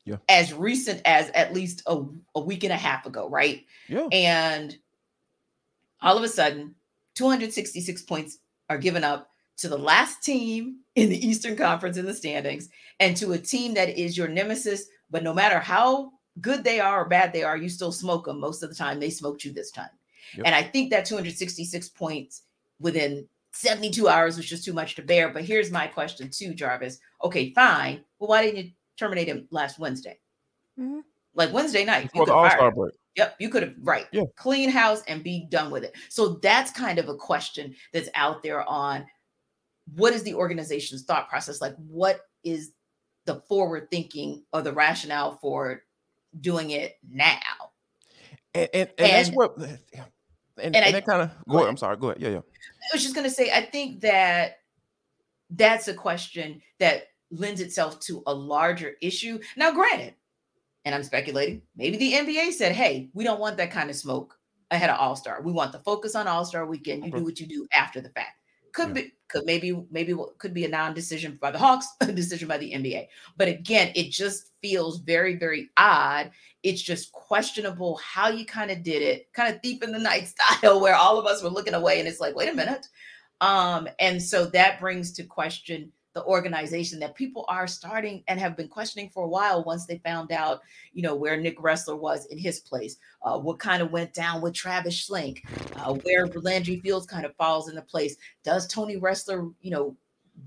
Yeah. 0.05 0.17
As 0.29 0.53
recent 0.53 1.01
as 1.05 1.31
at 1.31 1.55
least 1.55 1.83
a, 1.87 2.05
a 2.35 2.41
week 2.41 2.63
and 2.63 2.73
a 2.73 2.77
half 2.77 3.07
ago, 3.07 3.29
right? 3.29 3.65
Yeah. 3.89 4.07
And 4.13 4.77
all 6.01 6.17
of 6.17 6.23
a 6.23 6.29
sudden, 6.29 6.75
266 7.15 8.03
points 8.03 8.39
are 8.69 8.79
given 8.79 9.03
up 9.03 9.31
to 9.59 9.69
the 9.69 9.79
last 9.79 10.23
team 10.23 10.81
in 10.95 11.09
the 11.09 11.27
Eastern 11.27 11.57
Conference 11.57 11.97
in 11.97 12.05
the 12.05 12.15
standings 12.15 12.69
and 13.01 13.17
to 13.17 13.33
a 13.33 13.39
team 13.39 13.75
that 13.75 13.89
is 13.89 14.17
your 14.17 14.29
nemesis. 14.29 14.87
But 15.11 15.23
no 15.23 15.33
matter 15.33 15.59
how 15.59 16.13
good 16.41 16.63
they 16.63 16.79
are 16.79 17.03
or 17.03 17.09
bad 17.09 17.33
they 17.33 17.43
are, 17.43 17.57
you 17.57 17.69
still 17.69 17.93
smoke 17.93 18.27
them 18.27 18.39
most 18.39 18.63
of 18.63 18.69
the 18.69 18.77
time. 18.77 19.01
They 19.01 19.11
smoked 19.11 19.45
you 19.45 19.53
this 19.53 19.71
time. 19.71 19.89
Yep. 20.37 20.47
And 20.47 20.55
I 20.55 20.63
think 20.63 20.91
that 20.91 21.05
266 21.07 21.89
points 21.91 22.43
within 22.81 23.27
72 23.57 24.09
hours 24.09 24.37
was 24.37 24.47
just 24.47 24.65
too 24.65 24.73
much 24.73 24.95
to 24.97 25.03
bear. 25.03 25.29
But 25.31 25.45
here's 25.45 25.71
my 25.71 25.87
question 25.87 26.31
too, 26.31 26.55
Jarvis. 26.55 26.99
Okay, 27.25 27.53
fine. 27.53 28.05
Well, 28.19 28.29
why 28.29 28.43
didn't 28.43 28.65
you 28.65 28.71
terminate 28.99 29.29
him 29.29 29.47
last 29.51 29.79
Wednesday? 29.79 30.19
Mm-hmm. 30.79 31.01
Like 31.35 31.53
Wednesday 31.53 31.85
night. 31.85 32.13
Before 32.13 32.27
the 32.27 32.35
All 32.35 32.51
Star 32.51 32.71
break. 32.71 32.95
Yep, 33.17 33.37
you 33.39 33.49
could 33.49 33.63
have 33.63 33.75
right. 33.81 34.07
Yeah. 34.13 34.25
Clean 34.37 34.69
house 34.71 35.03
and 35.09 35.25
be 35.25 35.47
done 35.51 35.71
with 35.71 35.85
it. 35.85 35.95
So 36.11 36.35
that's 36.43 36.71
kind 36.71 36.99
of 36.99 37.09
a 37.09 37.15
question 37.15 37.75
that's 37.93 38.11
out 38.15 38.43
there 38.43 38.63
on 38.69 39.07
what 39.95 40.13
is 40.13 40.23
the 40.23 40.35
organization's 40.35 41.05
thought 41.05 41.29
process 41.29 41.61
like? 41.61 41.75
What 41.77 42.21
is 42.45 42.73
the 43.27 43.43
forward 43.49 43.89
thinking 43.91 44.45
or 44.53 44.63
the 44.63 44.73
rationale 44.73 45.39
for 45.43 45.83
doing 46.41 46.71
it 46.71 46.99
now. 47.11 47.73
And 48.55 48.69
and, 48.73 48.89
and, 48.99 49.11
that's 49.11 49.29
And- 49.29 49.37
what 49.37 49.59
and, 50.59 50.75
and, 50.75 50.77
and 50.77 50.85
I- 50.85 50.93
that 50.93 51.07
kind 51.07 51.23
of 51.23 51.31
go 51.49 51.59
ahead. 51.59 51.69
I'm 51.69 51.77
sorry. 51.77 51.97
Go 51.97 52.09
ahead. 52.11 52.23
Yeah, 52.23 52.29
yeah. 52.31 52.39
I 52.39 52.95
was 52.95 53.03
just 53.03 53.15
going 53.15 53.27
to 53.27 53.35
say, 53.35 53.51
I 53.53 53.63
think 53.63 54.01
that 54.03 54.59
that's 55.51 55.89
a 55.89 55.95
question 55.95 56.61
that 56.79 57.05
lends 57.31 57.61
itself 57.61 58.01
to 58.01 58.23
a 58.27 58.35
larger 58.35 58.93
issue. 59.03 59.39
Now, 59.57 59.73
granted, 59.73 60.15
and 60.85 60.95
I'm 60.95 61.03
speculating, 61.03 61.63
maybe 61.77 61.97
the 61.97 62.13
NBA 62.13 62.53
said, 62.53 62.73
hey, 62.73 63.11
we 63.13 63.25
don't 63.25 63.41
want 63.41 63.57
that 63.57 63.71
kind 63.73 63.91
of 63.91 63.97
smoke 63.97 64.35
ahead 64.71 64.91
of 64.91 64.99
All 64.99 65.17
Star. 65.17 65.41
We 65.43 65.53
want 65.53 65.73
the 65.73 65.81
focus 65.81 66.15
on 66.15 66.29
All 66.29 66.45
Star 66.45 66.67
weekend. 66.67 67.03
You 67.05 67.09
Okay. 67.11 67.19
do 67.19 67.25
what 67.25 67.41
you 67.41 67.47
do 67.47 67.67
after 67.73 68.01
the 68.01 68.11
fact. 68.11 68.36
Could 68.77 68.89
Yeah. 68.89 68.95
be, 69.05 69.13
could 69.29 69.47
maybe, 69.47 69.83
maybe 69.91 70.13
what- 70.13 70.37
could 70.37 70.53
be 70.53 70.67
a 70.67 70.69
non-decision 70.69 71.39
by 71.41 71.51
the 71.51 71.59
Hawks, 71.59 71.87
a 72.03 72.13
decision 72.13 72.47
by 72.47 72.59
the 72.59 72.73
NBA. 72.75 73.09
But 73.39 73.49
again, 73.49 73.91
it 73.95 74.11
just 74.11 74.51
feels 74.61 74.99
very, 75.01 75.35
very 75.37 75.71
odd. 75.79 76.31
It's 76.63 76.83
just 76.83 77.11
questionable 77.13 77.97
how 77.97 78.29
you 78.29 78.45
kind 78.45 78.71
of 78.71 78.83
did 78.83 79.01
it, 79.01 79.33
kind 79.33 79.55
of 79.55 79.63
deep 79.63 79.83
in 79.83 79.93
the 79.93 79.99
night 79.99 80.29
style, 80.35 80.79
where 80.83 80.95
all 80.95 81.19
of 81.19 81.25
us 81.25 81.43
were 81.43 81.49
looking 81.49 81.73
away, 81.73 82.01
and 82.01 82.07
it's 82.07 82.21
like, 82.21 82.37
wait 82.37 82.51
a 82.53 82.55
minute. 82.55 82.87
Um, 83.41 83.89
and 83.99 84.23
so 84.23 84.45
that 84.47 84.79
brings 84.79 85.13
to 85.15 85.25
question 85.25 85.91
the 86.17 86.25
organization 86.25 86.99
that 86.99 87.15
people 87.15 87.45
are 87.47 87.67
starting 87.67 88.25
and 88.27 88.41
have 88.41 88.57
been 88.57 88.69
questioning 88.69 89.11
for 89.11 89.25
a 89.25 89.29
while 89.29 89.63
once 89.65 89.85
they 89.85 89.99
found 89.99 90.33
out, 90.33 90.63
you 90.95 91.03
know, 91.03 91.15
where 91.15 91.37
Nick 91.37 91.59
Ressler 91.59 91.99
was 91.99 92.25
in 92.27 92.39
his 92.39 92.59
place, 92.59 92.97
uh, 93.23 93.39
what 93.39 93.59
kind 93.59 93.83
of 93.83 93.93
went 93.93 94.15
down 94.15 94.41
with 94.41 94.55
Travis 94.55 95.07
Schlenk, 95.07 95.43
uh, 95.77 95.93
where 95.93 96.27
Landry 96.27 96.81
Fields 96.81 97.05
kind 97.05 97.27
of 97.27 97.37
falls 97.37 97.69
into 97.69 97.83
place. 97.83 98.17
Does 98.45 98.67
Tony 98.67 98.97
Ressler, 98.97 99.53
you 99.61 99.71
know, 99.71 99.95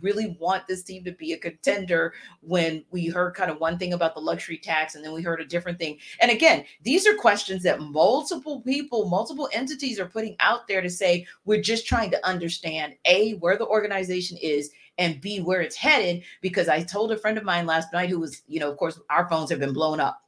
really 0.01 0.35
want 0.39 0.67
this 0.67 0.83
team 0.83 1.03
to 1.03 1.11
be 1.11 1.33
a 1.33 1.37
contender 1.37 2.13
when 2.41 2.83
we 2.89 3.07
heard 3.07 3.35
kind 3.35 3.51
of 3.51 3.59
one 3.59 3.77
thing 3.77 3.93
about 3.93 4.15
the 4.15 4.21
luxury 4.21 4.57
tax 4.57 4.95
and 4.95 5.03
then 5.03 5.13
we 5.13 5.21
heard 5.21 5.41
a 5.41 5.45
different 5.45 5.77
thing. 5.77 5.97
And 6.21 6.31
again, 6.31 6.65
these 6.83 7.07
are 7.07 7.15
questions 7.15 7.63
that 7.63 7.79
multiple 7.79 8.61
people, 8.61 9.09
multiple 9.09 9.49
entities 9.51 9.99
are 9.99 10.05
putting 10.05 10.35
out 10.39 10.67
there 10.67 10.81
to 10.81 10.89
say 10.89 11.25
we're 11.45 11.61
just 11.61 11.87
trying 11.87 12.11
to 12.11 12.27
understand 12.27 12.95
A, 13.05 13.33
where 13.35 13.57
the 13.57 13.67
organization 13.67 14.37
is 14.37 14.71
and 14.99 15.19
B, 15.19 15.39
where 15.39 15.61
it's 15.61 15.75
headed. 15.75 16.23
Because 16.41 16.69
I 16.69 16.83
told 16.83 17.11
a 17.11 17.17
friend 17.17 17.37
of 17.37 17.43
mine 17.43 17.65
last 17.65 17.91
night 17.91 18.09
who 18.09 18.19
was, 18.19 18.43
you 18.47 18.59
know, 18.59 18.69
of 18.69 18.77
course, 18.77 18.99
our 19.09 19.27
phones 19.27 19.49
have 19.49 19.59
been 19.59 19.73
blown 19.73 19.99
up 19.99 20.21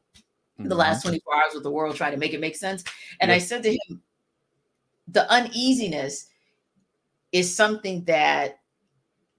the 0.57 0.75
Mhm. 0.75 0.77
last 0.77 1.03
24 1.03 1.35
hours 1.35 1.53
with 1.53 1.63
the 1.63 1.71
world 1.71 1.95
trying 1.95 2.11
to 2.11 2.17
make 2.17 2.33
it 2.33 2.39
make 2.39 2.55
sense. 2.55 2.83
And 3.19 3.31
I 3.31 3.37
said 3.39 3.63
to 3.63 3.71
him, 3.71 4.01
the 5.07 5.29
uneasiness 5.31 6.27
is 7.31 7.55
something 7.55 8.03
that 8.05 8.59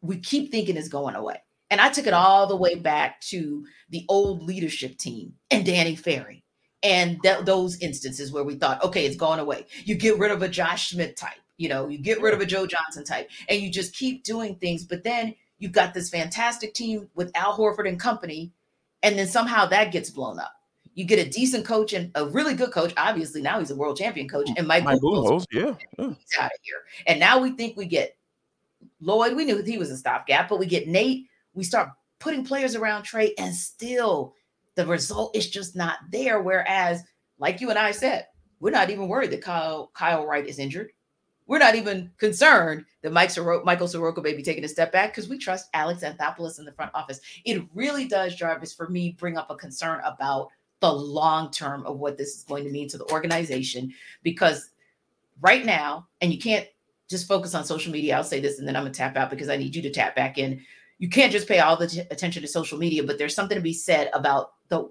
we 0.01 0.19
keep 0.19 0.51
thinking 0.51 0.77
is 0.77 0.89
going 0.89 1.15
away. 1.15 1.39
And 1.71 1.81
I 1.81 1.91
took 1.91 2.07
it 2.07 2.13
all 2.13 2.47
the 2.47 2.57
way 2.57 2.75
back 2.75 3.21
to 3.23 3.65
the 3.91 4.05
old 4.09 4.43
leadership 4.43 4.99
team 4.99 5.35
and 5.51 5.65
Danny 5.65 5.97
Ferry 5.97 6.45
and 6.83 7.23
th- 7.23 7.45
those 7.45 7.79
instances 7.81 8.33
where 8.33 8.45
we 8.45 8.57
thought, 8.57 8.83
okay, 8.85 9.07
it's 9.07 9.17
going 9.17 9.39
away. 9.39 9.67
You 9.85 9.95
get 9.95 10.19
rid 10.19 10.33
of 10.33 10.43
a 10.43 10.49
Josh 10.49 10.91
Smith 10.91 11.15
type, 11.15 11.39
you 11.63 11.69
know, 11.69 11.87
you 11.87 11.97
get 11.97 12.21
rid 12.21 12.35
of 12.35 12.41
a 12.41 12.47
Joe 12.47 12.67
Johnson 12.67 13.05
type, 13.05 13.31
and 13.49 13.61
you 13.61 13.71
just 13.71 13.95
keep 13.95 14.25
doing 14.25 14.57
things. 14.57 14.85
But 14.85 15.05
then 15.05 15.37
you've 15.61 15.71
got 15.71 15.95
this 15.95 16.11
fantastic 16.11 16.75
team 16.75 17.09
with 17.15 17.31
Al 17.37 17.57
Horford 17.57 17.89
and 17.89 18.01
company, 18.01 18.53
and 19.01 19.17
then 19.17 19.29
somehow 19.29 19.67
that 19.67 19.93
gets 19.93 20.11
blown 20.11 20.41
up. 20.41 20.53
You 20.95 21.05
get 21.05 21.25
a 21.25 21.31
decent 21.31 21.65
coach 21.65 21.93
and 21.93 22.11
a 22.17 22.27
really 22.27 22.55
good 22.55 22.73
coach. 22.73 22.93
Obviously, 22.97 23.43
now 23.43 23.61
he's 23.61 23.71
a 23.71 23.77
world 23.77 23.97
champion 23.97 24.29
coach, 24.29 24.49
mm-hmm. 24.49 24.59
and 24.59 24.67
Mike, 24.67 24.83
Mike 24.83 24.99
yeah. 25.53 25.75
yeah. 25.97 26.09
he's 26.09 26.39
out 26.39 26.47
of 26.47 26.59
here. 26.63 26.83
And 27.07 27.21
now 27.21 27.39
we 27.39 27.53
think 27.53 27.77
we 27.77 27.87
get 27.87 28.17
Lloyd. 29.01 29.37
We 29.37 29.45
knew 29.45 29.63
he 29.63 29.79
was 29.79 29.93
a 29.93 29.97
stopgap, 29.97 30.49
but 30.49 30.59
we 30.59 30.67
get 30.67 30.89
Nate. 30.89 31.29
We 31.55 31.63
start 31.63 31.91
putting 32.19 32.45
players 32.45 32.75
around 32.75 33.05
Trae, 33.05 33.35
and 33.39 33.55
still 33.55 34.35
the 34.75 34.85
result 34.85 35.37
is 35.37 35.49
just 35.49 35.77
not 35.77 35.99
there. 36.11 36.43
Whereas, 36.43 37.05
like 37.39 37.61
you 37.61 37.71
and 37.71 37.79
I 37.79 37.93
said, 37.93 38.27
we're 38.59 38.71
not 38.71 38.91
even 38.91 39.07
worried 39.07 39.31
that 39.31 39.43
Kyle 39.43 39.93
Kyle 39.95 40.27
Wright 40.27 40.45
is 40.45 40.59
injured. 40.59 40.91
We're 41.47 41.59
not 41.59 41.75
even 41.75 42.11
concerned 42.19 42.85
that 43.03 43.13
Mike 43.13 43.31
Soro- 43.31 43.65
Michael 43.65 43.89
Soroka 43.89 44.23
may 44.23 44.35
be 44.35 44.43
taking 44.43 44.65
a 44.65 44.69
step 44.69 44.93
back 44.93 45.11
because 45.11 45.29
we 45.29 45.39
trust 45.39 45.69
Alex 45.75 46.03
Anthopoulos 46.03 46.59
in 46.59 46.65
the 46.65 46.73
front 46.73 46.93
office. 46.95 47.21
It 47.45 47.63
really 47.75 48.07
does, 48.07 48.35
Jarvis, 48.35 48.73
for 48.73 48.89
me, 48.89 49.17
bring 49.19 49.37
up 49.37 49.51
a 49.51 49.57
concern 49.57 50.01
about 50.05 50.49
the 50.81 50.93
long 50.93 51.51
term 51.51 51.85
of 51.87 51.99
what 51.99 52.17
this 52.17 52.37
is 52.37 52.45
going 52.45 52.65
to 52.65 52.71
mean 52.71 52.89
to 52.89 52.99
the 52.99 53.11
organization 53.13 53.93
because 54.23 54.71
right 55.41 55.65
now, 55.65 56.07
and 56.21 56.33
you 56.33 56.39
can't 56.39 56.67
just 57.09 57.29
focus 57.29 57.55
on 57.55 57.65
social 57.65 57.93
media. 57.93 58.17
I'll 58.17 58.25
say 58.25 58.41
this 58.41 58.59
and 58.59 58.67
then 58.67 58.75
I'm 58.75 58.83
gonna 58.83 58.95
tap 58.95 59.17
out 59.17 59.31
because 59.31 59.49
I 59.49 59.57
need 59.57 59.77
you 59.77 59.83
to 59.83 59.91
tap 59.91 60.17
back 60.17 60.39
in. 60.39 60.61
You 60.99 61.09
can't 61.09 61.31
just 61.31 61.47
pay 61.47 61.59
all 61.59 61.77
the 61.77 61.87
t- 61.87 62.01
attention 62.11 62.43
to 62.43 62.49
social 62.49 62.79
media, 62.79 63.05
but 63.05 63.19
there's 63.19 63.35
something 63.35 63.57
to 63.57 63.63
be 63.63 63.75
said 63.75 64.11
about 64.15 64.53
the 64.69 64.91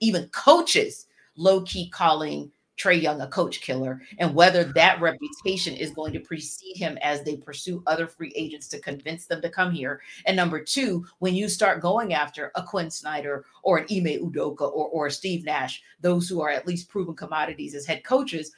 even 0.00 0.28
coaches 0.28 1.06
low 1.36 1.62
key 1.62 1.88
calling 1.88 2.50
Trae 2.80 3.00
Young 3.00 3.20
a 3.20 3.26
coach 3.26 3.60
killer 3.60 4.00
and 4.18 4.34
whether 4.34 4.64
that 4.64 5.00
reputation 5.00 5.74
is 5.74 5.90
going 5.90 6.12
to 6.12 6.20
precede 6.20 6.76
him 6.76 6.98
as 7.02 7.22
they 7.22 7.36
pursue 7.36 7.82
other 7.86 8.06
free 8.06 8.32
agents 8.34 8.68
to 8.68 8.78
convince 8.78 9.26
them 9.26 9.42
to 9.42 9.50
come 9.50 9.72
here. 9.72 10.00
And 10.26 10.36
number 10.36 10.62
two, 10.62 11.04
when 11.18 11.34
you 11.34 11.48
start 11.48 11.82
going 11.82 12.14
after 12.14 12.50
a 12.54 12.62
Quin 12.62 12.90
Snyder 12.90 13.44
or 13.62 13.78
an 13.78 13.86
Ime 13.90 14.20
Udoka 14.24 14.62
or, 14.62 14.88
or 14.88 15.10
Steve 15.10 15.44
Nash, 15.44 15.82
those 16.00 16.28
who 16.28 16.40
are 16.40 16.50
at 16.50 16.66
least 16.66 16.88
proven 16.88 17.14
commodities 17.14 17.74
as 17.74 17.86
head 17.86 18.04
coaches, 18.04 18.52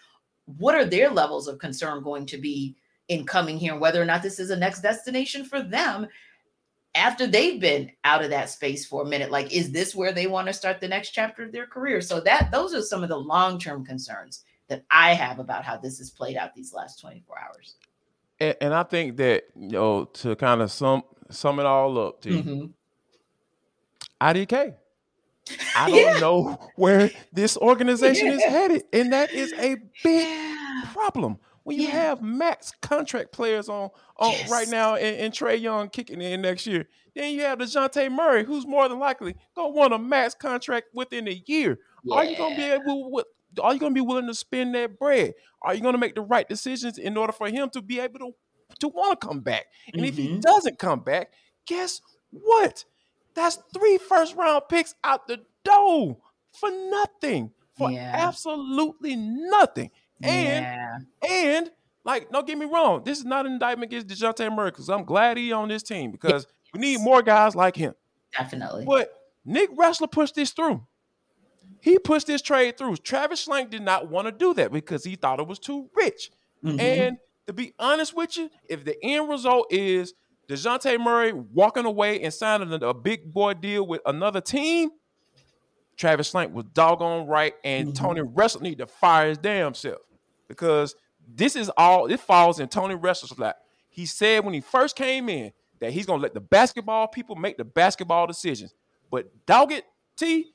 what 0.59 0.75
are 0.75 0.85
their 0.85 1.11
levels 1.11 1.49
of 1.49 1.59
concern 1.59 2.03
going 2.03 2.27
to 2.27 2.39
be 2.39 2.77
in 3.09 3.25
coming 3.25 3.59
here, 3.59 3.77
whether 3.77 4.01
or 4.01 4.05
not 4.05 4.23
this 4.23 4.39
is 4.39 4.51
a 4.51 4.57
next 4.57 4.81
destination 4.81 5.45
for 5.45 5.63
them 5.63 6.07
after 6.95 7.27
they've 7.27 7.61
been 7.61 7.91
out 8.05 8.23
of 8.23 8.31
that 8.31 8.51
space 8.51 8.87
for 8.87 9.03
a 9.03 9.07
minute? 9.07 9.31
Like, 9.31 9.53
is 9.53 9.73
this 9.73 9.95
where 9.95 10.13
they 10.13 10.27
want 10.27 10.47
to 10.49 10.53
start 10.53 10.81
the 10.81 10.89
next 10.89 11.11
chapter 11.11 11.43
of 11.45 11.53
their 11.53 11.67
career? 11.67 12.01
So 12.01 12.21
that 12.21 12.51
those 12.51 12.75
are 12.75 12.83
some 12.83 13.03
of 13.03 13.09
the 13.09 13.17
long-term 13.17 13.85
concerns 13.85 14.45
that 14.69 14.85
I 14.91 15.15
have 15.15 15.39
about 15.39 15.65
how 15.65 15.77
this 15.77 15.99
has 15.99 16.11
played 16.11 16.37
out 16.37 16.55
these 16.55 16.73
last 16.73 17.01
24 17.01 17.37
hours. 17.39 17.77
And, 18.41 18.57
and 18.61 18.75
I 18.75 18.83
think 18.83 19.17
that 19.19 19.45
you 19.57 19.69
know 19.69 20.05
to 20.05 20.37
kind 20.37 20.61
of 20.63 20.71
sum 20.71 21.03
sum 21.31 21.61
it 21.61 21.67
all 21.67 21.99
up, 21.99 22.21
T, 22.23 22.31
Mhm. 22.31 22.71
IDK. 24.21 24.75
I 25.75 25.89
don't 25.89 26.15
Yeah. 26.15 26.19
know 26.21 26.73
where 26.77 27.11
this 27.33 27.57
organization 27.57 28.29
is 28.29 28.43
headed, 28.45 28.85
and 28.93 29.13
that 29.13 29.35
is 29.35 29.53
a 29.59 29.77
big 30.03 30.29
Yeah. 30.29 30.93
problem 30.93 31.39
when 31.65 31.77
you 31.79 31.85
Yeah. 31.85 31.91
have 31.93 32.23
max 32.23 32.73
contract 32.83 33.33
players 33.33 33.69
on 33.69 33.91
on 34.19 34.35
right 34.51 34.69
now 34.69 34.95
and, 34.97 35.17
and 35.17 35.33
Trae 35.35 35.61
Young 35.61 35.89
kicking 35.89 36.21
in 36.21 36.43
next 36.43 36.67
year. 36.67 36.89
Then 37.15 37.35
you 37.35 37.43
have 37.43 37.59
Dejounte 37.59 38.11
Murray, 38.11 38.45
who's 38.45 38.67
more 38.67 38.89
than 38.89 38.99
likely 38.99 39.35
gonna 39.55 39.69
want 39.71 39.93
a 39.93 39.99
max 39.99 40.35
contract 40.35 40.89
within 40.95 41.29
a 41.29 41.43
year. 41.47 41.79
Are 42.11 42.25
you 42.25 42.37
gonna 42.37 42.57
be 42.57 42.65
able? 42.65 43.23
Are 43.61 43.75
you 43.75 43.81
gonna 43.81 43.95
be 43.95 44.01
willing 44.01 44.27
to 44.29 44.35
spend 44.35 44.75
that 44.75 44.99
bread? 44.99 45.35
Are 45.63 45.75
you 45.75 45.81
gonna 45.83 45.99
make 45.99 46.15
the 46.15 46.23
right 46.23 46.49
decisions 46.49 46.99
in 46.99 47.17
order 47.17 47.33
for 47.33 47.49
him 47.49 47.69
to 47.71 47.83
be 47.83 48.01
able 48.01 48.19
to 48.21 48.35
to 48.81 48.89
want 48.89 49.21
to 49.21 49.27
come 49.27 49.41
back? 49.41 49.67
And 49.93 50.05
if 50.07 50.17
he 50.17 50.29
Mhm. 50.29 50.41
doesn't 50.41 50.79
come 50.79 51.01
back, 51.01 51.33
guess 51.67 52.01
what? 52.31 52.85
That's 53.35 53.59
three 53.75 53.99
first 53.99 54.35
round 54.37 54.63
picks 54.69 54.95
out 55.05 55.27
the 55.27 55.45
door 55.65 56.17
for 56.53 56.71
nothing, 56.71 57.53
for 57.77 57.91
Yeah. 57.91 58.11
absolutely 58.15 59.17
nothing. 59.17 59.91
And 60.23 61.01
yeah. 61.23 61.31
and 61.31 61.71
like, 62.05 62.31
don't 62.31 62.47
get 62.47 62.59
me 62.59 62.67
wrong, 62.67 63.03
this 63.05 63.19
is 63.19 63.25
not 63.25 63.47
an 63.47 63.53
indictment 63.53 63.93
against 63.93 64.09
Dejounte 64.09 64.55
Murray 64.55 64.71
because 64.71 64.89
I'm 64.89 65.05
glad 65.05 65.37
he 65.37 65.53
on 65.53 65.69
this 65.69 65.83
team 65.83 66.11
because 66.11 66.47
we 66.75 66.81
need 66.81 67.01
more 67.01 67.23
guys 67.23 67.55
like 67.55 67.77
him. 67.77 67.95
definitely. 68.37 68.85
But 68.87 69.13
Nick 69.45 69.71
Ressler 69.77 70.11
pushed 70.11 70.35
this 70.35 70.51
through. 70.51 70.87
He 71.81 71.99
pushed 71.99 72.27
this 72.29 72.43
trade 72.43 72.79
through. 72.79 72.97
Travis 72.99 73.47
Schlenk 73.47 73.71
did 73.71 73.83
not 73.83 74.09
want 74.09 74.27
to 74.27 74.33
do 74.33 74.55
that 74.55 74.71
because 74.73 75.05
he 75.05 75.17
thought 75.17 75.41
it 75.41 75.47
was 75.49 75.59
too 75.59 75.91
rich. 75.97 76.31
Mhm. 76.65 76.81
And 76.81 77.17
to 77.49 77.53
be 77.53 77.75
honest 77.79 78.17
with 78.17 78.37
you, 78.37 78.51
if 78.69 78.85
the 78.85 78.97
end 79.05 79.29
result 79.29 79.67
is 79.73 80.15
DeJounte 80.49 81.01
Murray 81.01 81.33
walking 81.33 81.85
away 81.85 82.21
and 82.23 82.33
signing 82.33 82.73
a, 82.73 82.77
a 82.89 82.95
big 82.95 83.33
boy 83.33 83.55
deal 83.55 83.85
with 83.87 84.01
another 84.07 84.41
team, 84.41 84.91
Travis 85.97 86.33
Schlenk 86.33 86.53
was 86.53 86.65
doggone 86.73 87.27
right, 87.27 87.55
and 87.65 87.89
Mhm. 87.89 87.95
Tony 87.97 88.21
Ressler 88.23 88.63
need 88.63 88.79
to 88.79 88.87
fire 88.87 89.29
his 89.31 89.39
damn 89.39 89.75
self 89.75 90.01
because 90.53 90.95
this 91.27 91.57
is 91.57 91.71
all 91.77 92.07
it 92.07 92.21
falls 92.21 92.61
in 92.61 92.69
Tony 92.69 92.95
Ressler's 92.95 93.39
lap. 93.39 93.57
He 93.89 94.05
said 94.07 94.45
when 94.45 94.53
he 94.53 94.61
first 94.61 94.97
came 94.97 95.29
in 95.29 95.53
that 95.81 95.93
he's 95.93 96.05
gonna 96.05 96.23
let 96.23 96.35
the 96.35 96.41
basketball 96.41 97.09
people 97.09 97.37
make 97.37 97.57
the 97.57 97.65
basketball 97.65 98.27
decisions. 98.27 98.75
But 99.11 99.47
dog 99.47 99.73
it, 99.73 99.85
T, 100.17 100.53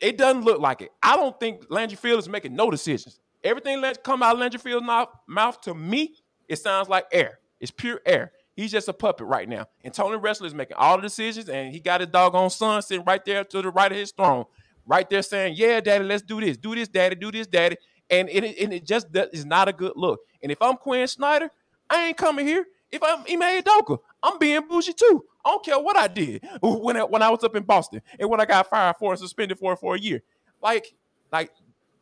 it 0.00 0.18
doesn't 0.18 0.44
look 0.44 0.60
like 0.60 0.82
it. 0.82 0.90
I 1.02 1.16
don't 1.16 1.38
think 1.40 1.64
Landry 1.70 1.96
Field 1.96 2.18
is 2.18 2.28
making 2.28 2.54
no 2.54 2.70
decisions. 2.70 3.20
Everything 3.42 3.80
that 3.80 4.04
come 4.04 4.22
out 4.22 4.34
of 4.34 4.40
Landry 4.40 4.60
Field's 4.60 4.86
mouth, 4.86 5.08
mouth 5.26 5.60
to 5.62 5.74
me, 5.74 6.14
it 6.46 6.56
sounds 6.56 6.88
like 6.88 7.06
air. 7.10 7.38
It's 7.58 7.70
pure 7.70 8.00
air. 8.04 8.32
He's 8.54 8.70
just 8.70 8.88
a 8.88 8.92
puppet 8.92 9.26
right 9.26 9.48
now. 9.48 9.66
And 9.84 9.94
Tony 9.94 10.18
Ressler 10.18 10.46
is 10.46 10.54
making 10.54 10.76
all 10.76 10.96
the 10.96 11.02
decisions, 11.02 11.48
and 11.48 11.72
he 11.72 11.80
got 11.80 12.00
his 12.00 12.10
doggone 12.10 12.50
son 12.50 12.82
sitting 12.82 13.04
right 13.04 13.24
there 13.24 13.44
to 13.44 13.62
the 13.62 13.70
right 13.70 13.90
of 13.90 13.96
his 13.96 14.10
throne, 14.10 14.44
right 14.84 15.08
there 15.08 15.22
saying, 15.22 15.54
"Yeah, 15.56 15.80
daddy, 15.80 16.04
let's 16.04 16.22
do 16.22 16.40
this. 16.40 16.56
Do 16.56 16.74
this, 16.74 16.88
daddy. 16.88 17.14
Do 17.14 17.30
this, 17.30 17.46
daddy." 17.46 17.76
And 18.10 18.28
it, 18.28 18.58
and 18.58 18.72
it 18.72 18.86
just 18.86 19.08
is 19.14 19.44
not 19.44 19.68
a 19.68 19.72
good 19.72 19.92
look. 19.96 20.20
And 20.42 20.50
if 20.50 20.60
I'm 20.62 20.76
Quin 20.76 21.06
Snyder, 21.06 21.50
I 21.90 22.06
ain't 22.06 22.16
coming 22.16 22.46
here. 22.46 22.64
If 22.90 23.02
I'm 23.02 23.20
Ime 23.20 23.62
Udoka, 23.62 23.98
I'm 24.22 24.38
being 24.38 24.66
bougie 24.66 24.94
too. 24.94 25.24
I 25.44 25.50
don't 25.50 25.64
care 25.64 25.78
what 25.78 25.96
I 25.96 26.08
did 26.08 26.42
when 26.62 26.96
I, 26.96 27.04
when 27.04 27.22
I 27.22 27.30
was 27.30 27.44
up 27.44 27.54
in 27.54 27.62
Boston 27.62 28.02
and 28.18 28.28
when 28.30 28.40
I 28.40 28.46
got 28.46 28.68
fired 28.68 28.96
for 28.98 29.12
and 29.12 29.18
suspended 29.18 29.58
for 29.58 29.76
for 29.76 29.94
a 29.94 29.98
year. 29.98 30.22
Like 30.62 30.94
like 31.32 31.50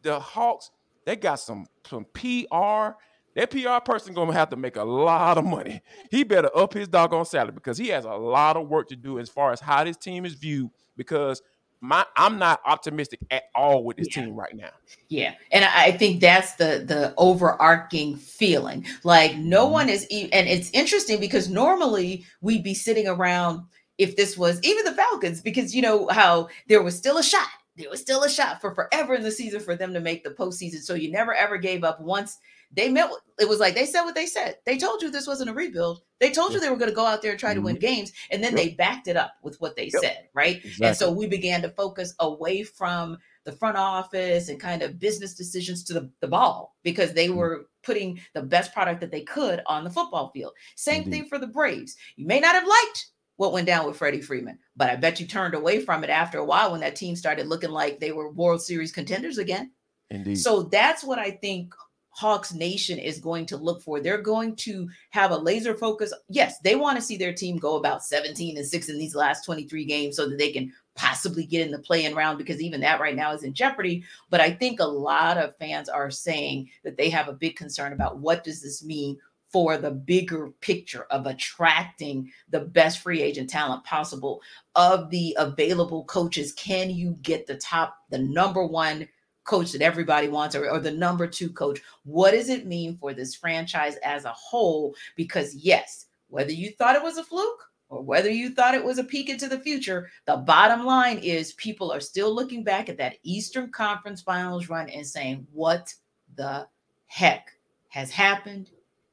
the 0.02 0.18
Hawks, 0.20 0.70
they 1.04 1.16
got 1.16 1.36
some 1.36 1.66
some 1.86 2.06
PR. 2.12 2.96
That 3.34 3.50
PR 3.50 3.84
person 3.84 4.14
gonna 4.14 4.32
have 4.32 4.48
to 4.50 4.56
make 4.56 4.76
a 4.76 4.84
lot 4.84 5.36
of 5.36 5.44
money. 5.44 5.82
He 6.10 6.24
better 6.24 6.48
up 6.56 6.72
his 6.72 6.88
doggone 6.88 7.26
salary 7.26 7.52
because 7.52 7.76
he 7.76 7.88
has 7.88 8.06
a 8.06 8.14
lot 8.14 8.56
of 8.56 8.68
work 8.68 8.88
to 8.88 8.96
do 8.96 9.18
as 9.18 9.28
far 9.28 9.52
as 9.52 9.60
how 9.60 9.84
this 9.84 9.98
team 9.98 10.24
is 10.24 10.34
viewed. 10.34 10.70
Because 10.96 11.42
my 11.80 12.04
I'm 12.16 12.38
not 12.38 12.60
optimistic 12.64 13.20
at 13.30 13.44
all 13.54 13.84
with 13.84 13.96
this 13.96 14.08
Yeah. 14.10 14.24
team 14.24 14.34
right 14.34 14.54
now. 14.54 14.70
Yeah, 15.08 15.34
and 15.52 15.64
I 15.64 15.92
think 15.92 16.20
that's 16.20 16.54
the 16.54 16.84
the 16.86 17.14
overarching 17.16 18.16
feeling. 18.16 18.84
Like 19.04 19.36
no 19.36 19.64
mm-hmm. 19.64 19.72
one 19.72 19.88
is, 19.88 20.06
e- 20.10 20.32
and 20.32 20.48
it's 20.48 20.70
interesting 20.70 21.20
because 21.20 21.48
normally 21.48 22.24
we'd 22.40 22.64
be 22.64 22.74
sitting 22.74 23.06
around 23.06 23.62
if 23.98 24.16
this 24.16 24.36
was 24.36 24.60
even 24.62 24.84
the 24.84 24.92
Falcons, 24.92 25.40
because 25.40 25.74
you 25.74 25.82
know 25.82 26.08
how 26.08 26.48
there 26.68 26.82
was 26.82 26.96
still 26.96 27.18
a 27.18 27.22
shot. 27.22 27.48
There 27.76 27.90
was 27.90 28.00
still 28.00 28.22
a 28.24 28.28
shot 28.28 28.60
for 28.60 28.74
forever 28.74 29.14
in 29.14 29.22
the 29.22 29.30
season 29.30 29.60
for 29.60 29.76
them 29.76 29.92
to 29.92 30.00
make 30.00 30.24
the 30.24 30.30
postseason. 30.30 30.80
So 30.82 30.94
you 30.94 31.10
never 31.10 31.34
ever 31.34 31.58
gave 31.58 31.84
up. 31.84 32.00
Once 32.00 32.38
they 32.72 32.88
met, 32.88 33.10
it 33.38 33.48
was 33.48 33.60
like 33.60 33.74
they 33.74 33.86
said 33.86 34.02
what 34.04 34.14
they 34.14 34.26
said. 34.26 34.56
They 34.66 34.76
told 34.78 35.02
you 35.02 35.10
this 35.10 35.26
wasn't 35.26 35.50
a 35.50 35.54
rebuild. 35.54 36.02
They 36.20 36.30
told 36.30 36.52
you 36.52 36.60
they 36.60 36.70
were 36.70 36.76
going 36.76 36.90
to 36.90 36.94
go 36.96 37.06
out 37.06 37.22
there 37.22 37.30
and 37.30 37.40
try 37.40 37.54
to 37.54 37.60
win 37.60 37.76
games, 37.78 38.12
and 38.30 38.42
then 38.42 38.56
Yep. 38.56 38.62
they 38.62 38.74
backed 38.74 39.08
it 39.08 39.16
up 39.16 39.32
with 39.42 39.60
what 39.60 39.76
they 39.76 39.84
Yep. 39.92 40.02
said, 40.02 40.28
right? 40.34 40.62
And 40.82 40.96
so 40.96 41.10
we 41.10 41.26
began 41.26 41.62
to 41.62 41.70
focus 41.70 42.14
away 42.20 42.62
from 42.62 43.18
the 43.44 43.52
front 43.52 43.76
office 43.76 44.48
and 44.48 44.58
kind 44.58 44.82
of 44.82 44.98
business 44.98 45.34
decisions 45.34 45.84
to 45.84 45.92
the, 45.92 46.10
the 46.20 46.26
ball 46.28 46.76
because 46.82 47.12
they 47.12 47.28
Mm. 47.28 47.36
were 47.36 47.68
putting 47.82 48.20
the 48.34 48.42
best 48.42 48.72
product 48.72 49.00
that 49.00 49.10
they 49.12 49.22
could 49.22 49.62
on 49.66 49.84
the 49.84 49.90
football 49.90 50.30
field. 50.30 50.52
Same 50.74 51.04
Indeed. 51.04 51.10
thing 51.10 51.26
for 51.28 51.38
the 51.38 51.46
Braves. 51.46 51.96
You 52.16 52.26
may 52.26 52.40
not 52.40 52.54
have 52.54 52.66
liked 52.66 53.06
what 53.36 53.52
went 53.52 53.66
down 53.66 53.86
with 53.86 53.96
Freddie 53.98 54.22
Freeman, 54.22 54.58
but 54.74 54.90
I 54.90 54.96
bet 54.96 55.20
you 55.20 55.26
turned 55.26 55.54
away 55.54 55.80
from 55.80 56.02
it 56.02 56.10
after 56.10 56.38
a 56.38 56.44
while 56.44 56.72
when 56.72 56.80
that 56.80 56.96
team 56.96 57.14
started 57.14 57.46
looking 57.46 57.70
like 57.70 58.00
they 58.00 58.10
were 58.12 58.32
World 58.32 58.62
Series 58.62 58.90
contenders 58.90 59.38
again. 59.38 59.70
Indeed. 60.10 60.36
So 60.36 60.62
that's 60.62 61.04
what 61.04 61.18
I 61.18 61.30
think 61.32 61.74
Hawks 62.16 62.54
Nation 62.54 62.98
is 62.98 63.18
going 63.18 63.44
to 63.44 63.58
look 63.58 63.82
for. 63.82 64.00
They're 64.00 64.22
going 64.22 64.56
to 64.56 64.88
have 65.10 65.32
a 65.32 65.36
laser 65.36 65.74
focus. 65.74 66.14
Yes, 66.30 66.58
they 66.60 66.74
want 66.74 66.96
to 66.96 67.02
see 67.02 67.18
their 67.18 67.34
team 67.34 67.58
go 67.58 67.76
about 67.76 68.02
17 68.02 68.56
and 68.56 68.66
6 68.66 68.88
in 68.88 68.98
these 68.98 69.14
last 69.14 69.44
23 69.44 69.84
games 69.84 70.16
so 70.16 70.26
that 70.26 70.38
they 70.38 70.50
can 70.50 70.72
possibly 70.94 71.44
get 71.44 71.60
in 71.60 71.70
the 71.70 71.78
playing 71.78 72.14
round 72.14 72.38
because 72.38 72.62
even 72.62 72.80
that 72.80 73.00
right 73.00 73.16
now 73.16 73.32
is 73.32 73.42
in 73.42 73.52
jeopardy. 73.52 74.02
But 74.30 74.40
I 74.40 74.50
think 74.50 74.80
a 74.80 74.86
lot 74.86 75.36
of 75.36 75.58
fans 75.58 75.90
are 75.90 76.10
saying 76.10 76.70
that 76.84 76.96
they 76.96 77.10
have 77.10 77.28
a 77.28 77.34
big 77.34 77.54
concern 77.54 77.92
about 77.92 78.18
what 78.18 78.44
does 78.44 78.62
this 78.62 78.82
mean 78.82 79.18
for 79.52 79.76
the 79.76 79.90
bigger 79.90 80.52
picture 80.62 81.04
of 81.10 81.26
attracting 81.26 82.32
the 82.48 82.60
best 82.60 83.00
free 83.00 83.20
agent 83.20 83.50
talent 83.50 83.84
possible 83.84 84.40
of 84.74 85.10
the 85.10 85.36
available 85.38 86.04
coaches. 86.04 86.54
Can 86.54 86.88
you 86.88 87.18
get 87.20 87.46
the 87.46 87.56
top, 87.58 87.98
the 88.08 88.18
number 88.18 88.64
one 88.64 89.06
coach 89.46 89.72
that 89.72 89.82
everybody 89.82 90.28
wants 90.28 90.54
or, 90.54 90.68
or 90.68 90.78
the 90.78 90.90
number 90.90 91.26
two 91.26 91.50
coach? 91.50 91.80
What 92.04 92.32
does 92.32 92.48
it 92.48 92.66
mean 92.66 92.96
for 92.98 93.14
this 93.14 93.34
franchise 93.34 93.96
as 94.04 94.24
a 94.24 94.32
whole? 94.32 94.94
Because, 95.14 95.54
yes, 95.54 96.06
whether 96.28 96.52
you 96.52 96.72
thought 96.72 96.96
it 96.96 97.02
was 97.02 97.16
a 97.16 97.24
fluke 97.24 97.70
or 97.88 98.02
whether 98.02 98.30
you 98.30 98.50
thought 98.50 98.74
it 98.74 98.84
was 98.84 98.98
a 98.98 99.04
peek 99.04 99.28
into 99.28 99.48
the 99.48 99.60
future, 99.60 100.10
the 100.26 100.36
bottom 100.36 100.84
line 100.84 101.18
is 101.18 101.52
people 101.54 101.92
are 101.92 102.00
still 102.00 102.34
looking 102.34 102.64
back 102.64 102.88
at 102.88 102.98
that 102.98 103.16
Eastern 103.22 103.70
Conference 103.70 104.20
Finals 104.20 104.68
run 104.68 104.88
and 104.90 105.06
saying, 105.06 105.46
what 105.52 105.94
the 106.36 106.66
heck 107.06 107.52
has 107.88 108.10
happened? 108.10 108.70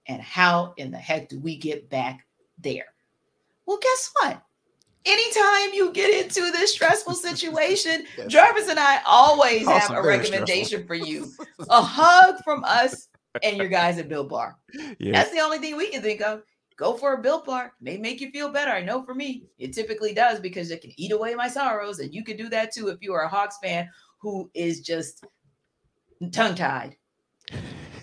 And 0.08 0.22
how 0.22 0.74
in 0.78 0.92
the 0.92 0.98
heck 0.98 1.30
do 1.30 1.40
we 1.40 1.56
get 1.56 1.90
back 1.90 2.26
there? 2.60 2.88
Well, 3.66 3.80
guess 3.82 4.12
what? 4.20 4.42
Anytime 5.06 5.74
you 5.74 5.92
get 5.92 6.24
into 6.26 6.50
this 6.52 6.74
stressful 6.74 7.14
situation, 7.16 8.06
Yes. 8.18 8.28
Jarvis 8.28 8.70
and 8.70 8.80
I 8.80 9.02
always 9.06 9.68
have 9.68 9.92
a 9.92 10.02
recommendation 10.02 10.88
for 10.88 10.96
you 10.96 11.30
a 11.70 11.82
hug 11.82 12.36
from 12.44 12.64
us 12.64 13.10
and 13.42 13.58
your 13.58 13.68
guys 13.68 13.98
at 13.98 14.08
Built 14.08 14.30
Bar. 14.30 14.56
yeah. 15.00 15.12
That's 15.12 15.32
the 15.32 15.40
only 15.40 15.58
thing 15.58 15.76
we 15.76 15.90
can 15.90 16.02
think 16.02 16.22
of. 16.22 16.44
Go 16.78 16.96
for 16.96 17.14
a 17.14 17.22
Built 17.22 17.46
Bar. 17.46 17.74
May 17.82 17.98
make 17.98 18.22
you 18.22 18.32
feel 18.32 18.50
better. 18.50 18.72
I 18.72 18.82
know 18.82 19.04
for 19.04 19.14
me, 19.14 19.44
it 19.60 19.74
typically 19.74 20.14
does 20.14 20.40
because 20.40 20.72
it 20.72 20.82
can 20.82 20.92
eat 20.98 21.12
away 21.12 21.36
my 21.36 21.48
sorrows. 21.48 22.00
And 22.00 22.14
you 22.14 22.24
can 22.24 22.38
do 22.38 22.50
that 22.50 22.74
too 22.74 22.88
if 22.88 22.98
you 23.02 23.14
are 23.14 23.24
a 23.24 23.30
Hawks 23.30 23.58
fan 23.62 23.90
who 24.22 24.50
is 24.54 24.82
just 24.82 25.26
tongue 26.32 26.56
tied 26.56 26.96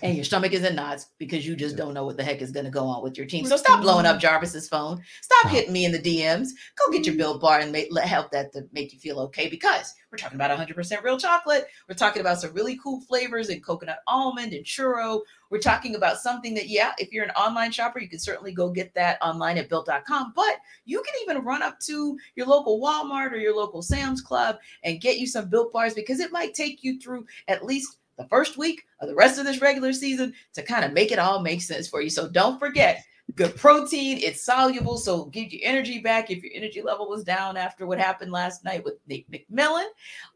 and 0.01 0.15
your 0.15 0.23
stomach 0.31 0.53
is 0.53 0.63
in 0.63 0.75
knots 0.75 1.07
because 1.17 1.45
you 1.45 1.55
just 1.55 1.75
don't 1.75 1.93
know 1.93 2.05
what 2.05 2.17
the 2.17 2.23
heck 2.23 2.41
is 2.41 2.51
going 2.51 2.65
to 2.65 2.71
go 2.71 2.85
on 2.85 3.03
with 3.03 3.17
your 3.17 3.27
team. 3.27 3.45
So 3.45 3.57
stop 3.57 3.81
blowing 3.81 4.05
up 4.05 4.19
Jarvis's 4.19 4.67
phone. 4.67 5.01
Stop 5.21 5.51
hitting 5.51 5.73
me 5.73 5.85
in 5.85 5.91
the 5.91 5.99
DMs. 5.99 6.49
Go 6.77 6.91
get 6.91 7.05
your 7.05 7.15
Built 7.15 7.41
Bar 7.41 7.59
and 7.59 7.71
make, 7.71 7.87
let, 7.91 8.07
help 8.07 8.31
that 8.31 8.51
to 8.53 8.67
make 8.71 8.93
you 8.93 8.99
feel 8.99 9.19
okay 9.19 9.49
because 9.49 9.93
we're 10.11 10.17
talking 10.17 10.35
about 10.35 10.57
100% 10.57 11.03
real 11.03 11.17
chocolate. 11.17 11.67
We're 11.87 11.95
talking 11.95 12.19
about 12.19 12.41
some 12.41 12.53
really 12.53 12.77
cool 12.83 12.99
flavors 13.01 13.49
and 13.49 13.63
coconut 13.63 13.99
almond 14.07 14.53
and 14.53 14.65
churro. 14.65 15.21
We're 15.49 15.59
talking 15.59 15.95
about 15.95 16.17
something 16.17 16.53
that, 16.55 16.67
yeah, 16.67 16.91
if 16.97 17.11
you're 17.11 17.23
an 17.23 17.31
online 17.31 17.71
shopper, 17.71 17.99
you 17.99 18.09
can 18.09 18.19
certainly 18.19 18.53
go 18.53 18.69
get 18.69 18.93
that 18.95 19.17
online 19.21 19.57
at 19.57 19.69
built.com. 19.69 20.33
But 20.35 20.57
you 20.85 21.01
can 21.01 21.13
even 21.21 21.45
run 21.45 21.61
up 21.61 21.79
to 21.81 22.17
your 22.35 22.47
local 22.47 22.81
Walmart 22.81 23.31
or 23.31 23.37
your 23.37 23.55
local 23.55 23.81
Sam's 23.81 24.21
Club 24.21 24.57
and 24.83 25.01
get 25.01 25.17
you 25.17 25.27
some 25.27 25.49
Built 25.49 25.71
Bars 25.71 25.93
because 25.93 26.19
it 26.19 26.31
might 26.31 26.53
take 26.53 26.83
you 26.83 26.99
through 26.99 27.25
at 27.47 27.65
least 27.65 27.97
the 28.17 28.27
first 28.27 28.57
week 28.57 28.83
of 28.99 29.07
the 29.07 29.15
rest 29.15 29.39
of 29.39 29.45
this 29.45 29.61
regular 29.61 29.93
season 29.93 30.33
to 30.53 30.61
kind 30.61 30.85
of 30.85 30.93
make 30.93 31.11
it 31.11 31.19
all 31.19 31.41
make 31.41 31.61
sense 31.61 31.87
for 31.87 32.01
you. 32.01 32.09
So 32.09 32.29
don't 32.29 32.59
forget, 32.59 33.03
good 33.35 33.55
protein, 33.55 34.17
it's 34.17 34.43
soluble, 34.43 34.97
so 34.97 35.25
give 35.25 35.51
you 35.51 35.59
energy 35.63 35.99
back 35.99 36.29
if 36.29 36.43
your 36.43 36.51
energy 36.53 36.81
level 36.81 37.09
was 37.09 37.23
down 37.23 37.57
after 37.57 37.85
what 37.85 37.99
happened 37.99 38.31
last 38.31 38.63
night 38.63 38.83
with 38.83 38.95
Nick 39.07 39.25
McMillan. 39.31 39.87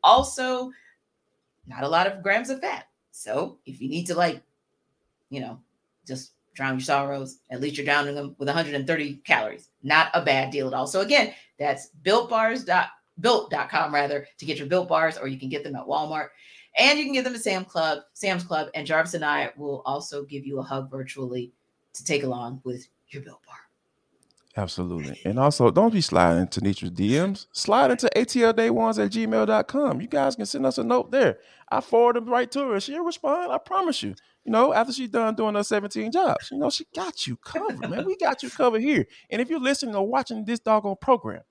Also, 0.04 0.72
not 1.68 1.84
a 1.84 1.90
lot 1.90 2.08
of 2.08 2.24
grams 2.24 2.50
of 2.50 2.62
fat. 2.62 2.88
So 3.12 3.60
if 3.66 3.82
you 3.82 3.90
need 3.90 4.06
to 4.08 4.16
like, 4.16 4.42
you 5.30 5.42
know, 5.42 5.60
just 6.08 6.32
drown 6.54 6.76
your 6.76 6.82
sorrows, 6.82 7.40
at 7.50 7.62
least 7.62 7.78
you're 7.78 7.86
drowning 7.86 8.16
them 8.16 8.36
with 8.38 8.48
130 8.48 9.16
calories. 9.26 9.70
Not 9.84 10.10
a 10.14 10.24
bad 10.24 10.52
deal 10.52 10.68
at 10.68 10.74
all. 10.74 10.88
So 10.88 11.02
again, 11.02 11.34
that's 11.60 11.90
builtbars.built.com 12.04 13.94
rather 13.94 14.28
to 14.38 14.46
get 14.46 14.58
your 14.58 14.68
built 14.68 14.88
bars, 14.88 15.18
or 15.18 15.28
you 15.28 15.40
can 15.40 15.50
get 15.50 15.64
them 15.64 15.76
at 15.76 15.86
Walmart. 15.86 16.30
And 16.78 17.00
you 17.00 17.06
can 17.06 17.14
get 17.14 17.24
them 17.24 17.36
at 17.36 17.42
Sam 17.42 17.66
Club, 17.66 18.00
Sam's 18.14 18.44
Club, 18.44 18.70
and 18.74 18.86
Jarvis 18.86 19.14
and 19.14 19.24
I 19.24 19.52
will 19.56 19.82
also 19.86 20.24
give 20.24 20.46
you 20.46 20.60
a 20.60 20.64
hug 20.64 20.92
virtually 20.92 21.54
to 21.94 22.04
take 22.04 22.24
along 22.24 22.62
with 22.64 22.88
your 23.10 23.24
Built 23.24 23.42
Bar. 23.46 23.56
Absolutely. 24.58 25.20
And 25.26 25.38
also, 25.38 25.70
don't 25.70 25.92
be 25.92 26.02
sliding 26.02 26.44
into 26.44 26.62
Nitra's 26.62 26.92
DMs. 26.92 27.48
Slide 27.52 27.92
into 27.92 28.10
atlday1s 28.16 29.04
at 29.04 29.12
gmail.com. 29.12 30.02
You 30.02 30.08
guys 30.08 30.36
can 30.36 30.46
send 30.46 30.66
us 30.66 30.78
a 30.78 30.84
note 30.84 31.12
there. 31.12 31.40
I 31.70 31.82
forward 31.82 32.16
them 32.16 32.30
right 32.30 32.50
to 32.52 32.70
her. 32.70 32.80
She'll 32.80 33.04
respond. 33.04 33.52
I 33.52 33.58
promise 33.58 34.02
you. 34.02 34.16
You 34.46 34.52
know, 34.52 34.74
after 34.74 34.94
she's 34.94 35.10
done 35.10 35.36
doing 35.36 35.56
her 35.56 35.64
17 35.64 36.12
jobs, 36.12 36.52
you 36.52 36.58
know, 36.58 36.70
she 36.70 36.86
got 36.96 37.26
you 37.26 37.36
covered, 37.36 37.80
man. 37.80 38.06
We 38.06 38.16
got 38.16 38.44
you 38.44 38.50
covered 38.50 38.82
here. 38.82 39.08
And 39.30 39.42
if 39.42 39.50
you're 39.50 39.60
listening 39.60 39.96
or 39.96 40.08
watching 40.08 40.46
this 40.46 40.60
doggone 40.60 40.98
program 41.02 41.42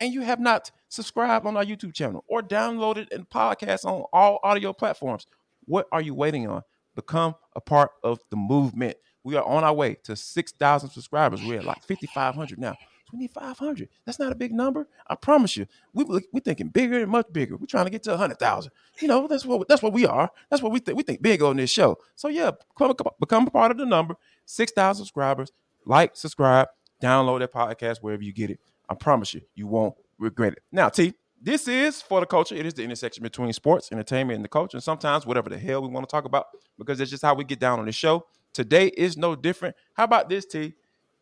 and 0.00 0.14
you 0.14 0.22
have 0.22 0.38
not 0.38 0.70
subscribed 0.88 1.46
on 1.46 1.56
our 1.56 1.64
YouTube 1.64 1.94
channel 1.94 2.24
or 2.28 2.42
download 2.42 2.96
it 2.96 3.12
and 3.12 3.28
podcast 3.28 3.84
on 3.84 4.04
all 4.12 4.38
audio 4.42 4.72
platforms, 4.72 5.26
what 5.64 5.86
are 5.92 6.00
you 6.00 6.14
waiting 6.14 6.48
on? 6.48 6.62
Become 6.94 7.34
a 7.54 7.60
part 7.60 7.90
of 8.02 8.20
the 8.30 8.36
movement. 8.36 8.96
We 9.24 9.36
are 9.36 9.44
on 9.44 9.64
our 9.64 9.74
way 9.74 9.96
to 10.04 10.16
6,000 10.16 10.90
subscribers. 10.90 11.42
We're 11.42 11.58
at 11.58 11.64
like 11.64 11.82
5,500 11.82 12.58
now. 12.58 12.76
2,500. 13.10 13.88
That's 14.04 14.18
not 14.18 14.32
a 14.32 14.34
big 14.34 14.52
number. 14.52 14.88
I 15.06 15.14
promise 15.14 15.56
you. 15.56 15.66
We 15.92 16.04
we 16.32 16.40
thinking 16.40 16.68
bigger 16.68 17.00
and 17.00 17.10
much 17.10 17.26
bigger. 17.32 17.56
We're 17.56 17.66
trying 17.66 17.84
to 17.84 17.90
get 17.90 18.02
to 18.04 18.10
100,000. 18.10 18.72
You 19.00 19.08
know, 19.08 19.28
that's 19.28 19.46
what 19.46 19.68
that's 19.68 19.82
what 19.82 19.92
we 19.92 20.06
are. 20.06 20.30
That's 20.50 20.62
what 20.62 20.72
we 20.72 20.80
think. 20.80 20.96
We 20.96 21.04
think 21.04 21.22
big 21.22 21.42
on 21.42 21.56
this 21.56 21.70
show. 21.70 21.98
So 22.16 22.28
yeah, 22.28 22.50
become, 22.76 22.94
become 23.20 23.46
a 23.46 23.50
part 23.50 23.70
of 23.70 23.78
the 23.78 23.86
number. 23.86 24.16
6,000 24.46 25.04
subscribers. 25.04 25.52
Like, 25.84 26.16
subscribe, 26.16 26.68
download 27.00 27.40
that 27.40 27.52
podcast 27.52 27.98
wherever 27.98 28.22
you 28.22 28.32
get 28.32 28.50
it. 28.50 28.58
I 28.88 28.94
promise 28.94 29.34
you, 29.34 29.42
you 29.54 29.66
won't 29.66 29.94
regret 30.18 30.54
it. 30.54 30.62
Now, 30.72 30.88
T, 30.88 31.14
this 31.40 31.68
is 31.68 32.02
for 32.02 32.20
the 32.20 32.26
culture. 32.26 32.54
It 32.54 32.66
is 32.66 32.74
the 32.74 32.82
intersection 32.82 33.22
between 33.22 33.52
sports, 33.52 33.90
entertainment, 33.92 34.36
and 34.36 34.44
the 34.44 34.48
culture. 34.48 34.76
And 34.76 34.84
sometimes 34.84 35.26
whatever 35.26 35.48
the 35.50 35.58
hell 35.58 35.82
we 35.82 35.88
want 35.88 36.08
to 36.08 36.10
talk 36.10 36.24
about, 36.24 36.46
because 36.78 36.98
that's 36.98 37.10
just 37.10 37.22
how 37.22 37.34
we 37.34 37.44
get 37.44 37.60
down 37.60 37.78
on 37.78 37.86
the 37.86 37.92
show. 37.92 38.26
Today 38.52 38.86
is 38.88 39.16
no 39.16 39.36
different. 39.36 39.76
How 39.94 40.04
about 40.04 40.28
this, 40.28 40.46
T? 40.46 40.74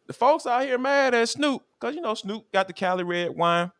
The 0.06 0.12
folks 0.12 0.46
out 0.46 0.64
here 0.64 0.78
mad 0.78 1.14
at 1.14 1.28
Snoop 1.28 1.62
because 1.80 1.94
you 1.94 2.00
know 2.00 2.14
Snoop 2.14 2.50
got 2.52 2.68
the 2.68 2.72
Cali 2.72 3.02
red 3.02 3.34
wine, 3.34 3.72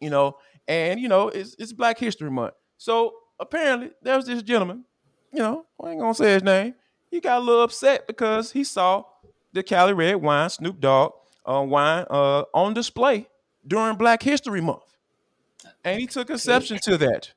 you 0.00 0.10
know, 0.10 0.38
and 0.66 0.98
you 0.98 1.06
know 1.06 1.28
it's 1.28 1.54
it's 1.58 1.72
Black 1.72 1.98
History 1.98 2.30
Month. 2.30 2.54
So 2.78 3.14
apparently 3.38 3.90
there 4.02 4.16
was 4.16 4.26
this 4.26 4.42
gentleman, 4.42 4.84
you 5.32 5.40
know, 5.40 5.66
I 5.82 5.90
ain't 5.90 6.00
gonna 6.00 6.14
say 6.14 6.32
his 6.32 6.42
name. 6.42 6.74
He 7.10 7.20
got 7.20 7.38
a 7.38 7.44
little 7.44 7.62
upset 7.62 8.06
because 8.06 8.52
he 8.52 8.64
saw 8.64 9.04
the 9.52 9.62
Cali 9.62 9.92
red 9.92 10.16
wine, 10.16 10.48
Snoop 10.48 10.80
Dogg 10.80 11.12
uh, 11.44 11.62
wine, 11.62 12.06
uh, 12.08 12.44
on 12.54 12.72
display 12.72 13.28
during 13.70 13.96
Black 13.96 14.22
History 14.22 14.60
Month, 14.60 14.82
and 15.84 16.00
he 16.00 16.06
took 16.06 16.28
exception 16.28 16.78
to 16.80 16.98
that, 16.98 17.32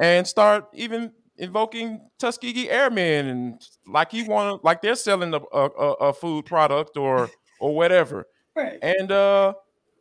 and 0.00 0.26
start 0.26 0.68
even 0.72 1.12
invoking 1.36 2.00
Tuskegee 2.18 2.68
Airmen 2.68 3.26
and 3.26 3.68
like 3.86 4.10
he 4.10 4.22
wanted, 4.24 4.60
like 4.64 4.82
they're 4.82 4.94
selling 4.96 5.32
a, 5.34 5.40
a, 5.52 5.66
a- 5.66 6.12
food 6.12 6.46
product 6.46 6.96
or 6.96 7.30
or 7.60 7.74
whatever. 7.74 8.26
Right. 8.56 8.80
And 8.82 9.12
uh, 9.12 9.54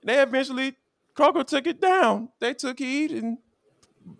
they 0.03 0.19
eventually 0.19 0.75
Kroger 1.15 1.45
took 1.45 1.67
it 1.67 1.79
down. 1.79 2.29
They 2.39 2.55
took 2.55 2.79
heed 2.79 3.11
and 3.11 3.37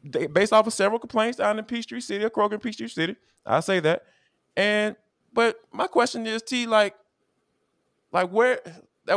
they, 0.03 0.27
based 0.27 0.53
off 0.53 0.67
of 0.67 0.73
several 0.73 0.99
complaints 0.99 1.39
down 1.39 1.57
in 1.57 1.65
Peachtree 1.65 1.99
City, 1.99 2.23
or 2.23 2.29
Kroger 2.29 2.53
in 2.53 2.59
Peachtree 2.59 2.87
City. 2.89 3.15
I 3.43 3.59
say 3.61 3.79
that. 3.79 4.03
And 4.55 4.95
but 5.33 5.59
my 5.73 5.87
question 5.87 6.27
is, 6.27 6.43
T, 6.43 6.67
like, 6.67 6.95
like 8.11 8.29
where 8.31 8.61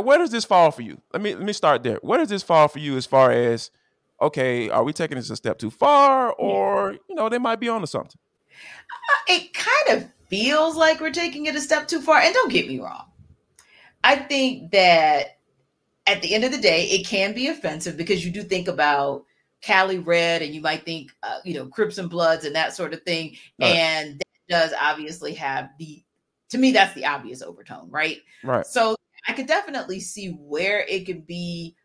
where 0.01 0.19
does 0.19 0.31
this 0.31 0.45
fall 0.45 0.71
for 0.71 0.83
you? 0.83 1.01
Let 1.13 1.23
me 1.23 1.35
let 1.35 1.45
me 1.45 1.53
start 1.53 1.83
there. 1.83 1.99
Where 2.03 2.19
does 2.19 2.29
this 2.29 2.43
fall 2.43 2.69
for 2.69 2.79
you 2.79 2.97
as 2.97 3.07
far 3.07 3.31
as 3.31 3.71
okay, 4.21 4.71
are 4.71 4.85
we 4.85 4.93
taking 4.93 5.17
this 5.17 5.31
a 5.31 5.37
step 5.37 5.59
too 5.59 5.71
far, 5.71 6.33
or 6.33 6.93
you 7.09 7.15
know, 7.15 7.29
they 7.29 7.39
might 7.39 7.61
be 7.61 7.69
on 7.69 7.77
onto 7.77 7.87
something? 7.87 8.19
It 9.29 9.53
kind 9.53 9.99
of 9.99 10.09
feels 10.29 10.77
like 10.77 11.01
we're 11.01 11.11
taking 11.11 11.47
it 11.47 11.57
a 11.57 11.61
step 11.61 11.89
too 11.89 12.01
far. 12.01 12.19
And 12.21 12.33
don't 12.33 12.53
get 12.53 12.69
me 12.69 12.81
wrong, 12.81 13.05
I 14.05 14.17
think 14.17 14.71
that 14.73 15.39
at 16.07 16.23
the 16.23 16.35
end 16.35 16.45
of 16.45 16.53
the 16.53 16.59
day, 16.59 16.85
it 16.87 17.07
can 17.07 17.35
be 17.35 17.49
offensive 17.49 17.97
because 17.97 18.25
you 18.25 18.31
do 18.31 18.43
think 18.43 18.69
about 18.69 19.25
Cali 19.61 19.99
Red 19.99 20.43
and 20.43 20.55
you 20.55 20.61
might 20.61 20.85
think, 20.85 21.13
uh, 21.23 21.39
you 21.45 21.55
know, 21.55 21.67
Crips 21.67 21.99
and 21.99 22.11
Bloods 22.11 22.45
and 22.45 22.55
that 22.57 22.75
sort 22.75 22.95
of 22.95 23.03
thing. 23.03 23.37
Right. 23.61 23.69
And 23.69 24.19
that 24.19 24.49
does 24.49 24.73
obviously 24.81 25.35
have 25.35 25.71
the, 25.79 26.03
to 26.51 26.59
me, 26.59 26.73
that's 26.73 26.95
the 26.95 27.07
obvious 27.07 27.43
overtone, 27.43 27.89
right? 27.91 28.19
Right. 28.43 28.67
So 28.67 28.97
I 29.27 29.33
could 29.33 29.47
definitely 29.47 30.01
see 30.01 30.29
where 30.29 30.85
it 30.89 31.07
could 31.07 31.27
be 31.27 31.77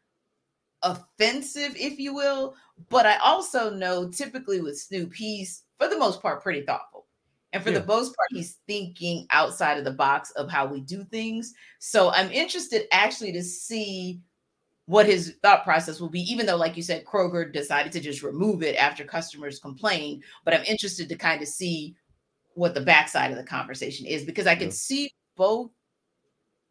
offensive, 0.84 1.76
if 1.76 2.00
you 2.00 2.13
will. 2.13 2.56
But 2.89 3.06
I 3.06 3.17
also 3.17 3.69
know 3.69 4.10
typically 4.10 4.62
with 4.62 4.80
Snoop, 4.80 5.13
he's 5.13 5.63
for 5.80 5.88
the 5.88 5.97
most 5.97 6.21
part 6.21 6.43
pretty 6.43 6.62
thoughtful. 6.62 7.06
And 7.54 7.63
for 7.63 7.71
yeah. 7.71 7.80
the 7.80 7.86
most 7.86 8.15
part, 8.15 8.28
he's 8.32 8.60
thinking 8.67 9.26
outside 9.32 9.78
of 9.78 9.86
the 9.86 9.91
box 9.91 10.32
of 10.32 10.50
how 10.50 10.65
we 10.65 10.82
do 10.82 11.04
things. 11.06 11.54
So 11.80 12.12
I'm 12.12 12.30
interested 12.32 12.84
actually 12.91 13.32
to 13.34 13.43
see 13.43 14.21
what 14.86 15.06
his 15.06 15.36
thought 15.41 15.63
process 15.63 16.00
will 16.00 16.10
be, 16.10 16.21
even 16.21 16.45
though, 16.45 16.56
like 16.56 16.78
you 16.78 16.84
said, 16.84 17.06
Kroger 17.06 17.52
decided 17.52 17.91
to 17.93 18.00
just 18.00 18.23
remove 18.23 18.63
it 18.63 18.76
after 18.76 19.04
customers 19.04 19.60
complained. 19.60 20.23
But 20.45 20.54
I'm 20.54 20.63
interested 20.65 21.10
to 21.10 21.15
kind 21.15 21.41
of 21.41 21.47
see 21.47 21.95
what 22.54 22.73
the 22.73 22.82
backside 22.82 23.32
of 23.32 23.38
the 23.38 23.43
conversation 23.43 24.06
is 24.06 24.23
because 24.23 24.47
I 24.47 24.56
can 24.56 24.67
yeah. 24.67 24.73
see 24.73 25.12
both. 25.36 25.71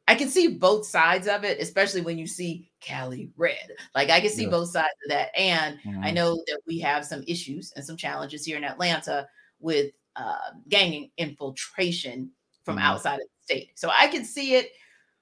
I 0.08 0.14
can 0.14 0.28
see 0.28 0.48
both 0.48 0.86
sides 0.86 1.26
of 1.26 1.44
it, 1.44 1.60
especially 1.60 2.00
when 2.00 2.16
you 2.16 2.26
see 2.26 2.70
Cali 2.80 3.30
Red. 3.36 3.72
Like 3.94 4.10
I 4.10 4.20
can 4.20 4.30
see 4.30 4.44
yeah. 4.44 4.50
both 4.50 4.70
sides 4.70 4.94
of 5.04 5.10
that. 5.10 5.36
And 5.36 5.78
mm-hmm. 5.80 6.04
I 6.04 6.12
know 6.12 6.36
that 6.46 6.60
we 6.66 6.78
have 6.80 7.04
some 7.04 7.24
issues 7.26 7.72
and 7.74 7.84
some 7.84 7.96
challenges 7.96 8.44
here 8.44 8.56
in 8.56 8.64
Atlanta 8.64 9.26
with 9.58 9.92
uh, 10.14 10.50
gang 10.68 11.10
infiltration 11.16 12.30
from 12.64 12.76
mm-hmm. 12.76 12.84
outside 12.84 13.14
of 13.14 13.20
the 13.20 13.44
state. 13.44 13.70
So 13.74 13.90
I 13.90 14.06
can 14.06 14.24
see 14.24 14.54
it, 14.54 14.70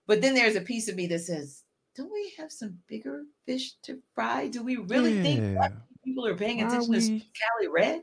but 0.06 0.20
then 0.20 0.34
there's 0.34 0.56
a 0.56 0.60
piece 0.60 0.88
of 0.88 0.96
me 0.96 1.06
that 1.08 1.20
says, 1.20 1.62
"Don't 1.96 2.12
we 2.12 2.32
have 2.38 2.52
some 2.52 2.78
bigger 2.86 3.22
fish 3.46 3.74
to 3.82 3.98
fry? 4.14 4.48
Do 4.48 4.62
we 4.62 4.76
really 4.76 5.16
yeah. 5.16 5.22
think 5.22 5.74
people 6.04 6.26
are 6.26 6.36
paying 6.36 6.60
attention 6.62 6.94
are 6.94 7.00
to 7.00 7.08
Cali 7.08 7.68
Red?" 7.72 8.02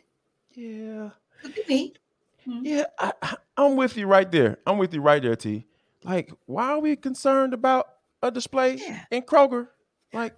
Yeah, 0.53 1.11
Look 1.43 1.57
at 1.57 1.67
me. 1.67 1.93
Mm-hmm. 2.47 2.65
Yeah, 2.65 2.85
I, 2.99 3.35
I'm 3.57 3.75
with 3.75 3.97
you 3.97 4.07
right 4.07 4.29
there. 4.31 4.57
I'm 4.65 4.77
with 4.77 4.93
you 4.93 5.01
right 5.01 5.21
there, 5.21 5.35
T. 5.35 5.65
Like, 6.03 6.31
why 6.45 6.69
are 6.69 6.79
we 6.79 6.95
concerned 6.95 7.53
about 7.53 7.87
a 8.21 8.31
display 8.31 8.75
yeah. 8.75 9.03
in 9.11 9.23
Kroger? 9.23 9.67
Like, 10.13 10.35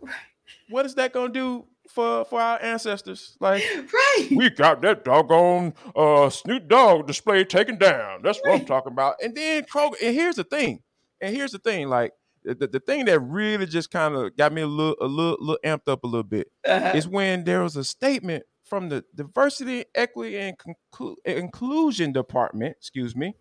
what 0.69 0.86
is 0.86 0.95
that 0.95 1.13
going 1.13 1.34
to 1.34 1.39
do 1.39 1.65
for 1.89 2.26
for 2.26 2.39
our 2.39 2.62
ancestors. 2.62 3.38
Like, 3.39 3.63
right. 3.93 4.28
we 4.32 4.49
got 4.49 4.82
that 4.82 5.04
doggone 5.04 5.73
uh 5.95 6.30
Snoop 6.30 6.67
Dogg 6.67 7.08
display 7.08 7.43
taken 7.43 7.78
down. 7.78 8.21
That's 8.23 8.39
right. 8.43 8.54
what 8.54 8.62
I'm 8.62 8.65
talking 8.65 8.91
about. 8.91 9.15
And 9.23 9.36
then 9.36 9.63
Kroger. 9.63 9.95
And 10.02 10.15
here's 10.15 10.36
the 10.36 10.43
thing. 10.43 10.82
And 11.21 11.36
here's 11.36 11.52
the 11.52 11.60
thing. 11.60 11.89
Like 11.89 12.13
the, 12.43 12.67
the 12.67 12.80
thing 12.80 13.06
that 13.06 13.19
really 13.19 13.65
just 13.65 13.91
kind 13.91 14.15
of 14.15 14.36
got 14.36 14.52
me 14.54 14.62
a 14.62 14.67
little 14.67 14.95
a 14.99 15.08
little, 15.08 15.38
little 15.39 15.60
amped 15.63 15.88
up 15.88 16.04
a 16.04 16.08
little 16.08 16.23
bit 16.23 16.52
uh-huh. 16.65 16.93
is 16.95 17.08
when 17.08 17.43
there 17.43 17.63
was 17.63 17.76
a 17.76 17.84
statement 17.84 18.43
from 18.65 18.89
the 18.89 19.04
diversity, 19.13 19.86
equity, 19.93 20.38
and 20.38 20.58
conclu- 20.58 21.15
inclusion 21.26 22.12
department. 22.12 22.76
Excuse 22.78 23.15
me. 23.15 23.36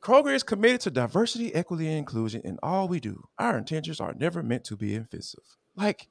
Kroger 0.00 0.34
is 0.34 0.42
committed 0.42 0.80
to 0.82 0.90
diversity, 0.90 1.54
equity, 1.54 1.88
and 1.88 1.98
inclusion 1.98 2.40
in 2.44 2.58
all 2.62 2.88
we 2.88 3.00
do. 3.00 3.26
Our 3.38 3.58
intentions 3.58 4.00
are 4.00 4.14
never 4.14 4.42
meant 4.42 4.64
to 4.64 4.76
be 4.76 4.94
offensive. 4.96 5.42
Like, 5.76 6.08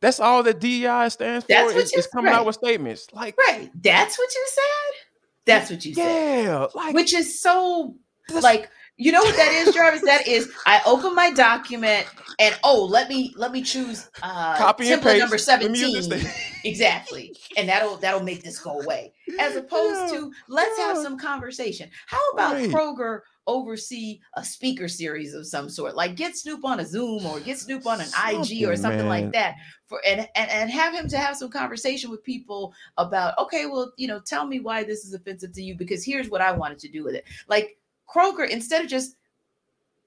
that's 0.00 0.20
all 0.20 0.42
that 0.42 0.60
DEI 0.60 1.08
stands 1.08 1.46
for. 1.46 1.48
That's 1.48 1.74
what 1.74 1.98
is, 1.98 2.06
coming 2.08 2.30
right. 2.30 2.38
out 2.38 2.44
with 2.44 2.56
statements. 2.56 3.06
Like 3.14 3.36
right. 3.38 3.70
That's 3.80 4.18
what 4.18 4.34
you 4.34 4.46
said. 4.48 5.06
That's 5.46 5.70
what 5.70 5.84
you 5.84 5.94
yeah, 5.96 6.04
said. 6.04 6.44
Yeah. 6.44 6.66
Like 6.74 6.94
which 6.94 7.14
is 7.14 7.40
so 7.40 7.94
like 8.42 8.68
you 8.96 9.10
know 9.10 9.22
what 9.22 9.36
that 9.36 9.52
is, 9.52 9.74
Jarvis? 9.74 10.02
that 10.02 10.28
is 10.28 10.50
I 10.66 10.80
open 10.86 11.14
my 11.14 11.30
document 11.32 12.06
and 12.38 12.56
oh 12.62 12.84
let 12.84 13.08
me 13.08 13.32
let 13.36 13.52
me 13.52 13.62
choose 13.62 14.08
uh 14.22 14.56
copy 14.56 14.90
and 14.92 15.02
paste 15.02 15.20
number 15.20 15.38
17. 15.38 16.26
exactly. 16.64 17.34
And 17.56 17.68
that'll 17.68 17.96
that'll 17.96 18.22
make 18.22 18.42
this 18.42 18.58
go 18.58 18.80
away. 18.80 19.12
As 19.40 19.56
opposed 19.56 20.12
yeah. 20.12 20.20
to 20.20 20.32
let's 20.48 20.78
yeah. 20.78 20.88
have 20.88 20.98
some 20.98 21.18
conversation. 21.18 21.90
How 22.06 22.30
about 22.30 22.54
right. 22.54 22.70
Kroger 22.70 23.20
oversee 23.46 24.20
a 24.34 24.44
speaker 24.44 24.88
series 24.88 25.34
of 25.34 25.46
some 25.46 25.68
sort 25.68 25.94
like 25.94 26.16
get 26.16 26.36
snoop 26.36 26.64
on 26.64 26.80
a 26.80 26.86
zoom 26.86 27.26
or 27.26 27.40
get 27.40 27.58
snoop 27.58 27.86
on 27.86 28.00
an 28.00 28.06
something, 28.06 28.56
ig 28.56 28.64
or 28.66 28.74
something 28.74 29.00
man. 29.00 29.08
like 29.08 29.32
that 29.32 29.56
for 29.86 30.00
and, 30.06 30.26
and 30.34 30.50
and 30.50 30.70
have 30.70 30.94
him 30.94 31.06
to 31.08 31.18
have 31.18 31.36
some 31.36 31.50
conversation 31.50 32.10
with 32.10 32.24
people 32.24 32.72
about 32.96 33.36
okay 33.38 33.66
well 33.66 33.92
you 33.98 34.08
know 34.08 34.18
tell 34.18 34.46
me 34.46 34.60
why 34.60 34.82
this 34.82 35.04
is 35.04 35.12
offensive 35.12 35.52
to 35.52 35.62
you 35.62 35.76
because 35.76 36.02
here's 36.02 36.30
what 36.30 36.40
i 36.40 36.50
wanted 36.50 36.78
to 36.78 36.88
do 36.88 37.04
with 37.04 37.14
it 37.14 37.24
like 37.46 37.76
kroger 38.08 38.48
instead 38.48 38.82
of 38.82 38.90
just 38.90 39.16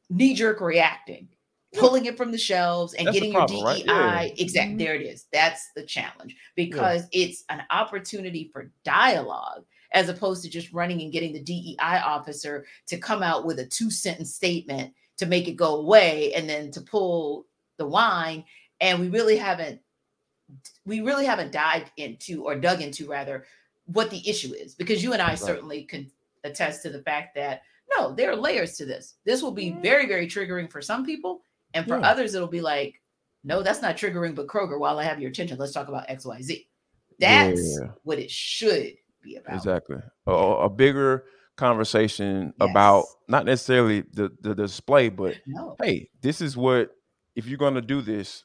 knee-jerk 0.09 0.61
reacting 0.61 1.27
pulling 1.75 2.05
it 2.05 2.17
from 2.17 2.31
the 2.31 2.37
shelves 2.37 2.93
and 2.93 3.07
That's 3.07 3.15
getting 3.15 3.33
problem, 3.33 3.59
your 3.59 3.75
DEI. 3.75 3.91
Right? 3.91 4.33
Yeah. 4.35 4.43
Exactly. 4.43 4.71
Mm-hmm. 4.71 4.77
There 4.77 4.95
it 4.95 5.01
is. 5.01 5.25
That's 5.31 5.71
the 5.75 5.83
challenge 5.83 6.35
because 6.55 7.03
yeah. 7.11 7.25
it's 7.25 7.43
an 7.49 7.61
opportunity 7.69 8.49
for 8.51 8.71
dialogue 8.83 9.65
as 9.93 10.09
opposed 10.09 10.43
to 10.43 10.49
just 10.49 10.73
running 10.73 11.01
and 11.01 11.11
getting 11.11 11.33
the 11.33 11.41
DEI 11.41 12.01
officer 12.03 12.65
to 12.87 12.97
come 12.97 13.23
out 13.23 13.45
with 13.45 13.59
a 13.59 13.65
two 13.65 13.89
sentence 13.89 14.33
statement 14.33 14.93
to 15.17 15.25
make 15.25 15.47
it 15.47 15.55
go 15.55 15.75
away 15.77 16.33
and 16.33 16.49
then 16.49 16.71
to 16.71 16.81
pull 16.81 17.45
the 17.77 17.87
wine. 17.87 18.43
And 18.81 18.99
we 18.99 19.09
really 19.09 19.37
haven't 19.37 19.81
we 20.85 21.01
really 21.01 21.25
haven't 21.25 21.51
dived 21.51 21.91
into 21.97 22.45
or 22.45 22.55
dug 22.55 22.81
into 22.81 23.05
rather 23.07 23.45
what 23.85 24.09
the 24.09 24.27
issue 24.29 24.53
is 24.53 24.75
because 24.75 25.03
you 25.03 25.11
and 25.11 25.21
I 25.21 25.29
right. 25.29 25.39
certainly 25.39 25.83
can 25.83 26.09
attest 26.45 26.83
to 26.83 26.89
the 26.89 27.01
fact 27.01 27.35
that 27.35 27.63
no, 27.95 28.13
there 28.13 28.31
are 28.31 28.35
layers 28.35 28.73
to 28.77 28.85
this. 28.85 29.15
This 29.25 29.41
will 29.41 29.51
be 29.51 29.71
very, 29.71 30.07
very 30.07 30.27
triggering 30.27 30.71
for 30.71 30.81
some 30.81 31.05
people, 31.05 31.41
and 31.73 31.87
for 31.87 31.99
yeah. 31.99 32.09
others, 32.09 32.33
it'll 32.35 32.47
be 32.47 32.61
like, 32.61 33.01
no, 33.43 33.61
that's 33.61 33.81
not 33.81 33.97
triggering, 33.97 34.35
but 34.35 34.47
Kroger, 34.47 34.79
while 34.79 34.99
I 34.99 35.03
have 35.03 35.21
your 35.21 35.31
attention, 35.31 35.57
let's 35.57 35.71
talk 35.71 35.87
about 35.87 36.07
XYZ. 36.07 36.67
That's 37.19 37.79
yeah. 37.81 37.87
what 38.03 38.19
it 38.19 38.29
should 38.29 38.95
be 39.23 39.35
about. 39.35 39.55
Exactly. 39.55 39.97
A, 40.25 40.31
a 40.31 40.69
bigger 40.69 41.25
conversation 41.55 42.53
yes. 42.59 42.69
about 42.69 43.05
not 43.27 43.45
necessarily 43.45 44.01
the, 44.13 44.31
the 44.41 44.53
display, 44.53 45.09
but 45.09 45.35
no. 45.47 45.75
hey, 45.81 46.09
this 46.21 46.41
is 46.41 46.55
what 46.55 46.91
if 47.35 47.45
you're 47.47 47.57
gonna 47.57 47.81
do 47.81 48.01
this, 48.01 48.43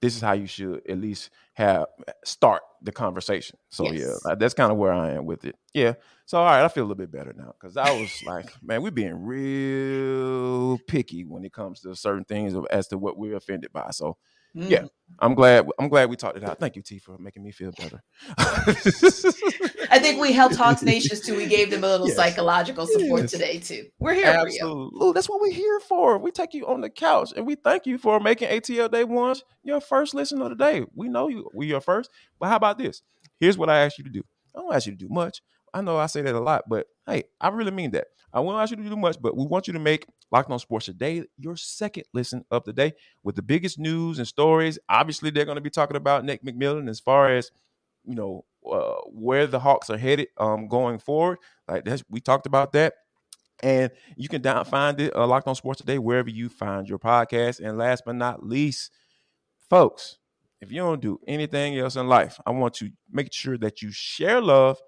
this 0.00 0.14
is 0.14 0.20
how 0.20 0.32
you 0.32 0.46
should 0.46 0.82
at 0.88 0.98
least 0.98 1.30
have 1.54 1.86
start 2.24 2.62
the 2.82 2.92
conversation. 2.92 3.58
So 3.70 3.90
yes. 3.90 4.20
yeah, 4.26 4.34
that's 4.34 4.54
kind 4.54 4.70
of 4.70 4.78
where 4.78 4.92
I 4.92 5.12
am 5.12 5.24
with 5.26 5.44
it. 5.44 5.56
Yeah. 5.72 5.94
So 6.26 6.38
all 6.38 6.44
right, 6.44 6.64
I 6.64 6.68
feel 6.68 6.82
a 6.82 6.86
little 6.86 6.96
bit 6.96 7.12
better 7.12 7.34
now 7.36 7.54
because 7.58 7.76
I 7.76 7.98
was 7.98 8.22
like, 8.24 8.52
man, 8.62 8.82
we're 8.82 8.90
being 8.90 9.24
real 9.24 10.78
picky 10.86 11.24
when 11.24 11.44
it 11.44 11.52
comes 11.52 11.80
to 11.80 11.94
certain 11.94 12.24
things 12.24 12.54
as 12.70 12.88
to 12.88 12.98
what 12.98 13.16
we're 13.16 13.36
offended 13.36 13.72
by. 13.72 13.90
So 13.90 14.16
Mm. 14.56 14.70
Yeah, 14.70 14.86
I'm 15.18 15.34
glad. 15.34 15.66
I'm 15.78 15.88
glad 15.88 16.08
we 16.08 16.16
talked 16.16 16.38
it 16.38 16.44
out. 16.44 16.58
Thank 16.58 16.76
you, 16.76 16.82
T, 16.82 16.98
for 16.98 17.18
making 17.18 17.42
me 17.42 17.52
feel 17.52 17.72
better. 17.72 18.02
I 18.38 19.98
think 19.98 20.20
we 20.20 20.32
helped 20.32 20.56
Hawks 20.56 20.82
Nations 20.84 21.20
too. 21.20 21.36
We 21.36 21.46
gave 21.46 21.70
them 21.70 21.84
a 21.84 21.88
little 21.88 22.08
yes. 22.08 22.16
psychological 22.16 22.86
support 22.86 23.22
yes. 23.22 23.30
today 23.30 23.58
too. 23.58 23.86
We're 23.98 24.14
here 24.14 24.26
Absolutely. 24.26 24.98
For 24.98 25.06
you. 25.06 25.12
That's 25.12 25.28
what 25.28 25.40
we're 25.40 25.52
here 25.52 25.80
for. 25.80 26.18
We 26.18 26.30
take 26.30 26.54
you 26.54 26.66
on 26.66 26.80
the 26.80 26.88
couch, 26.88 27.32
and 27.36 27.46
we 27.46 27.56
thank 27.56 27.86
you 27.86 27.98
for 27.98 28.18
making 28.18 28.48
ATL 28.48 28.90
Day 28.90 29.04
Ones 29.04 29.44
your 29.62 29.80
first 29.80 30.14
listen 30.14 30.40
of 30.40 30.48
the 30.50 30.56
day. 30.56 30.84
We 30.94 31.08
know 31.08 31.28
you. 31.28 31.50
We 31.52 31.66
your 31.66 31.82
first. 31.82 32.10
But 32.40 32.48
how 32.48 32.56
about 32.56 32.78
this? 32.78 33.02
Here's 33.38 33.58
what 33.58 33.68
I 33.68 33.84
ask 33.84 33.98
you 33.98 34.04
to 34.04 34.10
do. 34.10 34.22
I 34.54 34.60
don't 34.60 34.74
ask 34.74 34.86
you 34.86 34.92
to 34.92 34.98
do 34.98 35.08
much. 35.10 35.42
I 35.74 35.82
know 35.82 35.98
I 35.98 36.06
say 36.06 36.22
that 36.22 36.34
a 36.34 36.40
lot, 36.40 36.64
but 36.68 36.86
hey, 37.06 37.24
I 37.40 37.48
really 37.48 37.70
mean 37.70 37.92
that. 37.92 38.08
I 38.32 38.40
won't 38.40 38.60
ask 38.60 38.70
you 38.70 38.76
to 38.76 38.88
do 38.88 38.96
much, 38.96 39.20
but 39.20 39.36
we 39.36 39.46
want 39.46 39.66
you 39.66 39.72
to 39.72 39.78
make 39.78 40.06
Locked 40.30 40.50
On 40.50 40.58
Sports 40.58 40.86
Today 40.86 41.24
your 41.38 41.56
second 41.56 42.04
listen 42.12 42.44
of 42.50 42.64
the 42.64 42.72
day 42.72 42.92
with 43.22 43.36
the 43.36 43.42
biggest 43.42 43.78
news 43.78 44.18
and 44.18 44.26
stories. 44.28 44.78
Obviously, 44.88 45.30
they're 45.30 45.44
going 45.44 45.56
to 45.56 45.62
be 45.62 45.70
talking 45.70 45.96
about 45.96 46.24
Nick 46.24 46.44
McMillan 46.44 46.88
as 46.90 47.00
far 47.00 47.30
as 47.30 47.50
you 48.04 48.14
know 48.14 48.44
uh, 48.70 49.00
where 49.06 49.46
the 49.46 49.60
Hawks 49.60 49.90
are 49.90 49.98
headed 49.98 50.28
um, 50.38 50.68
going 50.68 50.98
forward. 50.98 51.38
Like 51.68 51.84
that's, 51.84 52.04
we 52.10 52.20
talked 52.20 52.46
about 52.46 52.72
that. 52.72 52.94
And 53.62 53.90
you 54.16 54.28
can 54.28 54.42
down 54.42 54.64
find 54.66 55.00
it 55.00 55.16
uh, 55.16 55.26
Locked 55.26 55.48
On 55.48 55.54
Sports 55.54 55.80
Today 55.80 55.98
wherever 55.98 56.28
you 56.28 56.48
find 56.48 56.88
your 56.88 56.98
podcast. 56.98 57.60
And 57.60 57.78
last 57.78 58.02
but 58.04 58.16
not 58.16 58.44
least, 58.44 58.90
folks, 59.70 60.18
if 60.60 60.70
you 60.70 60.78
don't 60.78 61.00
do 61.00 61.20
anything 61.26 61.78
else 61.78 61.96
in 61.96 62.06
life, 62.06 62.38
I 62.46 62.50
want 62.50 62.74
to 62.74 62.90
make 63.10 63.32
sure 63.32 63.56
that 63.58 63.82
you 63.82 63.90
share 63.92 64.40
love, 64.40 64.78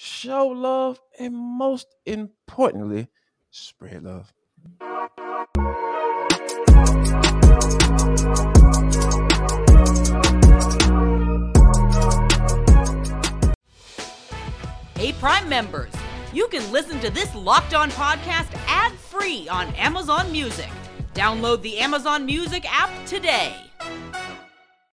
show 0.00 0.46
love, 0.46 1.00
and 1.18 1.34
most 1.34 1.88
importantly, 2.06 3.08
spread 3.50 4.04
love. 4.04 4.32
Hey, 14.94 15.12
Prime 15.14 15.48
members, 15.48 15.92
you 16.32 16.46
can 16.46 16.70
listen 16.70 17.00
to 17.00 17.10
this 17.10 17.34
locked 17.34 17.74
on 17.74 17.90
podcast 17.90 18.54
ad 18.68 18.92
free 18.92 19.48
on 19.48 19.66
Amazon 19.74 20.30
Music. 20.30 20.70
Download 21.12 21.60
the 21.62 21.78
Amazon 21.78 22.24
Music 22.24 22.64
app 22.72 22.90
today. 23.04 23.67